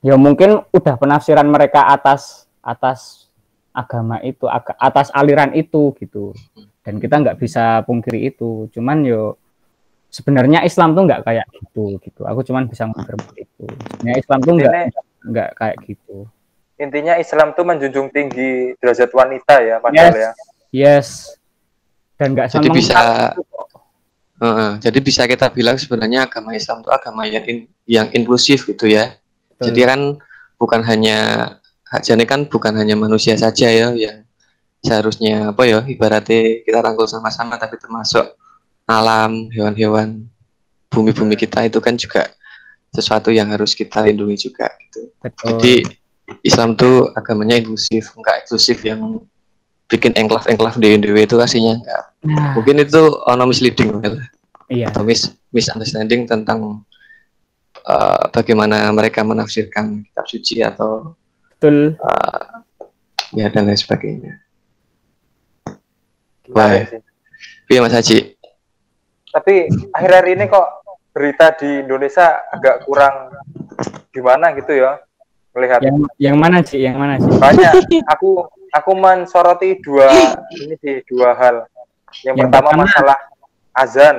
Ya 0.04 0.20
mungkin 0.20 0.68
udah 0.70 0.96
penafsiran 1.00 1.48
mereka 1.48 1.88
atas 1.88 2.44
atas 2.60 3.32
agama 3.72 4.20
itu, 4.20 4.46
atas 4.78 5.08
aliran 5.16 5.56
itu 5.56 5.96
gitu. 5.96 6.36
Dan 6.84 7.00
kita 7.00 7.24
nggak 7.24 7.40
bisa 7.40 7.80
pungkiri 7.88 8.28
itu. 8.28 8.68
Cuman 8.76 9.08
yo 9.08 9.40
sebenarnya 10.12 10.62
Islam 10.62 10.92
tuh 10.94 11.08
nggak 11.08 11.24
kayak 11.24 11.48
gitu 11.56 11.98
gitu. 12.04 12.22
Aku 12.28 12.44
cuman 12.44 12.68
bisa 12.68 12.84
mengerti 12.86 13.48
itu. 13.48 13.66
Sebenarnya 13.96 14.20
Islam 14.20 14.40
tuh 14.44 14.54
nggak 14.60 14.74
nggak 15.24 15.50
kayak 15.56 15.78
gitu. 15.88 16.28
intinya 16.74 17.16
Islam 17.16 17.56
tuh 17.56 17.64
menjunjung 17.64 18.12
tinggi 18.12 18.76
derajat 18.82 19.08
wanita 19.14 19.56
ya, 19.64 19.78
padahal 19.80 20.10
Yes. 20.10 20.20
ya. 20.20 20.32
Yes. 20.74 21.08
Dan 22.20 22.36
nggak 22.36 22.52
Jadi 22.52 22.68
sama 22.68 22.76
bisa 22.76 23.00
Heeh, 24.44 24.72
jadi 24.84 25.00
bisa 25.00 25.22
kita 25.24 25.48
bilang 25.54 25.80
sebenarnya 25.80 26.28
agama 26.28 26.52
Islam 26.52 26.84
itu 26.84 26.92
agama 26.92 27.24
yang 27.24 27.46
in- 27.48 27.70
yang 27.88 28.08
inklusif 28.12 28.68
gitu 28.68 28.92
ya. 28.92 29.16
Jadi 29.70 29.82
kan 29.88 30.02
bukan 30.60 30.82
hanya 30.84 31.18
jadi 32.02 32.26
kan 32.26 32.50
bukan 32.50 32.74
hanya 32.74 32.98
manusia 32.98 33.38
saja 33.38 33.70
ya 33.70 33.94
yang 33.94 34.26
seharusnya 34.82 35.54
apa 35.54 35.64
ya 35.64 35.80
ibaratnya 35.86 36.66
kita 36.66 36.82
rangkul 36.82 37.06
sama-sama 37.06 37.56
tapi 37.56 37.78
termasuk 37.78 38.34
alam, 38.84 39.48
hewan-hewan, 39.54 40.28
bumi-bumi 40.92 41.40
kita 41.40 41.64
itu 41.70 41.80
kan 41.80 41.96
juga 41.96 42.28
sesuatu 42.92 43.32
yang 43.32 43.50
harus 43.50 43.72
kita 43.74 44.04
lindungi 44.04 44.52
juga 44.52 44.68
gitu. 44.86 45.08
Betul. 45.24 45.46
Jadi 45.56 45.76
Islam 46.44 46.76
tuh 46.76 47.10
agamanya 47.16 47.58
inklusif, 47.60 48.12
enggak 48.14 48.44
eksklusif 48.44 48.84
yang 48.84 49.24
bikin 49.88 50.12
engklaf-engklaf 50.18 50.76
di 50.82 51.00
Indonesia 51.00 51.26
itu 51.32 51.36
aslinya 51.40 51.80
enggak. 51.80 52.04
Nah, 52.28 52.52
Mungkin 52.60 52.76
itu 52.84 53.02
ono 53.24 53.44
misleading 53.48 53.90
gitu 54.04 54.20
iya. 54.72 54.88
atau 54.92 55.04
mis 55.04 55.32
misunderstanding 55.52 56.26
tentang 56.26 56.84
uh, 57.86 58.24
bagaimana 58.32 58.88
mereka 58.92 59.22
menafsirkan 59.22 60.04
kitab 60.04 60.26
suci 60.28 60.56
atau 60.60 61.16
Betul. 61.54 61.96
uh, 62.00 62.64
ya 63.32 63.48
dan 63.50 63.68
lain 63.68 63.80
sebagainya. 63.80 64.34
Baik. 66.50 67.00
Iya 67.72 67.80
Mas 67.80 67.96
Haji. 67.96 68.36
Tapi 69.34 69.66
akhir-akhir 69.90 70.28
ini 70.38 70.46
kok 70.46 70.68
berita 71.14 71.56
di 71.56 71.82
Indonesia 71.82 72.44
agak 72.52 72.86
kurang 72.86 73.34
gimana 74.14 74.54
gitu 74.54 74.78
ya 74.78 75.02
melihat 75.54 75.82
Yang 75.82 75.98
yang 76.22 76.38
mana 76.38 76.58
sih? 76.62 76.80
Yang 76.82 76.98
mana 76.98 77.14
sih? 77.18 77.30
banyak 77.38 77.74
aku 78.10 78.46
aku 78.74 78.92
mensoroti 78.94 79.78
dua 79.82 80.10
ini 80.54 80.74
sih 80.78 81.02
dua 81.10 81.34
hal 81.38 81.56
yang, 82.22 82.38
Yang 82.38 82.50
pertama 82.50 82.70
pertama- 82.70 82.84
masalah 82.86 83.18
azan. 83.74 84.18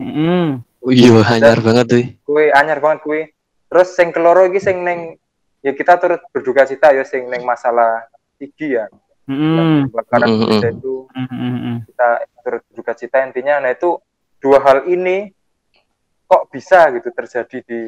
Oh, 0.00 0.56
iya 0.88 1.20
anyar 1.28 1.60
banget 1.60 1.84
tuh. 1.86 2.04
kue 2.24 2.48
anyar 2.48 2.80
banget 2.80 2.98
kue 3.04 3.20
terus 3.68 3.92
sing 3.92 4.08
keloro 4.10 4.48
iki 4.48 4.56
sing 4.56 4.80
neng 4.80 5.20
ya 5.60 5.76
kita 5.76 6.00
turut 6.00 6.24
berduka 6.32 6.64
cita 6.64 6.96
ya 6.96 7.04
sing 7.04 7.28
neng 7.28 7.44
masalah 7.44 8.08
tinggi 8.40 8.80
ya 8.80 8.88
Mm-mm. 9.28 9.92
kebakaran 9.92 10.26
Mm, 10.26 10.32
mm, 10.32 10.40
Indonesia 10.40 10.70
mm. 10.72 10.78
itu 10.80 10.94
Mm-mm. 11.12 11.76
kita 11.86 12.08
turut 12.40 12.62
berduka 12.72 12.92
cita 12.96 13.16
intinya 13.22 13.54
nah 13.60 13.70
itu 13.70 14.00
dua 14.40 14.58
hal 14.64 14.88
ini 14.88 15.28
kok 16.24 16.48
bisa 16.48 16.88
gitu 16.96 17.12
terjadi 17.12 17.58
di 17.60 17.80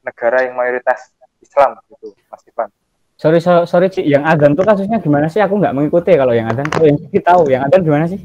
negara 0.00 0.46
yang 0.46 0.54
mayoritas 0.54 1.10
Islam 1.42 1.76
gitu 1.90 2.14
Mas 2.30 2.44
Ivan 2.46 2.70
Sorry, 3.14 3.38
so- 3.38 3.62
sorry, 3.62 3.86
Ci. 3.94 4.02
Yang 4.02 4.26
azan 4.26 4.58
tuh 4.58 4.66
kasusnya 4.66 4.98
gimana 4.98 5.30
sih? 5.30 5.38
Aku 5.38 5.54
nggak 5.54 5.70
mengikuti 5.70 6.18
kalau 6.18 6.34
yang 6.34 6.50
azan. 6.50 6.66
Kalau 6.66 6.82
yang 6.90 6.98
Cici 6.98 7.22
tahu, 7.22 7.46
yang 7.46 7.62
azan 7.62 7.86
gimana 7.86 8.10
sih? 8.10 8.18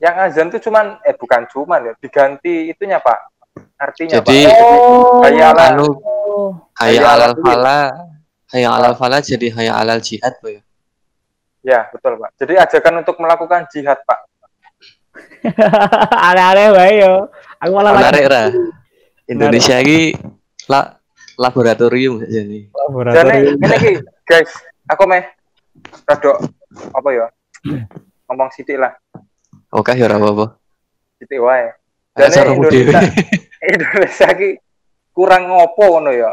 Yang 0.00 0.16
azan 0.16 0.48
tuh 0.48 0.58
cuman 0.58 0.96
eh 1.04 1.12
bukan 1.12 1.44
cuman 1.46 1.80
ya 1.86 1.94
diganti 2.00 2.72
itunya 2.72 2.96
Pak 2.98 3.18
artinya 3.76 4.20
Jadi 4.20 4.48
Pak 4.48 4.56
Oh, 4.60 5.20
Hayya 5.20 5.52
ala- 5.52 5.68
anu 5.76 5.88
oh. 6.00 6.50
hayya 6.80 7.04
Hayya 7.04 7.08
alal 7.12 7.34
fala 7.36 7.78
hayya 8.50 8.68
alal 8.72 8.94
fala 8.96 9.16
jadi 9.20 9.46
hayya 9.52 9.72
alal 9.76 10.00
jihad 10.00 10.32
Boy. 10.40 10.56
ya 11.60 11.84
betul 11.92 12.16
Pak 12.16 12.30
jadi 12.40 12.64
ajakan 12.64 13.04
untuk 13.04 13.20
melakukan 13.20 13.68
jihad 13.68 14.00
Pak 14.02 14.20
Aneh-aneh 16.30 16.70
bae 16.72 16.94
yo. 17.02 17.28
Aku 17.60 17.72
malah 17.76 17.92
lagi. 17.92 18.24
Indonesia 19.26 19.76
ini 19.80 20.14
la, 20.66 20.96
laboratorium 21.36 22.20
jadi. 22.24 22.40
jadi 22.40 22.58
laboratorium. 22.72 23.56
ini 23.58 23.76
ki, 23.78 23.92
guys 24.22 24.50
aku 24.86 25.02
meh 25.06 25.24
rada 26.04 26.32
apa 26.92 27.08
ya 27.10 27.26
ngomong 28.28 28.48
sidik 28.52 28.76
lah 28.76 28.92
Oke 29.70 29.94
ya 29.94 30.10
ora 30.10 30.18
apa-apa. 30.18 30.46
sidik 31.20 31.38
wae 31.38 31.70
cara 32.16 32.50
Indonesia. 32.52 33.00
Indonesia 33.72 34.28
ki 34.34 34.48
kurang 35.14 35.48
ngopo 35.48 35.84
ngono 35.96 36.10
ya. 36.10 36.32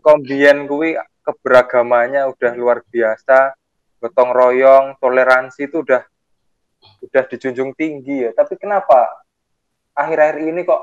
Kombien 0.00 0.70
kuwi 0.70 0.94
keberagamannya 1.26 2.30
udah 2.30 2.52
luar 2.54 2.86
biasa, 2.86 3.58
gotong 3.98 4.30
royong, 4.30 4.94
toleransi 5.02 5.66
itu 5.66 5.82
udah 5.82 6.02
udah 7.02 7.22
dijunjung 7.26 7.74
tinggi 7.74 8.24
ya. 8.26 8.30
Tapi 8.32 8.54
kenapa 8.54 9.26
akhir-akhir 9.92 10.38
ini 10.46 10.62
kok 10.62 10.82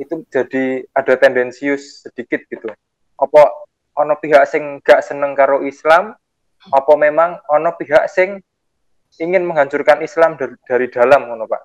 itu 0.00 0.24
jadi 0.32 0.86
ada 0.96 1.14
tendensius 1.20 2.02
sedikit 2.08 2.40
gitu. 2.48 2.72
Apa 3.20 3.52
ono 3.92 4.16
pihak 4.16 4.48
sing 4.48 4.80
gak 4.80 5.04
seneng 5.04 5.36
karo 5.36 5.60
Islam, 5.60 6.16
apa 6.72 6.92
memang 6.96 7.36
ono 7.52 7.70
pihak 7.76 8.08
sing 8.08 8.40
ingin 9.18 9.44
menghancurkan 9.44 10.00
Islam 10.00 10.36
dari, 10.36 10.54
dari 10.64 10.86
dalam 10.88 11.28
ngono, 11.28 11.44
Pak? 11.44 11.62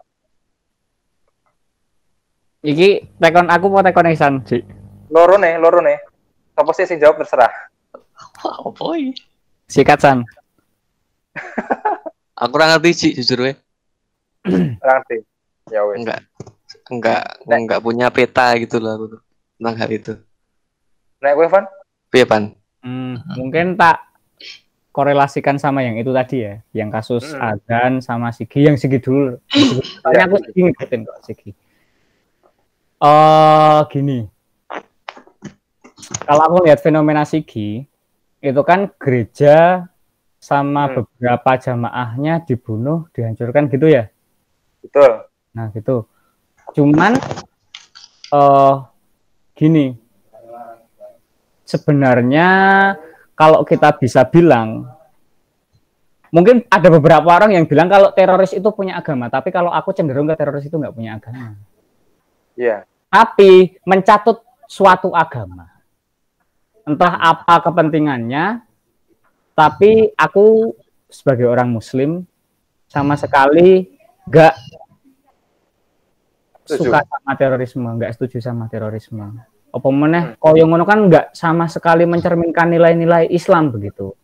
Iki 2.65 2.89
tekon 3.21 3.47
aku 3.47 3.65
mau 3.69 3.85
tekon 3.85 4.09
Ihsan, 4.11 4.33
Ci. 4.43 4.59
loro 5.07 5.39
nih 5.39 5.55
loro 5.55 5.79
nih 5.79 5.95
apa 6.51 6.67
sih 6.75 6.83
sing 6.83 6.99
jawab 6.99 7.21
terserah 7.23 7.47
Apa 8.43 8.85
iki? 8.99 9.15
Sikat 9.67 9.99
San. 10.01 10.19
Aku 12.43 12.53
ora 12.53 12.75
ngerti 12.75 12.91
sih 12.91 13.11
jujur 13.13 13.45
we. 13.45 13.53
ngerti 14.47 15.21
ya 15.69 15.85
wes 15.85 16.01
Enggak. 16.01 16.19
Enggak 16.87 17.23
Nek. 17.45 17.57
enggak 17.61 17.79
punya 17.81 18.07
peta 18.09 18.51
gitu 18.57 18.77
loh 18.77 18.91
aku 18.93 19.05
tuh 19.15 19.21
tentang 19.57 19.75
hal 19.75 19.89
itu. 19.91 20.13
nek 21.17 21.33
kowe 21.33 21.47
Van 21.47 21.65
Piye 22.07 22.25
pan? 22.25 22.43
Hmm, 22.79 23.17
mungkin 23.35 23.75
tak 23.75 24.06
korelasikan 24.97 25.61
sama 25.61 25.85
yang 25.85 26.01
itu 26.01 26.09
tadi 26.09 26.41
ya, 26.41 26.53
yang 26.73 26.89
kasus 26.89 27.37
Hmm. 27.37 27.53
Adan 27.53 28.01
sama 28.01 28.33
Sigi, 28.33 28.65
yang 28.65 28.81
Sigi 28.81 28.97
dulu. 28.97 29.37
Soalnya 30.01 30.25
aku 30.25 30.41
Sigi 30.41 30.65
ngikutin 30.65 30.99
kok 31.05 31.21
Sigi. 31.21 31.53
Oh, 32.97 33.85
gini. 33.93 34.25
Kalau 36.25 36.41
aku 36.49 36.65
lihat 36.65 36.81
fenomena 36.81 37.29
Sigi, 37.29 37.85
itu 38.41 38.61
kan 38.65 38.89
gereja 38.97 39.85
sama 40.41 40.89
Hmm. 40.89 41.05
beberapa 41.05 41.51
jamaahnya 41.61 42.41
dibunuh, 42.49 43.05
dihancurkan 43.13 43.69
gitu 43.69 43.85
ya. 43.93 44.09
Betul. 44.81 45.29
Nah, 45.53 45.69
gitu. 45.77 46.09
Cuman 46.73 47.13
eh 48.33 48.75
gini. 49.53 49.93
Sebenarnya 51.67 52.47
kalau 53.37 53.61
kita 53.61 53.93
bisa 54.01 54.25
bilang 54.25 54.89
mungkin 56.33 56.65
ada 56.67 56.89
beberapa 56.89 57.29
orang 57.29 57.53
yang 57.53 57.69
bilang 57.69 57.87
kalau 57.87 58.09
teroris 58.11 58.51
itu 58.51 58.65
punya 58.73 58.97
agama, 58.97 59.29
tapi 59.29 59.53
kalau 59.53 59.69
aku 59.69 59.93
cenderung 59.93 60.27
ke 60.27 60.35
teroris 60.35 60.65
itu 60.65 60.75
nggak 60.75 60.95
punya 60.97 61.21
agama. 61.21 61.55
Iya. 62.57 62.83
Tapi 63.07 63.77
mencatut 63.85 64.43
suatu 64.67 65.13
agama. 65.13 65.69
Entah 66.83 67.13
apa 67.19 67.61
kepentingannya, 67.63 68.63
tapi 69.53 70.11
aku 70.17 70.75
sebagai 71.07 71.47
orang 71.47 71.71
muslim 71.71 72.27
sama 72.87 73.15
sekali 73.15 73.87
nggak 74.27 74.55
suka 76.67 76.99
sama 77.05 77.31
terorisme, 77.39 77.87
nggak 77.87 78.11
setuju 78.17 78.37
sama 78.43 78.67
terorisme. 78.67 79.39
Apa 79.71 79.87
meneh 79.91 80.39
koyo 80.39 80.63
ngono 80.65 80.87
kan 80.87 81.05
nggak 81.05 81.35
sama 81.35 81.67
sekali 81.67 82.07
mencerminkan 82.07 82.71
nilai-nilai 82.71 83.29
Islam 83.29 83.69
begitu. 83.69 84.15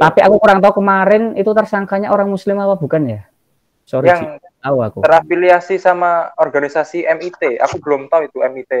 Tapi 0.00 0.24
aku 0.24 0.40
kurang 0.40 0.64
tahu 0.64 0.80
kemarin 0.80 1.36
itu 1.36 1.50
tersangkanya 1.52 2.08
orang 2.08 2.32
muslim 2.32 2.56
apa 2.60 2.76
bukan 2.80 3.02
ya? 3.04 3.20
Sorry. 3.84 4.08
Yang 4.08 4.40
tahu 4.60 4.76
aku. 4.84 4.98
terafiliasi 5.02 5.80
sama 5.80 6.32
organisasi 6.36 7.08
MIT. 7.08 7.60
Aku 7.64 7.80
belum 7.80 8.12
tahu 8.12 8.28
itu 8.28 8.38
MIT 8.44 8.72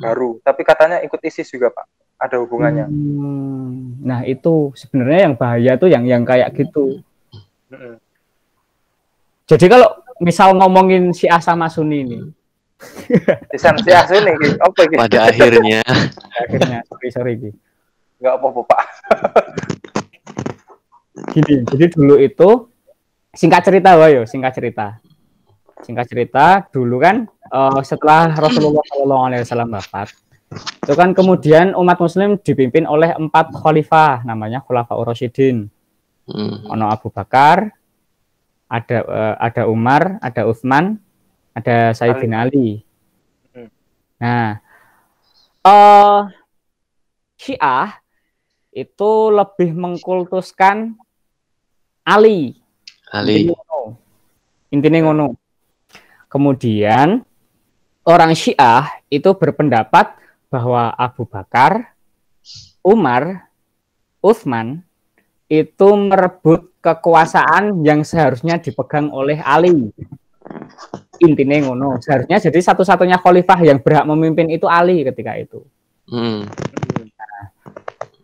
baru, 0.00 0.38
tapi 0.40 0.62
katanya 0.62 1.02
ikut 1.02 1.18
ISIS 1.20 1.50
juga, 1.50 1.74
Pak. 1.74 1.86
Ada 2.20 2.36
hubungannya. 2.38 2.86
Hmm, 2.86 3.96
Nah, 4.00 4.24
itu 4.24 4.72
sebenarnya 4.72 5.28
yang 5.28 5.34
bahaya 5.36 5.72
tuh 5.76 5.88
yang 5.92 6.04
yang 6.08 6.24
kayak 6.24 6.52
gitu. 6.56 7.04
Mm-mm. 7.68 8.00
Jadi 9.44 9.66
kalau 9.68 10.00
misal 10.22 10.56
ngomongin 10.56 11.12
Syiah 11.12 11.42
sama 11.42 11.68
Sunni 11.68 12.06
ini, 12.06 12.18
Desain 13.52 13.76
si 13.84 13.90
Asun 13.92 14.24
nih, 14.24 14.56
apa 14.56 14.80
iki? 14.88 14.96
Pada 14.96 15.18
akhirnya 15.28 15.80
akhirnya 16.32 16.78
sorry 16.88 17.08
sorry 17.12 17.32
Ki. 17.36 17.50
Enggak 18.20 18.34
apa-apa, 18.36 18.60
Pak. 18.68 18.82
Gini, 21.32 21.54
jadi 21.68 21.84
dulu 21.92 22.14
itu 22.20 22.48
singkat 23.32 23.62
cerita 23.64 23.96
wae 23.96 24.20
yo, 24.20 24.22
singkat 24.28 24.52
cerita. 24.56 25.00
Singkat 25.80 26.06
cerita, 26.08 26.46
dulu 26.68 27.00
kan 27.00 27.24
eh, 27.28 27.80
setelah 27.84 28.36
Rasulullah 28.36 28.84
SAW 28.84 29.72
wafat, 29.72 30.12
itu 30.84 30.94
kan 30.96 31.16
kemudian 31.16 31.72
umat 31.72 31.96
muslim 31.96 32.36
dipimpin 32.36 32.84
oleh 32.84 33.16
empat 33.16 33.56
khalifah 33.56 34.24
namanya 34.28 34.60
Khulafaur 34.64 35.08
Rasyidin. 35.08 35.68
Hmm. 36.30 36.62
ono 36.70 36.86
Abu 36.86 37.10
Bakar, 37.10 37.74
ada 38.70 38.98
eh, 39.02 39.34
ada 39.40 39.62
Umar, 39.66 40.22
ada 40.22 40.46
Utsman, 40.46 41.00
ada 41.60 41.92
Sayyidina 41.92 42.48
Ali. 42.48 42.82
Hmm. 43.52 43.68
Nah, 44.16 44.58
eh 45.64 46.20
Syiah 47.40 48.00
itu 48.72 49.12
lebih 49.32 49.72
mengkultuskan 49.72 50.96
Ali. 52.04 52.58
Ali. 53.08 53.48
Intinya 53.48 53.56
ngono. 53.56 53.80
Intinya 54.70 54.98
ngono. 55.08 55.26
Kemudian 56.30 57.24
orang 58.06 58.32
Syiah 58.36 59.02
itu 59.10 59.32
berpendapat 59.34 60.14
bahwa 60.50 60.94
Abu 60.94 61.26
Bakar, 61.26 61.94
Umar, 62.82 63.50
Utsman 64.20 64.84
itu 65.50 65.88
merebut 65.98 66.70
kekuasaan 66.78 67.82
yang 67.82 68.06
seharusnya 68.06 68.62
dipegang 68.62 69.10
oleh 69.10 69.42
Ali. 69.42 69.90
Intinya 71.20 71.56
ngono. 71.68 72.00
Seharusnya 72.00 72.40
jadi 72.40 72.58
satu-satunya 72.58 73.20
khalifah 73.20 73.60
yang 73.60 73.78
berhak 73.80 74.08
memimpin 74.08 74.48
itu 74.48 74.64
Ali 74.64 75.04
ketika 75.04 75.36
itu. 75.36 75.60
Hmm. 76.08 76.48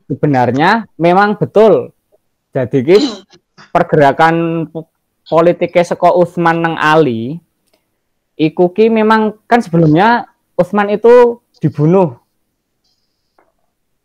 Sebenarnya 0.09 0.89
memang 0.97 1.37
betul. 1.37 1.93
Jadi 2.57 2.79
ki 2.81 2.99
pergerakan 3.69 4.67
po- 4.73 4.89
politiknya 5.29 5.85
seko 5.85 6.17
Utsman 6.25 6.65
nang 6.65 6.75
Ali 6.81 7.37
iku 8.39 8.73
ki 8.73 8.89
memang 8.89 9.37
kan 9.45 9.61
sebelumnya 9.61 10.33
Utsman 10.57 10.89
itu 10.89 11.45
dibunuh. 11.61 12.17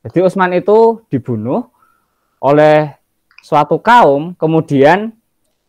Jadi 0.03 0.19
Utsman 0.25 0.51
itu 0.57 1.05
dibunuh 1.07 1.69
oleh 2.41 2.97
suatu 3.45 3.77
kaum, 3.77 4.33
kemudian 4.33 5.13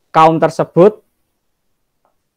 kaum 0.09 0.41
tersebut 0.41 1.05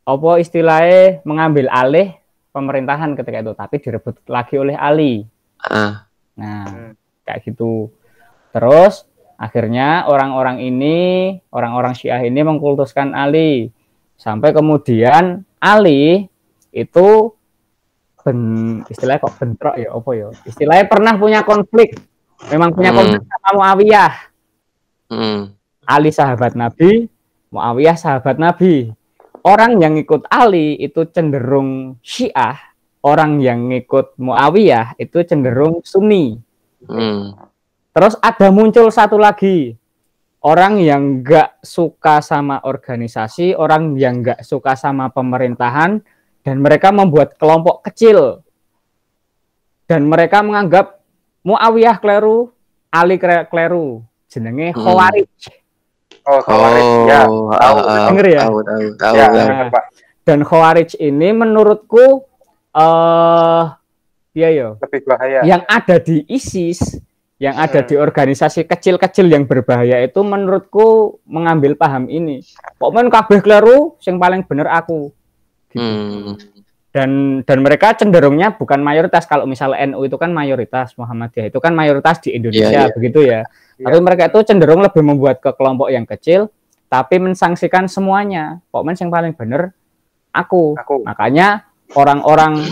apa 0.06 0.32
istilahnya 0.38 1.26
mengambil 1.26 1.66
alih 1.74 2.14
pemerintahan 2.54 3.18
ketika 3.18 3.42
itu, 3.42 3.54
tapi 3.58 3.76
direbut 3.82 4.16
lagi 4.30 4.56
oleh 4.56 4.78
Ali. 4.78 5.26
Ah. 5.60 6.08
Nah, 6.38 6.66
Hmm. 6.70 6.92
kayak 7.26 7.42
gitu. 7.52 7.90
Terus 8.54 9.04
akhirnya 9.36 10.08
orang-orang 10.08 10.64
ini, 10.64 10.98
orang-orang 11.52 11.98
Syiah 11.98 12.24
ini 12.24 12.40
mengkultuskan 12.46 13.12
Ali. 13.12 13.74
Sampai 14.16 14.56
kemudian 14.56 15.44
Ali 15.60 16.32
itu 16.72 17.36
ben, 18.24 18.40
istilahnya 18.88 19.22
kok 19.26 19.36
bentrok 19.36 19.76
ya 19.76 19.90
apa 19.92 20.10
ya? 20.16 20.28
Istilahnya 20.48 20.86
pernah 20.88 21.14
punya 21.20 21.44
konflik. 21.44 22.00
Memang 22.48 22.72
punya 22.72 22.94
Hmm. 22.94 22.98
konflik 23.04 23.22
sama 23.28 23.50
Muawiyah. 23.58 24.14
Hmm. 25.12 25.42
Ali 25.86 26.10
sahabat 26.10 26.56
Nabi, 26.56 27.12
Muawiyah 27.52 27.98
sahabat 28.00 28.40
Nabi. 28.40 28.96
Orang 29.46 29.78
yang 29.78 29.94
ikut 29.94 30.26
Ali 30.34 30.74
itu 30.82 31.06
cenderung 31.14 32.02
Syiah, 32.02 32.58
orang 33.06 33.38
yang 33.38 33.70
ikut 33.70 34.18
Muawiyah 34.18 34.98
itu 34.98 35.22
cenderung 35.22 35.86
Sunni. 35.86 36.34
Hmm. 36.82 37.38
Terus 37.94 38.18
ada 38.26 38.50
muncul 38.50 38.90
satu 38.90 39.22
lagi 39.22 39.78
orang 40.46 40.78
yang 40.78 41.26
nggak 41.26 41.66
suka 41.66 42.22
sama 42.22 42.62
organisasi, 42.62 43.58
orang 43.58 43.98
yang 43.98 44.22
nggak 44.22 44.46
suka 44.46 44.78
sama 44.78 45.10
pemerintahan, 45.10 46.06
dan 46.46 46.56
mereka 46.62 46.94
membuat 46.94 47.34
kelompok 47.42 47.82
kecil. 47.90 48.46
Dan 49.90 50.06
mereka 50.06 50.46
menganggap 50.46 51.02
Muawiyah 51.46 51.98
kleru, 52.02 52.54
Ali 52.94 53.18
kleru. 53.22 54.06
Jenenge 54.30 54.74
Hmm. 54.74 54.86
Khawarij. 56.26 56.34
Oh, 56.36 56.42
Khawarij. 56.42 56.86
ya, 57.06 57.20
Oh, 57.24 57.54
tahu. 57.54 57.78
ah, 57.78 57.86
ah, 57.86 58.08
Denger 58.10 58.28
ya? 58.28 58.42
Tahu, 58.44 58.58
tahu, 58.60 58.82
tahu. 58.98 59.14
ya, 59.16 59.26
tahu. 59.30 59.70
Pak. 59.70 59.84
Dan 60.26 60.40
Khawarij 60.42 60.90
ini 60.98 61.30
menurutku 61.32 62.06
eh 62.74 63.64
iya 64.34 64.50
yo, 64.52 64.70
Lebih 64.82 65.02
bahaya. 65.06 65.40
yang 65.44 65.62
ada 65.64 65.96
di 65.96 66.26
ISIS, 66.28 66.98
yang 67.38 67.56
ada 67.56 67.80
Hmm. 67.80 67.88
di 67.88 67.96
organisasi 67.96 68.66
kecil-kecil 68.66 69.28
yang 69.28 69.46
berbahaya 69.46 70.02
itu 70.02 70.20
menurutku 70.20 71.20
mengambil 71.24 71.78
paham 71.78 72.10
ini. 72.10 72.42
Pokoknya 72.76 73.08
kabeh 73.14 73.40
kleru, 73.40 73.96
yang 74.02 74.18
paling 74.18 74.42
bener 74.44 74.68
aku. 74.68 75.14
Hmm. 75.72 76.36
Dan 76.96 77.44
dan 77.44 77.60
mereka 77.60 77.92
cenderungnya 77.92 78.56
bukan 78.56 78.80
mayoritas 78.80 79.28
kalau 79.28 79.44
misalnya 79.44 79.84
NU 79.92 80.08
itu 80.08 80.16
kan 80.16 80.32
mayoritas, 80.32 80.96
Muhammadiyah 80.96 81.52
itu 81.52 81.60
kan 81.60 81.76
mayoritas 81.76 82.24
di 82.24 82.40
Indonesia 82.40 82.72
Iya, 82.72 82.88
iya. 82.88 82.96
begitu 82.96 83.20
ya. 83.20 83.44
Iya. 83.76 83.84
Tapi 83.92 83.98
mereka 84.00 84.32
itu 84.32 84.40
cenderung 84.48 84.80
lebih 84.80 85.04
membuat 85.04 85.44
ke 85.44 85.52
kelompok 85.60 85.92
yang 85.92 86.08
kecil 86.08 86.48
tapi 86.88 87.20
mensangsikan 87.20 87.92
semuanya. 87.92 88.64
Pokoknya 88.72 88.96
yang 89.04 89.12
paling 89.12 89.34
bener 89.36 89.76
aku. 90.32 90.80
Aku. 90.80 91.04
Makanya 91.04 91.68
orang-orang 92.00 92.64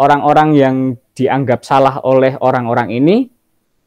orang-orang 0.00 0.48
yang 0.56 0.76
dianggap 1.12 1.60
salah 1.60 2.00
oleh 2.08 2.40
orang-orang 2.40 2.88
ini 2.88 3.28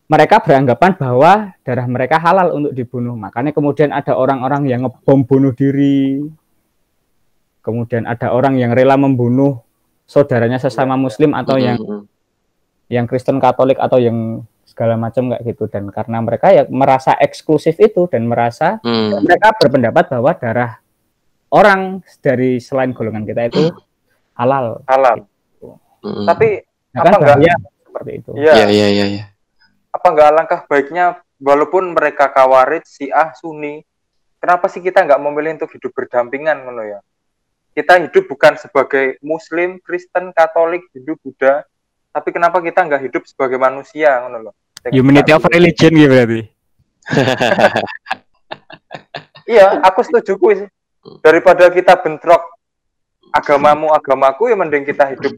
mereka 0.05 0.43
beranggapan 0.45 0.93
bahwa 0.93 1.57
darah 1.65 1.87
mereka 1.89 2.21
halal 2.21 2.53
untuk 2.53 2.77
dibunuh. 2.77 3.17
Makanya 3.17 3.49
kemudian 3.49 3.89
ada 3.89 4.13
orang-orang 4.13 4.69
yang 4.69 4.85
ngebom 4.85 5.25
bunuh 5.25 5.57
diri. 5.57 6.21
Kemudian 7.65 8.05
ada 8.05 8.29
orang 8.29 8.61
yang 8.61 8.77
rela 8.77 8.93
membunuh 8.93 9.63
saudaranya 10.11 10.59
sesama 10.59 10.99
muslim 10.99 11.31
atau 11.31 11.55
yang 11.55 11.79
Hmm. 11.79 12.03
yang 12.87 13.07
Kristen 13.07 13.39
Katolik 13.39 13.79
atau 13.79 13.95
yang 13.95 14.43
segala 14.67 14.95
macam 14.95 15.31
kayak 15.31 15.43
gitu 15.45 15.67
dan 15.67 15.87
karena 15.87 16.19
mereka 16.19 16.51
ya 16.51 16.67
merasa 16.67 17.15
eksklusif 17.15 17.79
itu 17.79 18.11
dan 18.11 18.27
merasa 18.27 18.83
Hmm. 18.83 19.23
mereka 19.23 19.55
berpendapat 19.55 20.11
bahwa 20.11 20.31
darah 20.35 20.71
orang 21.47 22.03
dari 22.19 22.59
selain 22.59 22.91
golongan 22.91 23.23
kita 23.23 23.47
itu 23.47 23.71
halal. 24.33 24.83
halal. 24.83 25.23
Hmm. 26.01 26.25
Tapi 26.25 26.67
Nah, 26.91 27.07
kan 27.07 27.11
apa 27.13 27.17
enggak? 27.17 27.37
bahaya 27.39 27.55
seperti 27.81 28.11
itu. 28.19 28.31
ya, 28.35 28.51
Iya, 28.51 28.67
iya, 28.67 28.87
iya, 28.89 29.05
iya. 29.07 29.23
apa 29.91 30.07
enggak 30.07 30.27
alangkah 30.27 30.61
baiknya 30.67 31.05
walaupun 31.39 31.91
mereka 31.91 32.27
kawarit, 32.27 32.83
Syiah, 32.83 33.31
Sunni, 33.31 33.79
kenapa 34.37 34.67
sih 34.67 34.79
kita 34.79 34.99
nggak 35.01 35.19
memilih 35.21 35.55
untuk 35.55 35.71
hidup 35.71 35.91
berdampingan 35.91 36.57
ngono 36.61 36.83
ya? 36.83 36.99
Kita 37.71 37.95
hidup 38.03 38.27
bukan 38.27 38.59
sebagai 38.59 39.15
Muslim, 39.23 39.79
Kristen, 39.79 40.35
Katolik, 40.35 40.91
Hindu, 40.91 41.15
Buddha, 41.23 41.63
tapi 42.11 42.35
kenapa 42.35 42.59
kita 42.59 42.83
nggak 42.83 43.07
hidup 43.07 43.23
sebagai 43.23 43.55
manusia 43.55 44.19
ngono 44.19 44.51
loh? 44.51 44.53
Humanity 44.91 45.31
of 45.31 45.45
religion 45.47 45.95
gitu 45.95 46.11
berarti. 46.11 46.41
iya 49.51 49.81
aku 49.81 50.05
setuju 50.05 50.37
kuis 50.37 50.59
daripada 51.25 51.69
kita 51.73 51.97
bentrok 51.97 52.41
agamamu 53.33 53.89
agamaku 53.91 54.51
ya 54.51 54.55
mending 54.59 54.85
kita 54.85 55.11
hidup 55.15 55.33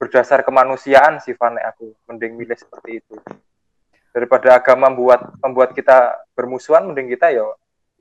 berdasar 0.00 0.40
kemanusiaan 0.40 1.20
sih 1.20 1.36
Van 1.36 1.60
aku 1.60 1.92
mending 2.08 2.40
milih 2.40 2.56
seperti 2.56 3.04
itu 3.04 3.14
daripada 4.10 4.56
agama 4.56 4.88
membuat 4.88 5.28
membuat 5.44 5.70
kita 5.76 6.24
bermusuhan 6.32 6.88
mending 6.88 7.12
kita 7.12 7.30
ya 7.30 7.44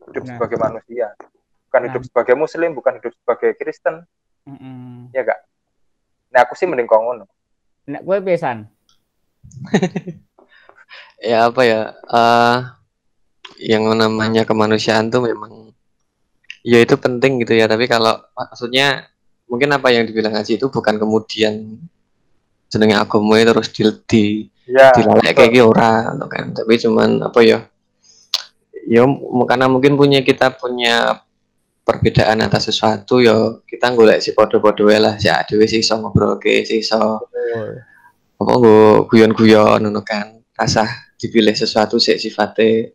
hidup 0.10 0.24
Nah. 0.26 0.30
sebagai 0.36 0.58
manusia 0.58 1.12
bukan 1.70 1.86
Nah. 1.86 1.88
hidup 1.94 2.02
sebagai 2.10 2.34
muslim 2.34 2.74
bukan 2.74 2.98
hidup 2.98 3.14
sebagai 3.14 3.54
Kristen. 3.62 4.02
Mm-mm. 4.50 5.14
ya 5.14 5.22
gak 5.22 5.46
nah 6.34 6.42
aku 6.46 6.58
sih 6.58 6.66
mending 6.66 6.90
kok 6.90 6.98
ngono. 6.98 7.26
Nek 7.90 8.02
kowe 8.06 8.18
pisan? 8.22 8.66
ya 11.30 11.50
apa 11.50 11.62
ya 11.66 11.94
eh 11.94 12.58
yang 13.60 13.86
namanya 13.94 14.48
kemanusiaan 14.48 15.12
tuh 15.12 15.26
memang 15.26 15.74
ya 16.62 16.82
itu 16.82 16.96
penting 16.98 17.42
gitu 17.42 17.58
ya. 17.58 17.66
Tapi 17.66 17.90
kalau 17.90 18.18
maksudnya 18.34 19.10
mungkin 19.50 19.74
apa 19.74 19.90
yang 19.90 20.06
dibilang 20.06 20.38
Haji 20.38 20.62
itu 20.62 20.70
bukan 20.70 21.02
kemudian 21.02 21.82
jenenge 22.70 22.96
agama 22.98 23.42
terus 23.42 23.74
di, 23.74 23.82
di 24.06 24.24
ya 24.70 24.94
dilalek 24.94 25.34
kayak 25.34 25.50
gitu 25.50 25.74
ora 25.74 26.14
kan. 26.30 26.54
Tapi 26.54 26.74
cuman 26.78 27.10
apa 27.26 27.40
ya 27.42 27.66
ya 28.86 29.06
karena 29.50 29.66
mungkin 29.66 29.98
punya 29.98 30.22
kita 30.22 30.54
punya 30.54 31.26
perbedaan 31.90 32.46
atas 32.46 32.70
sesuatu 32.70 33.18
ya 33.18 33.34
kita 33.66 33.90
golek 33.98 34.22
si 34.22 34.38
podo-podo 34.38 34.86
lah. 34.94 35.18
Ya 35.18 35.42
dhewe 35.42 35.66
sih 35.66 35.82
iso 35.82 35.98
ngobrol 35.98 36.38
ke 36.38 36.62
sih 36.62 36.86
iso 36.86 37.26
apa 38.38 38.52
nggo 38.54 39.10
guyon-guyon 39.10 39.90
ngono 39.90 40.06
kan. 40.06 40.38
Rasa 40.54 40.86
dipilih 41.18 41.58
sesuatu 41.58 41.98
sih 41.98 42.22
sifatnya 42.22 42.94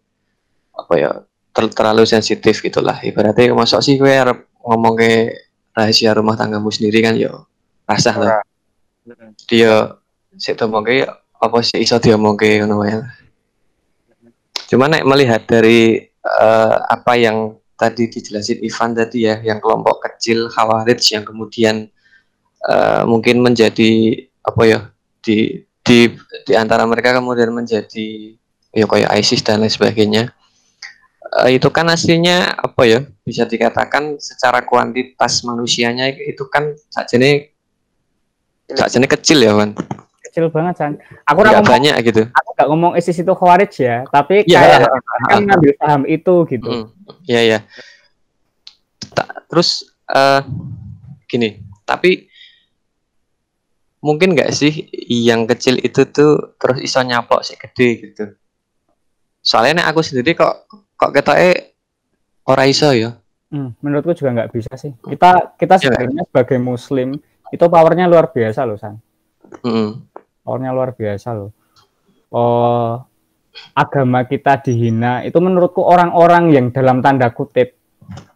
apa 0.78 0.94
ya 0.94 1.10
ter- 1.50 1.74
terlalu 1.74 2.06
sensitif 2.06 2.62
gitulah. 2.62 3.02
Ibaratnya 3.02 3.50
masuk 3.50 3.82
sih 3.82 3.98
gue 3.98 4.14
ngomong 4.62 4.94
ke 4.94 5.34
rahasia 5.74 6.14
rumah 6.14 6.38
tanggamu 6.38 6.70
sendiri 6.70 7.02
kan 7.02 7.18
yo 7.18 7.50
rasa 7.90 8.14
lah. 8.14 8.38
Dia 9.50 9.98
sik 10.38 10.54
ngomongke 10.62 11.02
apa 11.42 11.58
sih 11.66 11.82
iso 11.82 11.98
diomongke 11.98 12.62
ngono 12.62 12.78
wae 12.78 12.94
lah. 12.94 13.10
Cuma 14.70 14.86
nek 14.86 15.02
melihat 15.02 15.42
dari 15.50 15.98
eh, 16.06 16.76
apa 16.78 17.12
yang 17.18 17.58
tadi 17.74 18.10
dijelasin 18.10 18.62
Ivan 18.62 18.94
tadi 18.94 19.26
ya, 19.26 19.38
yang 19.42 19.58
kelompok 19.58 20.02
kecil 20.06 20.50
Khawarij 20.50 21.02
yang 21.14 21.24
kemudian 21.26 21.90
eh, 22.66 23.02
mungkin 23.06 23.42
menjadi 23.42 24.24
apa 24.44 24.62
ya 24.66 24.80
di 25.24 25.64
di 25.84 26.12
di 26.48 26.52
antara 26.56 26.88
mereka 26.88 27.16
kemudian 27.16 27.52
menjadi 27.52 28.36
ya 28.74 28.86
kayak 28.88 29.10
ISIS 29.20 29.44
dan 29.44 29.62
lain 29.62 29.70
sebagainya. 29.70 30.32
Eh, 31.42 31.58
itu 31.58 31.68
kan 31.74 31.90
aslinya 31.90 32.54
apa 32.54 32.82
ya 32.86 33.00
bisa 33.26 33.42
dikatakan 33.42 34.20
secara 34.22 34.62
kuantitas 34.62 35.42
manusianya 35.42 36.14
itu 36.14 36.46
kan 36.46 36.70
sajane 36.94 37.50
sajane 38.70 39.06
kecil 39.10 39.42
ya 39.42 39.52
Wan 39.56 39.74
Kecil 40.34 40.50
banget, 40.50 40.74
San. 40.74 40.98
Aku 41.30 41.46
nggak 41.46 41.62
ngomong, 41.62 41.70
banyak 41.78 41.94
gitu 42.10 42.26
aku 42.26 42.50
gak 42.58 42.66
ngomong 42.66 42.92
ISIS 42.98 43.22
itu 43.22 43.30
khawarij 43.30 43.70
ya, 43.78 44.02
tapi 44.10 44.42
Iya, 44.42 44.82
kayak 44.82 44.90
kan 45.30 45.42
ngambil 45.46 45.72
paham 45.78 46.02
itu 46.10 46.34
gitu. 46.50 46.66
Mm, 46.66 46.84
Iya 47.30 47.40
ya. 47.46 47.58
terus 49.46 49.86
eh 50.10 50.42
gini, 51.30 51.62
tapi 51.86 52.26
mungkin 54.02 54.34
nggak 54.34 54.50
sih 54.50 54.90
yang 55.06 55.46
kecil 55.46 55.78
itu 55.78 56.02
tuh 56.10 56.58
terus 56.58 56.82
iso 56.82 56.98
nyaplok 56.98 57.46
si 57.46 57.54
gede 57.54 57.88
gitu. 58.02 58.34
Soalnya 59.38 59.86
nek 59.86 59.94
aku 59.94 60.02
sendiri 60.02 60.34
kok 60.34 60.66
kok 60.98 61.14
ketoke 61.14 61.78
ora 62.50 62.66
iso 62.66 62.90
ya. 62.90 63.14
Hmm, 63.54 63.70
menurutku 63.78 64.18
juga 64.18 64.34
nggak 64.34 64.50
bisa 64.50 64.74
sih. 64.74 64.90
Kita 64.98 65.54
kita 65.54 65.78
Iya. 65.78 65.94
sebenarnya 65.94 66.26
sebagai 66.26 66.58
muslim 66.58 67.22
itu 67.54 67.64
powernya 67.70 68.10
luar 68.10 68.34
biasa 68.34 68.66
loh, 68.66 68.74
San. 68.74 68.98
Mm, 69.62 70.10
Powernya 70.44 70.70
luar 70.70 70.92
biasa 70.92 71.28
loh. 71.32 71.50
Oh, 72.28 73.00
agama 73.72 74.26
kita 74.26 74.60
dihina 74.60 75.22
itu 75.22 75.38
menurutku 75.38 75.80
orang-orang 75.80 76.52
yang 76.52 76.66
dalam 76.68 76.98
tanda 77.00 77.30
kutip 77.30 77.78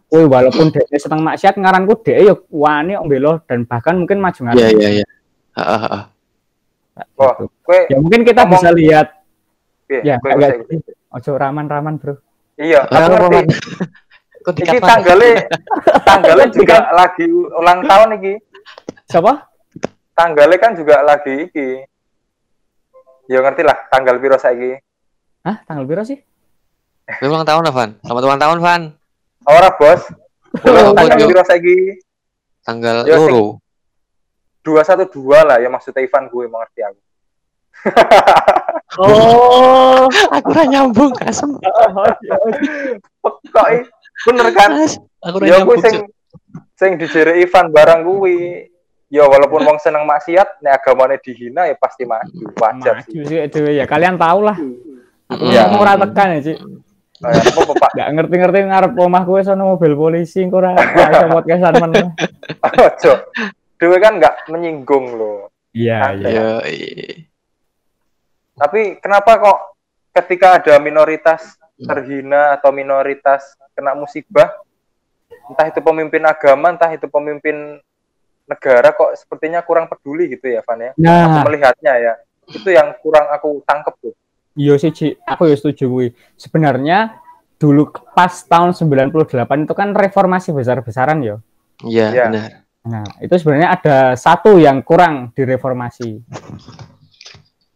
Woi, 0.09 0.25
walaupun 0.25 0.73
dia 0.73 0.81
seneng 0.97 1.21
maksiat 1.21 1.53
ngaranku 1.53 2.01
dia 2.01 2.17
ya 2.17 2.33
wani 2.49 2.97
om 2.97 3.05
belo 3.05 3.45
dan 3.45 3.61
bahkan 3.69 3.93
mungkin 3.93 4.17
maju 4.17 4.41
ngaran. 4.41 4.57
Iya 4.57 4.69
iya 4.73 4.89
iya. 4.89 5.05
Heeh, 5.53 5.79
heeh. 5.85 6.03
Wah, 7.13 7.33
Gitu. 7.37 7.45
kue 7.61 7.79
Ya 7.93 7.97
mungkin 8.01 8.21
kita 8.25 8.41
ngomong- 8.41 8.57
bisa 8.57 8.69
lihat 8.73 9.07
piye? 9.85 10.01
ya 10.01 10.15
Kue 10.17 10.33
agak 10.33 10.49
bisa- 10.49 10.65
gitu. 10.81 10.91
Ojo 11.13 11.31
raman-raman, 11.37 11.93
Bro. 12.01 12.13
iya 12.57 12.81
aku 12.83 13.13
ngerti 13.13 13.41
iki 14.65 14.77
tanggalnya 14.81 15.31
tanggalnya 16.03 16.47
juga 16.49 16.77
lagi 16.91 17.25
ulang 17.29 17.79
tahun 17.85 18.09
iki 18.17 18.33
Siapa? 19.05 19.33
tanggalnya 20.11 20.57
kan 20.57 20.71
juga 20.73 21.05
lagi 21.05 21.47
iki 21.47 21.85
ya 23.29 23.39
ngerti 23.39 23.61
lah 23.61 23.77
tanggal 23.87 24.17
piro 24.17 24.35
saiki 24.35 24.73
Hah, 25.39 25.63
tanggal 25.63 25.85
berapa 25.85 26.03
sih? 26.03 26.19
Lu 27.21 27.31
ulang 27.31 27.41
tahun, 27.43 27.63
Van. 27.69 27.89
Selamat 28.03 28.23
ulang 28.27 28.37
tahun, 28.37 28.57
Van. 28.59 28.81
ora 29.45 29.69
bos 29.71 30.01
Oh, 30.59 30.91
tanggal 30.91 31.17
piro 31.23 31.43
saiki 31.43 31.77
Tanggal 32.59 33.07
loro. 33.07 33.61
dua 34.59 34.81
satu 34.83 35.07
dua 35.07 35.41
lah 35.43 35.57
ya 35.57 35.69
maksudnya 35.69 36.01
Ivan 36.01 36.27
gue 36.27 36.45
mengerti 36.45 36.81
aku 36.81 36.99
Oh, 38.97 40.09
Aku 40.35 40.47
ora 40.49 40.65
nyambung, 40.65 41.13
asem. 41.21 41.55
kok 43.47 43.67
i- 43.71 43.87
bener 44.27 44.47
kan 44.51 44.69
Aku 45.23 45.35
ora 45.37 45.45
ya 45.45 45.55
gue 45.55 45.65
nyambung. 45.65 45.79
sing 45.79 45.95
sing 46.75 46.91
dijere 46.95 47.39
Ivan 47.39 47.69
barang 47.69 48.03
kuwi 48.03 48.67
ya 49.09 49.25
walaupun 49.25 49.65
wong 49.65 49.77
seneng 49.81 50.05
maksiat 50.05 50.61
nek 50.61 50.79
agamane 50.79 51.17
dihina 51.17 51.65
ya 51.65 51.73
pasti 51.75 52.05
maju 52.05 52.53
wajar 52.55 53.01
maju 53.01 53.09
sih 53.09 53.25
sih 53.25 53.37
dewe 53.49 53.73
ya. 53.75 53.89
Kalian 53.89 54.15
tahu 54.15 54.39
lah. 54.45 54.57
Aku 55.29 55.45
Iya. 55.45 55.69
ngomong 55.69 55.81
ora 55.85 55.93
tekan 55.97 56.37
ya, 56.37 56.41
Cik. 56.41 56.57
Nah, 57.19 57.29
ya, 57.35 57.41
Gak 57.99 58.09
ngerti-ngerti 58.15 58.57
ngarep 58.65 58.91
omah 58.95 59.23
kowe 59.27 59.41
sono 59.43 59.75
mobil 59.75 59.93
polisi 59.93 60.39
engko 60.41 60.63
ora 60.63 60.73
iso 60.73 61.27
podcastan 61.29 61.73
men. 61.83 61.91
Ojo. 62.87 63.13
Dewe 63.75 63.97
kan 63.99 64.17
nggak 64.17 64.49
menyinggung 64.49 65.19
loh. 65.19 65.51
Iya, 65.75 66.15
iya. 66.15 66.29
Iya. 66.63 67.29
Tapi 68.55 68.99
kenapa 68.99 69.39
kok 69.39 69.59
ketika 70.15 70.59
ada 70.59 70.75
minoritas 70.81 71.55
terhina 71.79 72.59
atau 72.59 72.75
minoritas 72.75 73.55
kena 73.71 73.95
musibah, 73.95 74.51
entah 75.47 75.67
itu 75.71 75.79
pemimpin 75.79 76.23
agama, 76.27 76.75
entah 76.75 76.91
itu 76.91 77.07
pemimpin 77.07 77.79
negara, 78.49 78.89
kok 78.91 79.13
sepertinya 79.13 79.61
kurang 79.61 79.85
peduli 79.85 80.25
gitu 80.27 80.49
ya, 80.49 80.65
Van 80.65 80.81
ya? 80.81 80.91
Aku 80.91 80.99
Nah, 80.99 81.45
melihatnya 81.45 81.93
ya. 81.95 82.13
Itu 82.49 82.67
yang 82.67 82.97
kurang 82.99 83.29
aku 83.29 83.61
tangkep 83.61 83.95
tuh. 84.01 84.13
iya 84.57 84.73
sih, 84.75 84.89
Cik. 84.89 85.21
Aku 85.23 85.45
ya 85.45 85.53
setuju 85.53 85.85
kuwi. 85.85 86.07
Sebenarnya 86.33 87.21
dulu 87.55 87.87
pas 88.11 88.33
tahun 88.41 88.73
98 88.73 89.29
itu 89.63 89.73
kan 89.73 89.93
reformasi 89.93 90.49
besar-besaran 90.49 91.21
ya. 91.21 91.37
Iya, 91.79 92.07
Iya. 92.09 92.25
benar. 92.27 92.51
Nah, 92.79 93.05
itu 93.19 93.35
sebenarnya 93.35 93.69
ada 93.71 93.97
satu 94.15 94.57
yang 94.57 94.81
kurang 94.81 95.29
direformasi, 95.31 96.23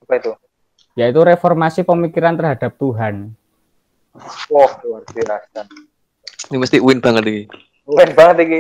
Apa 0.02 0.14
itu? 0.18 0.32
yaitu 0.94 1.20
reformasi 1.20 1.82
pemikiran 1.82 2.34
terhadap 2.34 2.74
Tuhan. 2.76 3.36
Wah, 4.48 4.72
luar 4.82 5.04
biasa. 5.06 5.66
Ini 6.50 6.58
mesti 6.58 6.78
win 6.78 7.02
banget 7.02 7.24
ini. 7.26 7.44
Keren 7.84 8.12
banget 8.16 8.38
iki. 8.48 8.60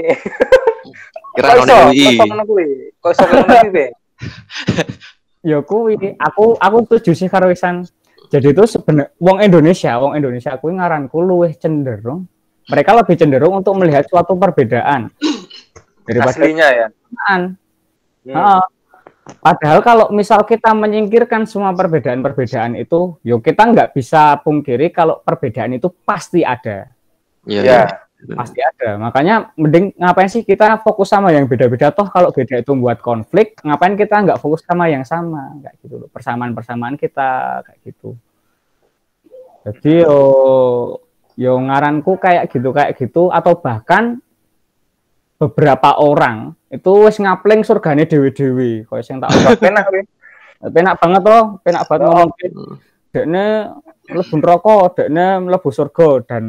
Kira 1.33 1.47
Kok 1.49 1.63
ono? 1.65 1.77
UI. 1.89 2.05
Kok 2.19 2.25
ngono 2.29 2.43
kuwi? 2.45 2.65
Kok 2.99 3.11
iso 3.11 3.23
ngono 3.25 3.43
kuwi, 3.47 3.69
Be? 3.73 3.85
Ya 5.43 5.59
kuwi, 5.59 5.93
aku 6.15 6.55
aku 6.55 6.77
setuju 6.87 7.11
sih 7.15 7.27
karo 7.27 7.51
Iksan. 7.51 7.83
Jadi 8.31 8.55
itu 8.55 8.63
sebenarnya 8.65 9.11
wong 9.19 9.37
Indonesia, 9.43 9.91
wong 9.99 10.15
Indonesia 10.15 10.55
kuwi 10.55 10.79
ngaranku 10.79 11.19
luwih 11.19 11.51
cenderung 11.59 12.31
mereka 12.71 12.95
lebih 12.95 13.15
cenderung 13.19 13.59
untuk 13.59 13.75
melihat 13.75 14.07
suatu 14.07 14.39
perbedaan 14.39 15.11
daripada 16.07 16.31
Aslinya 16.31 16.67
ya. 16.71 16.87
kesamaan. 16.87 17.41
Hmm. 18.23 18.35
Heeh. 18.35 18.63
Padahal 19.23 19.79
kalau 19.79 20.05
misal 20.11 20.43
kita 20.43 20.75
menyingkirkan 20.75 21.47
semua 21.47 21.71
perbedaan-perbedaan 21.71 22.75
itu, 22.75 23.15
yo 23.23 23.39
kita 23.39 23.71
nggak 23.71 23.95
bisa 23.95 24.35
pungkiri 24.43 24.91
kalau 24.91 25.23
perbedaan 25.23 25.79
itu 25.79 25.87
pasti 26.03 26.43
ada, 26.43 26.91
Iya. 27.47 27.63
Ya. 27.63 27.83
Iya. 28.25 28.35
pasti 28.35 28.59
ada. 28.63 28.95
Makanya 28.97 29.35
mending 29.55 29.91
ngapain 29.95 30.29
sih 30.29 30.41
kita 30.41 30.79
fokus 30.79 31.11
sama 31.11 31.29
yang 31.31 31.45
beda-beda 31.45 31.91
toh 31.91 32.07
kalau 32.07 32.31
beda 32.31 32.59
itu 32.59 32.71
membuat 32.71 33.03
konflik, 33.03 33.59
ngapain 33.61 33.93
kita 33.93 34.15
nggak 34.23 34.39
fokus 34.39 34.63
sama 34.63 34.87
yang 34.87 35.03
sama, 35.03 35.55
kayak 35.59 35.75
gitu 35.83 35.95
loh. 36.03 36.09
Persamaan-persamaan 36.09 36.95
kita 36.95 37.61
kayak 37.63 37.79
gitu. 37.83 38.15
Jadi 39.63 40.03
yo 40.03 40.19
yo 41.33 41.53
ngaranku 41.57 42.19
kayak 42.19 42.51
gitu 42.51 42.69
kayak 42.69 42.93
gitu 42.99 43.31
atau 43.31 43.57
bahkan 43.57 44.19
beberapa 45.39 45.97
orang 45.97 46.53
itu 46.69 46.91
wis 47.03 47.19
ngapling 47.19 47.61
surgane 47.63 48.07
dewi-dewi, 48.07 48.87
kaya 48.87 49.03
sing 49.03 49.19
tak 49.19 49.29
Wah, 49.33 49.53
Enak 49.69 49.83
kuwi. 49.91 50.01
penak 50.71 50.95
banget 50.97 51.21
loh, 51.27 51.43
penak 51.61 51.83
banget 51.89 52.07
Oh. 52.07 52.11
ngomong. 52.11 52.29
dekne 53.13 53.45
mlebu 54.09 54.35
neraka, 54.41 54.77
dekne 54.97 55.25
mlebu 55.43 55.69
surga 55.69 56.09
dan 56.25 56.43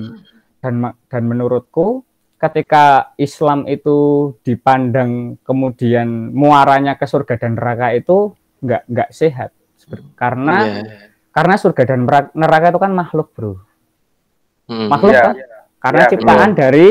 dan 0.64 0.80
ma- 0.80 0.96
dan 1.06 1.28
menurutku 1.28 2.00
ketika 2.40 3.12
Islam 3.16 3.64
itu 3.64 3.96
dipandang 4.40 5.36
kemudian 5.44 6.32
muaranya 6.32 6.96
ke 6.96 7.04
surga 7.04 7.36
dan 7.36 7.52
neraka 7.54 7.92
itu 7.92 8.32
nggak 8.60 8.82
nggak 8.88 9.10
sehat 9.12 9.52
karena 10.14 10.56
Iya. 10.64 10.82
karena 11.30 11.54
surga 11.54 11.82
dan 11.84 11.98
nera- 12.02 12.32
neraka 12.32 12.72
itu 12.72 12.80
kan 12.80 12.92
makhluk 12.92 13.28
bro 13.30 13.60
Mm. 14.64 14.88
makhluk 14.88 15.12
Iya. 15.12 15.22
kan 15.22 15.36
karena 15.78 16.00
Iya, 16.00 16.10
ciptaan 16.10 16.50
dari 16.54 16.88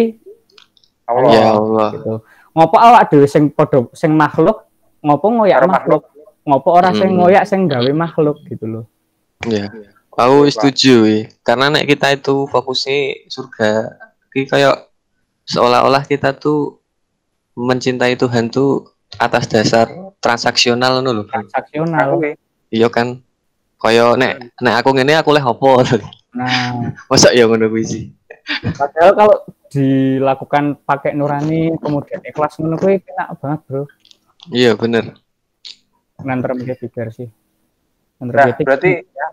Allah. 1.04 1.32
Ya 1.34 1.44
Allah. 1.52 1.90
gitu 1.92 2.14
ngopo 2.54 2.78
awak 2.78 3.10
dhewe 3.10 3.26
sing 3.26 3.50
padha 3.50 3.90
sing 3.92 4.14
makhluk 4.14 4.70
ngopo 5.02 5.26
ngoyak 5.34 5.58
Karo 5.60 5.68
makhluk 5.68 6.04
ngopo 6.44 6.70
ora 6.72 6.94
sing 6.94 7.10
Hmm. 7.10 7.18
ngoyak 7.20 7.44
sing 7.44 7.66
gawe 7.66 7.92
makhluk 7.92 8.38
gitu 8.46 8.66
loh 8.70 8.86
Ya. 9.44 9.68
Aku 10.14 10.46
setuju 10.46 10.96
ya. 11.06 11.20
Karena 11.42 11.74
nek 11.74 11.90
kita 11.90 12.14
itu 12.14 12.46
fokusnya 12.46 13.28
surga, 13.28 13.98
ki 14.30 14.46
kayak 14.46 14.86
seolah-olah 15.44 16.06
kita 16.06 16.38
tuh 16.38 16.78
mencintai 17.54 18.14
Tuhan 18.14 18.50
tuh 18.50 18.94
atas 19.18 19.50
dasar 19.50 19.90
transaksional 20.18 21.02
ngono 21.02 21.10
lho. 21.12 21.24
Bro. 21.26 21.32
transaksional 21.34 22.10
ki. 22.22 22.32
Iya 22.70 22.88
kan? 22.94 23.22
Kaya 23.82 24.14
nek 24.16 24.54
nek 24.62 24.76
aku 24.80 24.90
ngene 24.96 25.18
aku 25.18 25.34
leh 25.34 25.44
opo. 25.52 25.82
nah 26.34 26.74
Masa 27.10 27.30
ya 27.34 27.46
ngono 27.46 27.70
kuwi 27.70 27.86
sih. 27.86 28.04
padahal 28.76 29.14
kalau 29.16 29.36
dilakukan 29.72 30.76
pakai 30.84 31.16
nurani 31.16 31.72
kemudian 31.80 32.20
ikhlas 32.26 32.58
ngono 32.60 32.76
kuwi 32.76 33.00
enak 33.00 33.38
banget 33.40 33.60
bro 33.70 33.84
Iya 34.52 34.76
bener. 34.76 35.16
nanti 36.20 36.52
mikir 36.52 37.08
sih 37.14 37.30
Nah, 38.24 38.30
berarti 38.56 39.04
ya, 39.04 39.28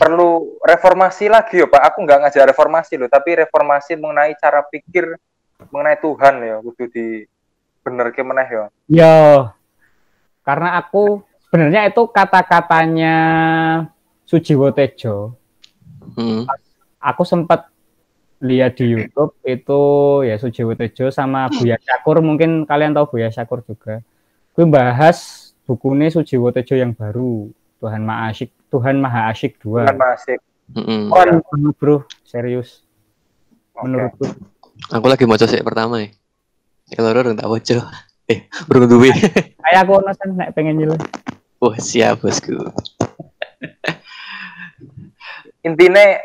perlu 0.00 0.56
reformasi 0.64 1.28
lagi 1.28 1.60
ya 1.60 1.68
Pak. 1.68 1.82
Aku 1.92 1.98
nggak 2.04 2.18
ngajar 2.24 2.48
reformasi 2.48 2.96
loh, 2.96 3.08
tapi 3.08 3.36
reformasi 3.36 4.00
mengenai 4.00 4.32
cara 4.40 4.64
pikir 4.64 5.16
mengenai 5.70 6.00
Tuhan 6.00 6.34
ya, 6.42 6.56
kudu 6.58 6.84
di 6.90 7.06
bener 7.82 8.10
ke 8.10 8.22
meneh 8.24 8.48
ya. 8.48 8.64
Yo, 8.88 9.50
karena 10.42 10.78
aku 10.80 11.22
sebenarnya 11.46 11.86
itu 11.90 12.02
kata-katanya 12.08 13.16
Sujiwo 14.26 14.72
Tejo. 14.72 15.36
Hmm. 16.16 16.48
Aku 17.02 17.22
sempat 17.26 17.68
lihat 18.42 18.74
di 18.74 18.90
YouTube 18.90 19.38
itu 19.46 19.82
ya 20.26 20.34
Sujiwo 20.40 20.74
Tejo 20.74 21.12
sama 21.14 21.46
Buya 21.52 21.78
Syakur. 21.78 22.18
Mungkin 22.24 22.66
kalian 22.66 22.96
tahu 22.96 23.18
Buya 23.18 23.30
Syakur 23.30 23.62
juga. 23.62 24.02
Gue 24.56 24.66
bahas 24.66 25.50
bukunya 25.68 26.10
Sujiwo 26.10 26.50
Tejo 26.50 26.74
yang 26.74 26.96
baru. 26.96 27.52
Tuhan 27.82 28.06
Maha 28.06 28.30
Asyik, 28.30 28.54
Tuhan 28.70 29.02
Maha 29.02 29.34
Asyik 29.34 29.58
2. 29.58 29.90
Kan 29.90 29.98
masih. 29.98 30.38
Mm-mm. 30.70 31.10
Keren 31.10 31.42
banget, 31.42 31.74
bro, 31.82 32.06
serius. 32.22 32.86
Oke. 33.74 33.90
Menurutku. 33.90 34.24
Aku 34.94 35.06
lagi 35.10 35.26
mau 35.26 35.34
sik 35.34 35.66
pertama 35.66 35.98
ya. 35.98 36.14
Ya 36.94 37.02
loro 37.02 37.26
urung 37.26 37.34
tak 37.34 37.50
waca. 37.50 37.90
Eh, 38.30 38.46
urung 38.70 38.86
duwe. 38.86 39.10
Kayak 39.66 39.82
aku 39.82 39.92
ono 39.98 40.14
sen 40.14 40.30
nek 40.38 40.54
pengen 40.54 40.78
nyilih. 40.78 41.00
Wah, 41.58 41.74
siap 41.82 42.22
bosku. 42.22 42.54
Intine 45.66 46.22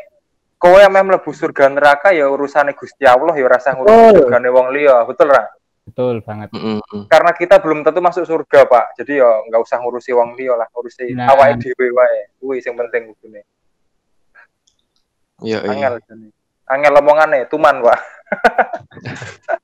kowe 0.58 0.78
yang 0.78 0.94
mlebu 0.94 1.30
surga 1.30 1.70
neraka 1.70 2.10
ya 2.14 2.26
urusane 2.30 2.74
Gusti 2.74 3.06
Allah 3.06 3.34
ya 3.34 3.46
rasa 3.46 3.74
ngurusi 3.74 3.94
Betul. 3.94 4.26
surgane 4.26 4.48
wong 4.50 4.66
liya, 4.74 5.06
betul 5.06 5.30
ra? 5.30 5.46
Betul 5.88 6.20
banget. 6.20 6.52
Mm-mm. 6.52 7.08
Karena 7.08 7.32
kita 7.32 7.56
belum 7.58 7.80
tentu 7.80 7.98
masuk 7.98 8.22
surga, 8.22 8.64
Pak. 8.64 9.00
Jadi 9.00 9.18
ya 9.18 9.30
nggak 9.48 9.60
usah 9.60 9.80
ngurusi 9.80 10.12
wong 10.12 10.36
liya 10.36 10.54
lah, 10.54 10.68
ngurusi 10.68 11.16
Nah. 11.16 11.32
awake 11.32 11.64
dhewe 11.64 11.86
wae. 11.90 12.20
Kuwi 12.36 12.60
sing 12.60 12.72
penting 12.72 13.08
kudune. 13.10 13.42
Iya, 15.40 15.64
iya. 15.64 15.70
Angel 15.70 15.94
jane. 16.04 16.28
Angel 16.66 16.94
omongane 16.94 17.48
tuman, 17.48 17.80
Pak. 17.80 17.98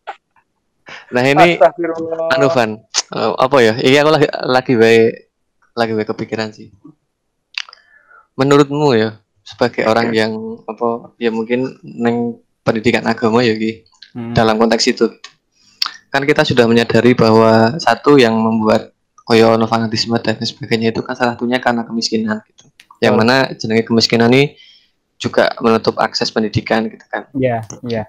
Nah, 1.11 1.23
ini 1.23 1.57
Astagfirullah. 1.57 2.29
anu 2.33 2.49
Van, 2.51 2.71
eh, 3.15 3.33
apa 3.37 3.57
ya? 3.61 3.75
Ini 3.77 3.97
aku 4.01 4.11
lagi 4.11 4.27
lagi 4.43 4.73
bae 4.75 5.01
lagi 5.73 5.93
bae 5.93 6.05
kepikiran 6.05 6.51
sih. 6.51 6.75
Menurutmu 8.35 8.93
ya, 8.93 9.15
sebagai 9.41 9.87
orang 9.87 10.11
yang 10.11 10.33
apa 10.67 11.15
ya 11.17 11.31
mungkin 11.31 11.71
neng 11.83 12.41
pendidikan 12.61 13.05
agama 13.07 13.41
ya 13.41 13.55
Ki, 13.55 13.85
Hmm. 14.11 14.31
dalam 14.33 14.57
konteks 14.57 14.85
itu. 14.89 15.07
Kan 16.15 16.23
kita 16.23 16.47
sudah 16.47 16.71
menyadari 16.71 17.19
bahwa 17.19 17.75
satu 17.83 18.15
yang 18.15 18.39
membuat 18.39 18.95
koyo 19.27 19.59
fanatisme 19.67 20.15
dan 20.23 20.39
sebagainya 20.39 20.95
itu 20.95 21.03
kan 21.03 21.19
salah 21.19 21.35
satunya 21.35 21.59
karena 21.59 21.83
kemiskinan 21.83 22.39
gitu. 22.47 22.71
Yang 23.03 23.15
Betul. 23.19 23.27
mana 23.27 23.37
jenenge 23.59 23.83
kemiskinan 23.83 24.31
ini 24.31 24.55
juga 25.19 25.51
menutup 25.59 25.99
akses 25.99 26.31
pendidikan 26.31 26.87
gitu 26.87 27.03
kan. 27.11 27.27
Iya, 27.35 27.67
iya. 27.83 28.07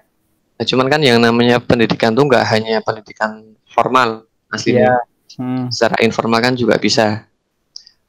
Nah, 0.54 0.64
cuman 0.64 0.86
kan 0.86 1.00
yang 1.02 1.18
namanya 1.18 1.58
pendidikan 1.58 2.14
tuh 2.14 2.30
nggak 2.30 2.46
hanya 2.46 2.78
pendidikan 2.86 3.42
formal 3.74 4.22
aslinya. 4.54 5.02
Iya. 5.02 5.14
Hmm. 5.36 5.68
secara 5.68 6.00
informal 6.00 6.40
kan 6.40 6.56
juga 6.56 6.80
bisa. 6.80 7.28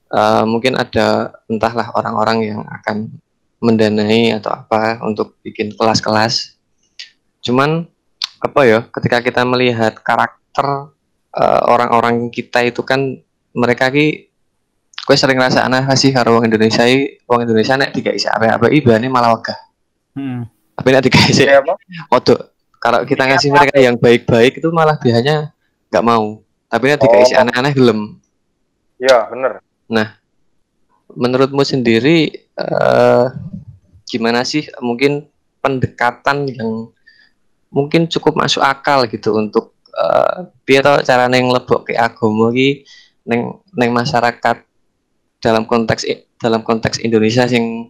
Eh, 0.08 0.44
mungkin 0.48 0.80
ada 0.80 1.36
entahlah 1.52 1.92
orang-orang 1.92 2.38
yang 2.56 2.62
akan 2.64 3.12
mendanai 3.60 4.32
atau 4.38 4.54
apa 4.54 5.04
untuk 5.04 5.36
bikin 5.44 5.76
kelas-kelas. 5.76 6.56
Cuman 7.44 7.90
apa 8.38 8.62
ya, 8.66 8.80
ketika 8.94 9.18
kita 9.24 9.42
melihat 9.44 9.98
karakter 10.02 10.94
eh, 11.34 11.62
orang-orang 11.68 12.30
kita 12.30 12.66
itu 12.66 12.82
kan 12.86 13.18
mereka 13.58 13.90
ki 13.90 14.30
gue 15.08 15.16
sering 15.16 15.40
ngerasa 15.40 15.64
aneh 15.64 15.88
sih 15.96 16.12
karo 16.12 16.36
wong 16.36 16.52
Indonesia 16.52 16.84
i, 16.84 17.16
wong 17.26 17.48
Indonesia 17.48 17.80
nek 17.80 17.96
tiga 17.96 18.12
isi 18.12 18.28
apa-apa 18.28 18.68
ibane 18.76 19.08
malah 19.08 19.34
wegah. 19.40 19.56
Hmm. 20.14 20.44
Tapi 20.76 20.88
nek 20.92 21.04
tiga 21.08 21.20
isi 21.32 21.48
apa? 21.48 21.80
Waduh, 22.12 22.40
kalau 22.78 23.08
kita 23.08 23.24
ngasih 23.24 23.50
mereka 23.50 23.80
yang 23.80 23.96
baik-baik 23.96 24.60
itu 24.60 24.70
malah 24.70 25.00
biasanya 25.00 25.56
nggak 25.90 26.06
mau. 26.06 26.44
Tapi 26.68 26.84
nek 26.92 27.00
tiga 27.00 27.18
isi 27.24 27.34
Oh. 27.34 27.42
aneh-aneh 27.42 27.74
gelem. 27.74 28.20
Ya, 29.00 29.30
bener. 29.32 29.64
menurutmu 31.16 31.64
sendiri 31.64 32.30
eh, 32.60 33.26
gimana 34.04 34.44
sih 34.44 34.68
mungkin 34.84 35.26
pendekatan 35.64 36.52
yang 36.52 36.92
mungkin 37.72 38.08
cukup 38.08 38.38
masuk 38.40 38.64
akal 38.64 39.04
gitu 39.08 39.36
untuk 39.36 39.76
eh 39.98 40.46
piye 40.64 40.80
to 40.86 40.94
carane 41.02 41.42
nglebok 41.42 41.90
ke 41.90 41.94
agama 41.98 42.54
iki 42.54 42.86
neng 43.26 43.60
neng 43.76 43.90
masyarakat 43.92 44.64
dalam 45.42 45.66
konteks 45.66 46.06
dalam 46.38 46.62
konteks 46.62 47.02
Indonesia 47.02 47.50
sing 47.50 47.90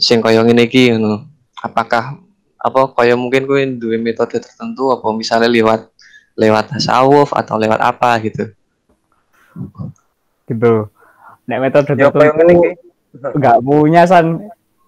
sing 0.00 0.18
kaya 0.24 0.42
ngene 0.42 0.66
iki 0.66 0.92
ngono. 0.92 1.28
Apakah 1.62 2.18
apa 2.62 2.80
kaya 2.94 3.14
mungkin 3.18 3.46
kowe 3.46 3.58
duwe 3.58 3.98
metode 3.98 4.38
tertentu 4.38 4.90
apa 4.94 5.04
misalnya 5.14 5.50
lewat 5.50 5.90
lewat 6.38 6.74
tasawuf 6.74 7.30
atau 7.36 7.60
lewat 7.60 7.78
apa 7.78 8.10
gitu. 8.24 8.44
Gitu. 10.48 10.72
Nek 11.46 11.58
metode 11.60 11.92
Ya 11.98 12.08
iki? 12.08 12.70
nggak 13.12 13.58
punya 13.60 14.02
san. 14.08 14.40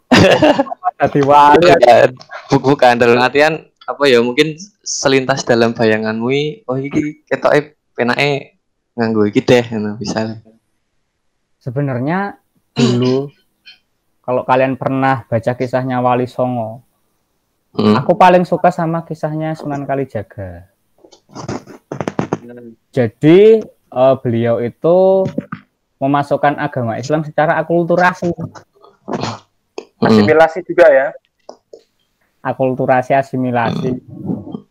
Tadi 1.01 1.20
wali. 1.26 1.66
Bukan, 1.66 2.09
bu- 2.49 2.62
bukan 2.62 2.95
dalam 2.95 3.18
artian 3.18 3.66
apa 3.85 4.05
ya 4.09 4.24
mungkin 4.24 4.57
selintas 4.80 5.45
dalam 5.45 5.76
bayanganmu 5.76 6.64
oh 6.64 6.76
iki 6.80 7.24
ketoke 7.28 7.76
penake 7.93 8.57
nganggo 8.97 9.28
iki 9.28 9.45
deh 9.45 9.64
ngono 9.74 10.01
misalnya. 10.01 10.41
Sebenarnya 11.61 12.41
dulu 12.72 13.28
kalau 14.24 14.43
kalian 14.49 14.80
pernah 14.80 15.28
baca 15.28 15.53
kisahnya 15.53 16.01
Wali 16.01 16.24
Songo, 16.24 16.80
Hmm. 17.74 17.99
aku 17.99 18.14
paling 18.14 18.47
suka 18.47 18.70
sama 18.70 19.03
kisahnya 19.03 19.51
Sunan 19.59 19.82
Kalijaga. 19.82 20.70
Jadi 22.95 23.59
eh, 23.66 24.14
beliau 24.22 24.62
itu 24.62 25.26
memasukkan 25.99 26.55
agama 26.55 26.95
Islam 27.03 27.26
secara 27.26 27.59
akulturasi, 27.59 28.30
Hmm. 28.30 30.07
Asimilasi 30.07 30.62
juga 30.62 30.87
ya. 30.93 31.09
Akulturasi 32.45 33.16
asimilasi, 33.16 33.97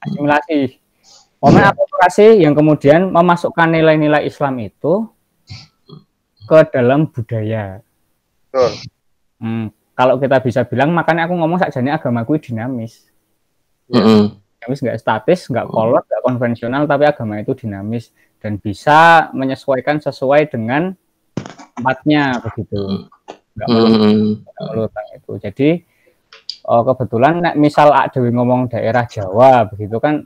asimilasi. 0.05 0.77
Momen 1.41 1.65
akulturasi 1.65 2.39
yang 2.39 2.55
kemudian 2.55 3.11
memasukkan 3.11 3.67
nilai-nilai 3.67 4.23
Islam 4.23 4.63
itu 4.63 5.09
ke 6.47 6.59
dalam 6.71 7.09
budaya. 7.11 7.83
Betul. 8.47 8.71
Hmm, 9.43 9.67
kalau 9.91 10.15
kita 10.21 10.39
bisa 10.39 10.63
bilang, 10.63 10.95
makanya 10.95 11.27
aku 11.27 11.35
ngomong 11.35 11.59
saja 11.59 11.83
ini 11.83 11.91
agamaku 11.91 12.39
dinamis. 12.39 13.11
Mm-mm. 13.91 14.39
Dinamis 14.39 14.79
nggak 14.79 14.99
statis, 15.03 15.51
nggak 15.51 15.67
kolot, 15.67 16.07
nggak 16.07 16.23
konvensional, 16.23 16.87
tapi 16.87 17.03
agama 17.11 17.43
itu 17.43 17.51
dinamis 17.57 18.15
dan 18.39 18.55
bisa 18.55 19.27
menyesuaikan 19.35 19.99
sesuai 19.99 20.47
dengan 20.47 20.95
tempatnya 21.75 22.39
begitu. 22.39 23.11
Nggak 23.59 23.67
Mm-mm. 23.67 24.47
melutang 24.71 25.07
itu. 25.11 25.31
Jadi 25.43 25.69
eh, 26.63 26.83
kebetulan 26.83 27.33
nek 27.39 27.55
misal 27.55 27.91
Ak 27.91 28.15
Dewi 28.15 28.31
ngomong 28.31 28.71
daerah 28.71 29.03
Jawa 29.05 29.67
begitu 29.67 29.99
kan 29.99 30.23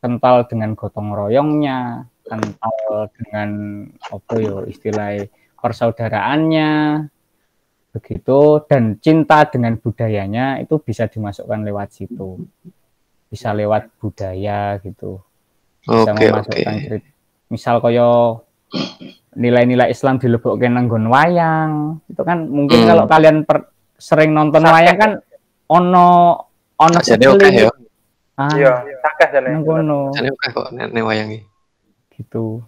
kental 0.00 0.48
dengan 0.48 0.72
gotong 0.72 1.12
royongnya, 1.12 2.08
kental 2.24 3.12
dengan 3.12 3.48
apa 4.00 4.32
yo 4.38 4.64
istilah 4.64 5.28
persaudaraannya. 5.56 6.70
begitu 7.90 8.62
dan 8.70 9.02
cinta 9.02 9.42
dengan 9.50 9.74
budayanya 9.74 10.62
itu 10.62 10.78
bisa 10.78 11.10
dimasukkan 11.10 11.66
lewat 11.66 11.90
situ 11.90 12.38
bisa 13.26 13.50
lewat 13.50 13.90
budaya 13.98 14.78
gitu 14.78 15.18
bisa 15.82 16.14
Oke, 16.14 16.22
oke. 16.22 16.30
memasukkan 16.30 16.74
cerita 16.86 17.08
misal 17.50 17.82
koyo 17.82 18.46
nilai-nilai 19.34 19.90
Islam 19.90 20.22
dilebokkan 20.22 20.70
nanggon 20.70 21.10
wayang 21.10 21.98
itu 22.06 22.22
kan 22.22 22.46
mungkin 22.46 22.78
Hmm. 22.78 22.88
kalau 22.94 23.04
kalian 23.10 23.36
per- 23.42 23.74
sering 23.98 24.38
nonton 24.38 24.62
wayang 24.62 24.94
kan 24.94 25.12
ono 25.70 26.08
ono 26.74 26.98
Jadi 26.98 27.24
oke 27.24 27.46
ya. 27.46 27.70
ah 28.34 28.50
Iya, 28.52 28.72
sakeh 28.98 29.28
jane. 29.30 29.48
nang 29.52 29.62
kono 29.62 30.10
Jadi 30.10 30.28
oke 30.28 30.46
kok 30.50 30.66
nek 30.72 30.90
wayangi. 30.98 31.40
gitu 32.10 32.60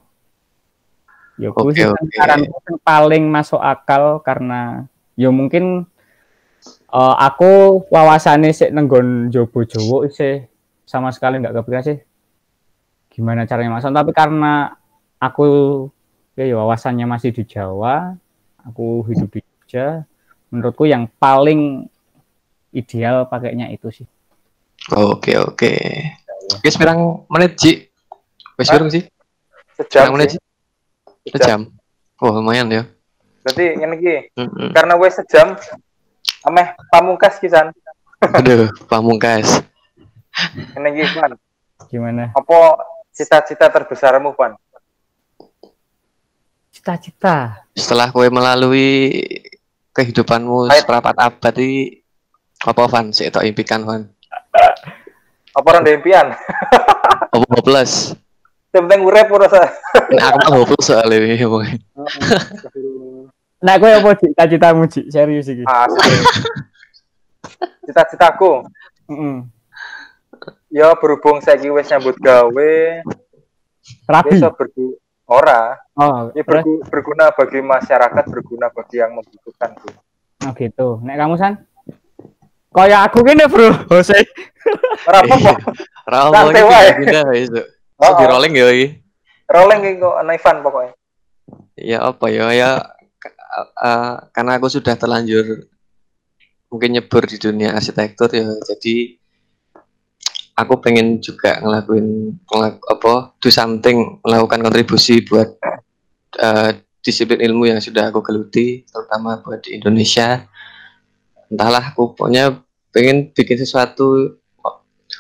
ya 1.36 1.48
Oke, 1.50 1.72
gue 1.72 1.72
sih 1.74 1.84
saranku 2.14 2.56
yang 2.62 2.78
paling 2.80 3.24
masuk 3.26 3.58
akal 3.58 4.20
karena 4.20 4.84
ya 5.12 5.28
mungkin 5.28 5.84
eh, 6.88 7.14
aku 7.18 7.82
wawasannya 7.88 8.52
sih 8.52 8.68
nenggon 8.70 9.28
Jobo 9.28 9.64
Jowo 9.64 10.06
sih 10.08 10.44
sama 10.84 11.08
sekali 11.10 11.40
nggak 11.40 11.52
kepikiran 11.52 11.84
sih 11.84 11.98
gimana 13.08 13.44
caranya 13.44 13.76
masuk 13.76 13.92
tapi 13.92 14.12
karena 14.12 14.76
aku 15.18 15.44
ya, 16.32 16.48
ya 16.48 16.56
wawasannya 16.56 17.04
masih 17.04 17.32
di 17.32 17.44
Jawa 17.44 18.16
aku 18.62 19.04
hidup 19.08 19.28
di 19.30 19.40
Jogja 19.40 20.04
menurutku 20.48 20.84
yang 20.84 21.08
paling 21.16 21.88
ideal 22.72 23.28
pakainya 23.28 23.68
itu 23.70 23.88
sih 23.92 24.08
Oke, 24.90 25.38
oke. 25.38 25.78
Wis 26.66 26.74
pirang 26.74 27.22
menit, 27.30 27.54
Ji? 27.54 27.86
Wis 28.58 28.66
Hah? 28.66 28.74
pirang 28.74 28.90
sih? 28.90 29.06
Sejam. 29.78 30.10
Menit, 30.10 30.34
sih. 30.34 30.40
Ji? 31.22 31.30
Sejam. 31.38 31.70
Oh, 32.18 32.34
lumayan 32.34 32.66
ya. 32.66 32.82
Berarti 33.46 33.78
ngene 33.78 33.94
iki, 33.98 34.16
Mm-mm. 34.34 34.74
karena 34.74 34.98
wes 34.98 35.14
sejam 35.18 35.54
ameh 36.46 36.74
pamungkas 36.90 37.38
kisan. 37.38 37.70
Aduh, 38.22 38.74
pamungkas. 38.90 39.62
Ngene 40.74 40.88
iki, 40.98 41.04
Pan. 41.14 41.38
gimana 41.90 42.30
Apa 42.34 42.82
cita-cita 43.14 43.70
terbesarmu, 43.70 44.34
Pan? 44.34 44.58
cita-cita 46.74 47.62
Setelah 47.78 48.10
kowe 48.10 48.26
melalui 48.26 49.22
kehidupanmu 49.94 50.74
seperempat 50.74 51.14
abad 51.22 51.54
iki 51.54 52.01
apa 52.62 52.82
Van? 52.86 53.10
Sik 53.10 53.30
tok 53.30 53.42
impikan 53.42 53.82
Van. 53.82 54.06
Apa 55.52 55.66
ora 55.66 55.78
ndek 55.80 56.00
impian? 56.00 56.32
Apa 57.32 57.44
hopeless? 57.50 58.12
Yang 58.72 58.82
penting 58.84 59.00
urip 59.02 59.28
ora 59.28 59.48
sa. 59.48 59.64
Nah, 60.12 60.24
aku 60.28 60.38
mah 60.42 60.58
hopeless 60.58 60.84
soalnya 60.86 61.16
ini 61.18 61.40
pokoknya. 61.40 61.76
Nah, 63.62 63.78
gue 63.78 63.86
apa 63.88 64.10
Ci? 64.18 64.26
cita-citamu 64.26 64.90
Ci? 64.90 65.06
Serius 65.06 65.46
iki. 65.46 65.62
Asli. 65.62 66.18
Cita-citaku 67.86 68.66
Heeh. 69.06 69.36
ya 70.66 70.90
berhubung 70.98 71.38
saiki 71.38 71.70
wis 71.70 71.86
nyambut 71.86 72.18
gawe, 72.18 72.72
iso 74.34 74.48
bergu 74.58 74.98
ora, 75.30 75.78
Oh, 75.94 76.34
ya 76.34 76.42
bergu- 76.42 76.82
berguna 76.90 77.30
bagi 77.30 77.62
masyarakat, 77.62 78.24
berguna 78.26 78.66
bagi 78.66 78.98
yang 78.98 79.14
membutuhkan. 79.14 79.78
Bu. 79.78 79.88
Oh 80.42 80.52
gitu. 80.58 80.88
Nek 81.06 81.16
kamu 81.16 81.34
San? 81.38 81.54
Kayak 82.72 83.00
aku 83.12 83.18
gini 83.28 83.44
bro, 83.44 83.68
Jose. 83.92 84.16
Ora 85.04 85.18
apa-apa. 85.20 85.52
Ra 86.08 86.18
apa 86.28 86.38
Santai 86.40 86.62
iki 86.64 86.70
wae. 86.72 86.90
pindah 87.04 87.24
wis. 87.36 87.48
Oh, 88.00 88.12
di 88.16 88.24
oh. 88.24 88.28
rolling 88.32 88.52
ya 88.56 88.66
iki. 88.72 88.86
Rolling 89.52 89.80
iki 89.84 90.00
kok 90.00 90.14
Ivan 90.24 90.56
pokoknya. 90.64 90.92
Ya 91.76 91.98
apa 92.00 92.26
ya 92.32 92.46
ya 92.56 92.70
eh, 93.60 94.14
karena 94.32 94.52
aku 94.56 94.68
sudah 94.72 94.96
terlanjur 94.96 95.68
mungkin 96.72 96.96
nyebur 96.96 97.28
di 97.28 97.36
dunia 97.36 97.76
arsitektur 97.76 98.32
ya 98.32 98.48
jadi 98.64 99.20
aku 100.56 100.80
pengen 100.80 101.20
juga 101.20 101.60
ngelakuin 101.60 102.32
ngelak- 102.48 102.86
apa 102.88 103.36
do 103.36 103.48
something 103.52 104.16
melakukan 104.24 104.64
kontribusi 104.64 105.20
buat 105.28 105.52
eh, 106.40 106.80
disiplin 107.04 107.44
ilmu 107.44 107.68
yang 107.68 107.80
sudah 107.82 108.08
aku 108.08 108.24
geluti 108.24 108.88
terutama 108.88 109.42
buat 109.44 109.60
di 109.60 109.76
Indonesia 109.76 110.48
entahlah 111.52 111.92
pokoknya 111.92 112.64
pengen 112.88 113.28
bikin 113.36 113.60
sesuatu 113.60 114.40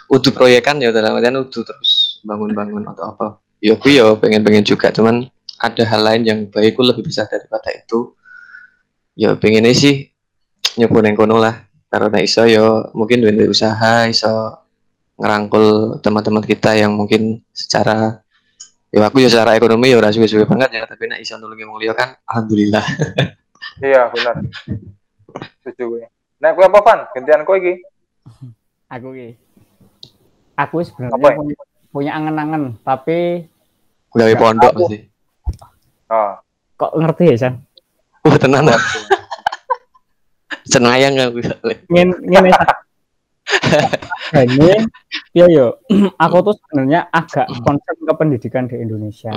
udu 0.08 0.28
proyekan 0.32 0.80
ya 0.80 0.92
dalam 0.92 1.16
artian 1.16 1.40
udu 1.40 1.60
terus 1.60 2.20
bangun-bangun 2.24 2.84
atau 2.88 3.04
apa. 3.12 3.26
Ya 3.60 3.76
aku 3.76 3.92
ya 3.92 4.12
pengen-pengen 4.16 4.64
juga 4.64 4.88
cuman 4.90 5.28
ada 5.60 5.82
hal 5.86 6.00
lain 6.02 6.22
yang 6.26 6.38
baikku 6.48 6.80
lebih 6.82 7.06
besar 7.06 7.28
daripada 7.28 7.70
itu. 7.72 8.16
Ya 9.16 9.36
pengennya 9.36 9.72
sih 9.76 10.10
nyoba 10.80 11.04
neng 11.04 11.16
kono 11.16 11.36
lah. 11.36 11.68
Karena 11.92 12.24
iso 12.24 12.48
ya 12.48 12.88
mungkin 12.96 13.20
duwe 13.20 13.52
usaha 13.52 14.08
iso 14.08 14.64
ngerangkul 15.20 16.00
teman-teman 16.00 16.40
kita 16.40 16.72
yang 16.72 16.96
mungkin 16.96 17.44
secara 17.52 18.24
ya 18.88 19.08
aku 19.08 19.20
ya 19.20 19.28
secara 19.28 19.56
ekonomi 19.60 19.92
ya 19.92 20.00
ora 20.00 20.08
suwe-suwe 20.08 20.48
banget 20.48 20.80
ya 20.80 20.88
tapi 20.88 21.04
nek 21.08 21.20
iso 21.20 21.36
nulungi 21.36 21.64
liya 21.84 21.92
kan 21.96 22.16
alhamdulillah. 22.28 22.84
Iya, 23.80 24.10
benar. 24.12 24.36
Setuju 25.64 26.11
Nah, 26.42 26.50
gue 26.50 26.64
apa, 26.66 26.78
Van? 26.82 27.00
Gantian 27.14 27.46
kowe 27.46 27.54
iki. 27.54 27.78
Aku 28.94 29.14
ki. 29.14 29.38
Aku 30.58 30.84
sebenarnya 30.84 31.16
ya? 31.16 31.36
punya, 31.38 31.56
punya 31.88 32.10
angen-angen, 32.12 32.76
tapi 32.84 33.48
gawe 34.12 34.34
pondok 34.36 34.68
aku. 34.76 34.84
pasti 34.84 34.98
Oh. 36.12 36.36
kok 36.76 36.92
ngerti 36.92 37.32
ya 37.32 37.36
San? 37.40 37.54
wah 38.20 38.36
tenan 38.36 38.68
lah 38.68 38.76
senayang 40.72 41.16
aku. 41.16 41.40
Ngin 41.88 42.12
ngene. 42.20 42.52
Ini, 44.36 44.76
ya 45.32 45.46
yo, 45.56 45.80
aku 46.28 46.36
tuh 46.52 46.54
sebenarnya 46.60 47.08
agak 47.08 47.48
concern 47.64 47.96
ke 48.04 48.12
pendidikan 48.12 48.68
di 48.68 48.76
Indonesia. 48.76 49.32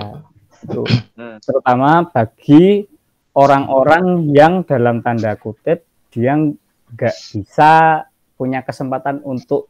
Itu 0.59 0.83
Hmm. 1.15 1.39
terutama 1.39 2.11
bagi 2.11 2.83
orang-orang 3.39 4.35
yang 4.35 4.67
dalam 4.67 4.99
tanda 4.99 5.39
kutip 5.39 5.87
dia 6.11 6.35
nggak 6.95 7.15
bisa 7.35 7.71
punya 8.39 8.63
kesempatan 8.63 9.19
untuk 9.27 9.67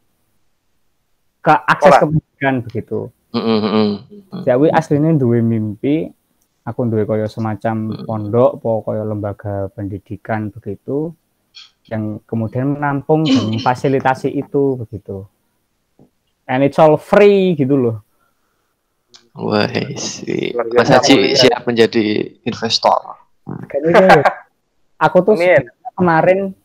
ke 1.42 1.54
akses 1.54 1.94
ke 1.98 2.06
pendidikan 2.06 2.54
begitu. 2.62 2.98
Mm, 3.30 3.42
mm, 3.42 3.60
mm. 3.70 4.42
Jawi 4.48 4.68
aslinya 4.72 5.14
duwe 5.14 5.38
mimpi, 5.44 6.10
aku 6.66 6.86
duwe 6.90 7.06
koyo 7.06 7.30
semacam 7.30 8.02
pondok, 8.02 8.50
po 8.58 8.82
koyo 8.82 9.06
lembaga 9.06 9.70
pendidikan 9.70 10.50
begitu, 10.50 11.14
yang 11.86 12.18
kemudian 12.26 12.74
menampung 12.74 13.22
dan 13.22 13.46
memfasilitasi 13.54 14.34
itu 14.34 14.78
begitu. 14.82 15.26
And 16.46 16.62
it's 16.62 16.78
all 16.78 16.98
free 16.98 17.54
gitu 17.58 17.74
loh. 17.74 17.96
Wah, 19.36 19.68
si 20.00 20.56
Luar 20.56 20.66
Mas 20.72 20.88
Haji 20.88 21.36
siap 21.36 21.68
menjadi 21.68 22.34
investor. 22.48 23.20
Kayaknya 23.68 23.92
gitu. 23.92 24.20
aku 25.06 25.18
tuh 25.22 25.34
kemarin 25.92 26.56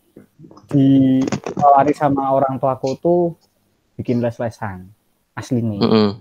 ditawari 0.72 1.92
sama 1.92 2.32
orang 2.32 2.56
tuaku 2.58 2.90
tuh 2.98 3.36
bikin 4.00 4.24
les-lesan 4.24 4.88
asli 5.36 5.60
nih. 5.60 5.82
Mm, 5.84 5.92
mm. 5.92 6.12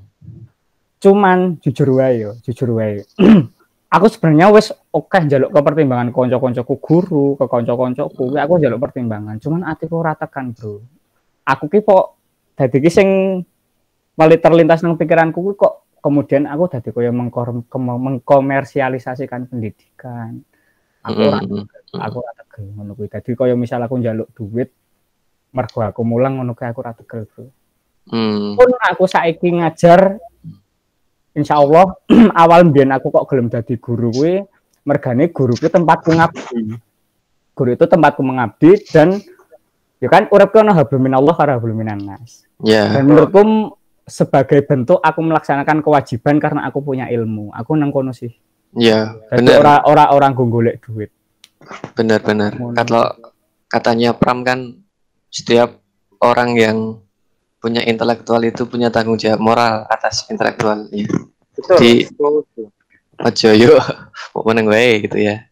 Cuman 1.00 1.56
jujur 1.62 1.96
wae 1.96 2.20
yo, 2.20 2.36
jujur 2.44 2.76
wae. 2.76 3.00
aku 3.94 4.06
sebenarnya 4.06 4.54
wis 4.54 4.70
oke 4.92 5.18
njaluk 5.18 5.50
ke 5.50 5.60
pertimbangan 5.64 6.12
konco-koncoku 6.14 6.74
guru, 6.78 7.34
ke 7.40 7.48
konco-koncoku, 7.48 8.38
aku 8.38 8.52
njaluk 8.60 8.80
pertimbangan. 8.90 9.40
Cuman 9.42 9.64
atiku 9.66 10.04
ora 10.04 10.14
tekan, 10.14 10.54
Bro. 10.54 10.82
Aku 11.48 11.66
ki 11.66 11.82
kok 11.82 12.14
dadi 12.54 12.78
ki 12.78 12.90
sing 12.92 13.08
wali 14.14 14.38
terlintas 14.38 14.84
nang 14.84 15.00
pikiranku 15.00 15.56
kok 15.56 15.98
kemudian 16.04 16.46
aku 16.46 16.68
dadi 16.68 16.92
koyo 16.92 17.10
mengkomersialisasikan 17.10 19.50
pendidikan. 19.50 20.44
Aku 21.00 21.16
Mm, 21.16 21.28
ora 21.32 21.40
mm, 21.40 21.64
mm. 21.64 22.00
aku 22.00 22.16
ora 22.20 22.32
tegel 22.36 22.64
ngono 22.76 22.92
kuwi. 22.92 23.08
Dadi 23.08 23.30
koyo 23.32 23.54
misal 23.56 23.80
aku 23.80 23.96
njaluk 23.96 24.28
duit 24.36 24.68
mergo 25.50 25.80
aku 25.80 26.00
mulang 26.04 26.36
ngono 26.38 26.52
kuwi 26.52 26.68
aku 26.68 26.78
ora 26.84 26.92
tegel, 26.92 27.24
Bro 27.30 27.48
Mm. 28.10 28.58
pun 28.58 28.70
aku 28.80 29.04
saiki 29.06 29.54
ngajar 29.60 30.18
insya 31.30 31.62
Allah 31.62 31.94
awal 32.42 32.66
mbiyen 32.66 32.90
aku 32.90 33.12
kok 33.12 33.28
gelem 33.30 33.46
dadi 33.46 33.78
guru 33.78 34.10
kuwi 34.10 34.42
mergane 34.82 35.30
guru 35.30 35.54
kuwi 35.54 35.70
tempatku 35.70 36.10
ngabdi 36.18 36.74
guru 37.54 37.70
itu 37.76 37.84
tempatku 37.86 38.24
mengabdi 38.24 38.82
dan 38.90 39.20
ya 40.02 40.08
kan 40.10 40.26
uripku 40.26 40.58
ana 40.58 40.74
hablum 40.74 41.06
minallah 41.06 41.36
karo 41.36 41.60
hablum 41.60 41.76
minan 41.76 42.02
nas 42.02 42.42
Ya, 42.60 42.92
dan 42.92 43.08
menurutku 43.08 43.76
sebagai 44.04 44.64
bentuk 44.66 44.98
aku 45.00 45.20
melaksanakan 45.22 45.80
kewajiban 45.80 46.36
karena 46.42 46.66
aku 46.66 46.82
punya 46.82 47.06
ilmu 47.08 47.54
aku 47.54 47.72
nang 47.78 47.94
kono 47.94 48.10
sih 48.10 48.32
ya, 48.74 49.14
jadi 49.34 49.38
benar, 49.40 49.58
ora 49.60 49.74
ora 49.86 50.04
orang 50.14 50.32
go 50.34 50.44
golek 50.46 50.82
duit 50.84 51.10
benar, 51.94 52.20
benar. 52.22 52.52
Ngono. 52.56 52.74
Kalau 52.76 53.04
katanya 53.70 54.10
Pram 54.16 54.42
kan 54.42 54.80
setiap 55.30 55.78
orang 56.20 56.56
yang 56.58 56.78
punya 57.60 57.84
intelektual 57.84 58.40
itu 58.42 58.64
punya 58.64 58.88
tanggung 58.88 59.20
jawab 59.20 59.40
moral 59.40 59.74
atas 59.86 60.26
intelektualnya. 60.32 61.06
Betul. 61.54 61.76
Di-. 61.78 62.04
Ojo 63.20 63.50
yuk, 63.52 63.76
mau 64.32 64.42
meneng 64.48 64.72
wae 64.72 65.04
gitu 65.04 65.20
ya. 65.20 65.44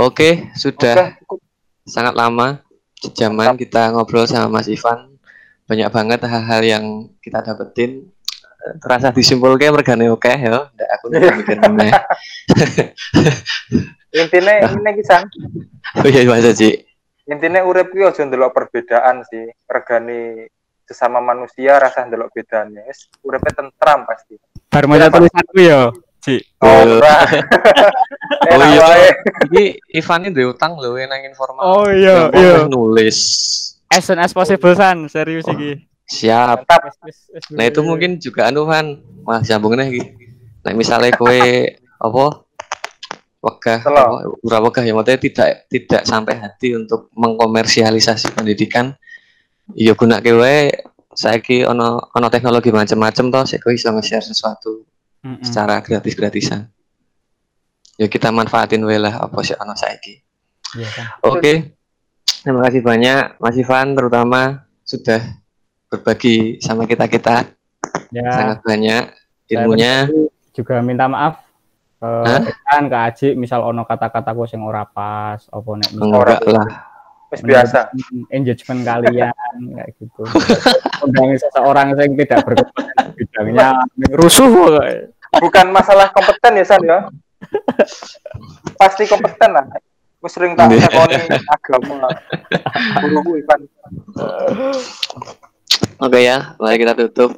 Oke, 0.00 0.48
sudah 0.56 1.20
Oke, 1.28 1.44
sangat 1.84 2.16
lama 2.16 2.64
sejaman 3.04 3.52
kita 3.52 3.92
ngobrol 3.92 4.24
sama 4.24 4.48
Mas 4.48 4.64
Ivan. 4.72 5.12
Banyak 5.68 5.92
banget 5.92 6.24
hal-hal 6.24 6.62
yang 6.64 6.84
kita 7.20 7.44
dapetin. 7.44 8.08
Eh, 8.58 8.74
Terasa 8.82 9.14
disimpulke 9.14 9.70
mergane 9.70 10.10
oke 10.10 10.26
ya. 10.28 10.66
Ndak 10.66 10.88
aku 10.98 11.04
ndak 11.08 11.34
mikir 11.38 11.58
meneh. 11.62 11.92
intinya 14.08 14.52
ini 14.64 14.90
kisan 14.98 15.22
Oh 16.00 16.08
iya 16.08 16.24
Mas 16.24 16.44
Haji. 16.44 16.84
intinya 17.28 17.60
urip 17.60 17.92
ki 17.92 18.08
aja 18.08 18.24
ndelok 18.24 18.56
perbedaan 18.56 19.20
sih 19.28 19.52
regani 19.68 20.48
sesama 20.88 21.20
manusia 21.20 21.76
rasa 21.76 22.08
ndelok 22.08 22.32
bedanya 22.32 22.88
wis 22.88 23.04
uripe 23.20 23.52
tentram 23.52 24.08
pasti 24.08 24.40
Bar 24.68 24.84
maca 24.88 25.12
tulisanku 25.12 25.60
ya, 25.60 25.92
Ci. 26.20 26.40
oh 26.60 26.68
Oh. 26.68 27.00
ora 27.00 27.24
Oh 28.52 28.60
iya. 28.64 29.12
Iki 29.48 29.64
Ivan 29.96 30.24
ini 30.28 30.32
duwe 30.32 30.52
utang 30.52 30.76
lho 30.76 30.92
nang 31.00 31.24
informal. 31.24 31.62
Oh 31.64 31.88
iya, 31.88 32.28
iya. 32.32 32.64
nulis. 32.68 33.16
As 33.88 34.04
soon 34.04 34.20
as 34.20 34.36
possible 34.36 34.72
san, 34.76 35.08
serius 35.08 35.48
iki. 35.48 35.87
Siap. 36.08 36.64
mantap 36.64 36.88
Nah 37.52 37.64
itu 37.68 37.80
mungkin 37.84 38.16
juga 38.16 38.48
anu 38.48 38.64
Van, 38.64 38.96
Mas 39.28 39.44
sambungnya 39.44 39.84
iki. 39.84 40.00
Nah 40.64 40.72
misalnya 40.72 41.12
kue 41.12 41.76
apa 42.00 42.24
wegah 43.38 43.80
apa, 43.84 44.02
ora 44.42 44.58
wegah 44.64 44.82
ya 44.82 44.96
maksudnya 44.96 45.20
tidak 45.20 45.48
tidak 45.70 46.02
sampai 46.08 46.34
hati 46.40 46.74
untuk 46.74 47.12
mengkomersialisasi 47.12 48.32
pendidikan. 48.32 48.96
Iya 49.76 49.92
guna 49.92 50.18
wae 50.24 50.72
saiki 51.12 51.68
ono 51.68 52.00
ono 52.16 52.26
teknologi 52.32 52.72
macam-macam 52.72 53.24
toh 53.28 53.44
sik 53.44 53.60
kowe 53.60 53.74
iso 53.74 53.92
nge-share 53.92 54.24
sesuatu 54.24 54.88
Mm-mm. 55.20 55.44
secara 55.44 55.84
gratis-gratisan. 55.84 56.72
Ya 58.00 58.08
kita 58.08 58.32
manfaatin 58.32 58.80
wae 58.80 58.96
lah 58.96 59.28
apa 59.28 59.44
sih 59.44 59.52
ono 59.60 59.76
saiki. 59.76 60.24
Iya 60.72 60.88
kan. 60.88 61.06
Oke. 61.20 61.76
Terima 62.38 62.64
kasih 62.64 62.80
banyak 62.80 63.42
Mas 63.42 63.56
Ivan 63.60 63.92
terutama 63.92 64.64
sudah 64.86 65.20
berbagi 65.88 66.36
sama 66.58 66.84
kita-kita 66.84 67.48
Ya, 68.08 68.24
sangat 68.30 68.58
banyak 68.62 69.04
ilmunya. 69.48 70.08
juga 70.50 70.80
minta 70.80 71.06
maaf 71.06 71.40
ke 71.94 72.04
Hah? 72.04 72.40
Ikan, 72.42 72.82
ke 72.86 72.96
Aji, 72.98 73.28
misal 73.34 73.60
ono 73.62 73.82
kata-kataku 73.82 74.44
sing 74.44 74.60
ora 74.60 74.84
pas, 74.84 75.40
apa 75.40 75.68
nek 75.74 75.88
Enggak 75.94 76.40
lah. 76.46 76.66
wis 77.28 77.40
biasa 77.42 77.92
engagement 78.30 78.80
kalian 78.82 79.34
kayak 79.76 79.90
gitu. 79.94 80.22
Undang 81.02 81.36
seseorang 81.36 81.92
yang 81.92 82.12
tidak 82.16 82.40
berkepentingan 82.42 83.06
di 83.10 83.24
bidangnya 83.24 83.68
rusuh 84.10 84.48
kok. 84.48 84.80
bukan 85.38 85.66
masalah 85.68 86.08
kompeten 86.08 86.56
ya 86.56 86.64
san 86.64 86.80
ya 86.80 87.04
pasti 88.74 89.04
kompeten 89.04 89.52
lah 89.52 89.64
Wis 90.18 90.32
sering 90.32 90.56
tak 90.56 90.72
Iya. 90.72 90.88
tekoni 90.88 91.14
agama 91.46 92.08
guruku 92.98 93.38
Ivan 93.38 93.60
Oke 95.98 96.22
ya, 96.22 96.54
mari 96.62 96.78
kita 96.78 96.94
tutup 96.94 97.34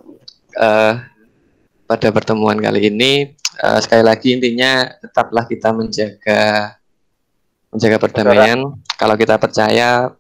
eh, 0.57 0.95
pada 1.89 2.09
pertemuan 2.13 2.61
kali 2.61 2.93
ini. 2.93 3.35
Eh, 3.61 3.79
sekali 3.85 4.05
lagi 4.05 4.37
intinya 4.37 4.89
tetaplah 5.01 5.45
kita 5.45 5.73
menjaga 5.73 6.77
menjaga 7.73 7.97
perdamaian. 8.01 8.61
Kalau 9.01 9.15
kita 9.17 9.41
percaya 9.41 10.13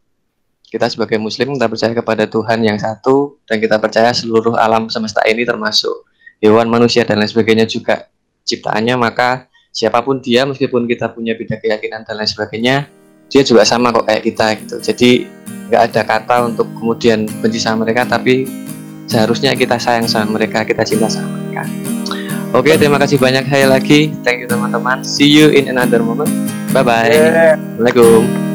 kita 0.71 0.87
sebagai 0.87 1.19
muslim 1.19 1.59
kita 1.59 1.67
percaya 1.67 1.93
kepada 1.93 2.25
Tuhan 2.31 2.63
yang 2.63 2.79
satu 2.79 3.43
dan 3.45 3.59
kita 3.59 3.83
percaya 3.83 4.15
seluruh 4.15 4.55
alam 4.55 4.87
semesta 4.87 5.19
ini 5.27 5.43
termasuk 5.43 6.07
hewan, 6.39 6.71
manusia 6.71 7.03
dan 7.03 7.19
lain 7.19 7.27
sebagainya 7.27 7.67
juga 7.67 8.07
ciptaannya 8.47 8.95
maka 8.95 9.51
siapa 9.75 9.99
pun 9.99 10.23
dia 10.23 10.47
meskipun 10.47 10.87
kita 10.87 11.11
punya 11.11 11.35
beda 11.35 11.59
keyakinan 11.59 12.07
dan 12.07 12.15
lain 12.15 12.31
sebagainya 12.31 12.87
dia 13.31 13.43
juga 13.43 13.67
sama 13.67 13.91
kok 13.95 14.07
kayak 14.07 14.23
kita 14.27 14.47
gitu. 14.63 14.77
Jadi 14.79 15.11
nggak 15.71 15.95
ada 15.95 16.03
kata 16.03 16.37
untuk 16.51 16.67
kemudian 16.75 17.31
benci 17.39 17.63
sama 17.63 17.87
mereka 17.87 18.03
tapi 18.03 18.43
seharusnya 19.07 19.55
kita 19.55 19.79
sayang 19.79 20.11
sama 20.11 20.35
mereka 20.35 20.67
kita 20.67 20.83
cinta 20.83 21.07
sama 21.07 21.39
mereka. 21.39 21.63
Oke 22.51 22.75
terima 22.75 22.99
kasih 22.99 23.23
banyak 23.23 23.47
sekali 23.47 23.67
lagi. 23.71 24.01
Thank 24.27 24.43
you 24.43 24.49
teman-teman. 24.51 25.07
See 25.07 25.31
you 25.31 25.55
in 25.55 25.71
another 25.71 26.03
moment. 26.03 26.35
Bye 26.75 26.83
bye 26.83 27.07
Eh, 27.07 27.55
assalamualaikum 27.55 28.50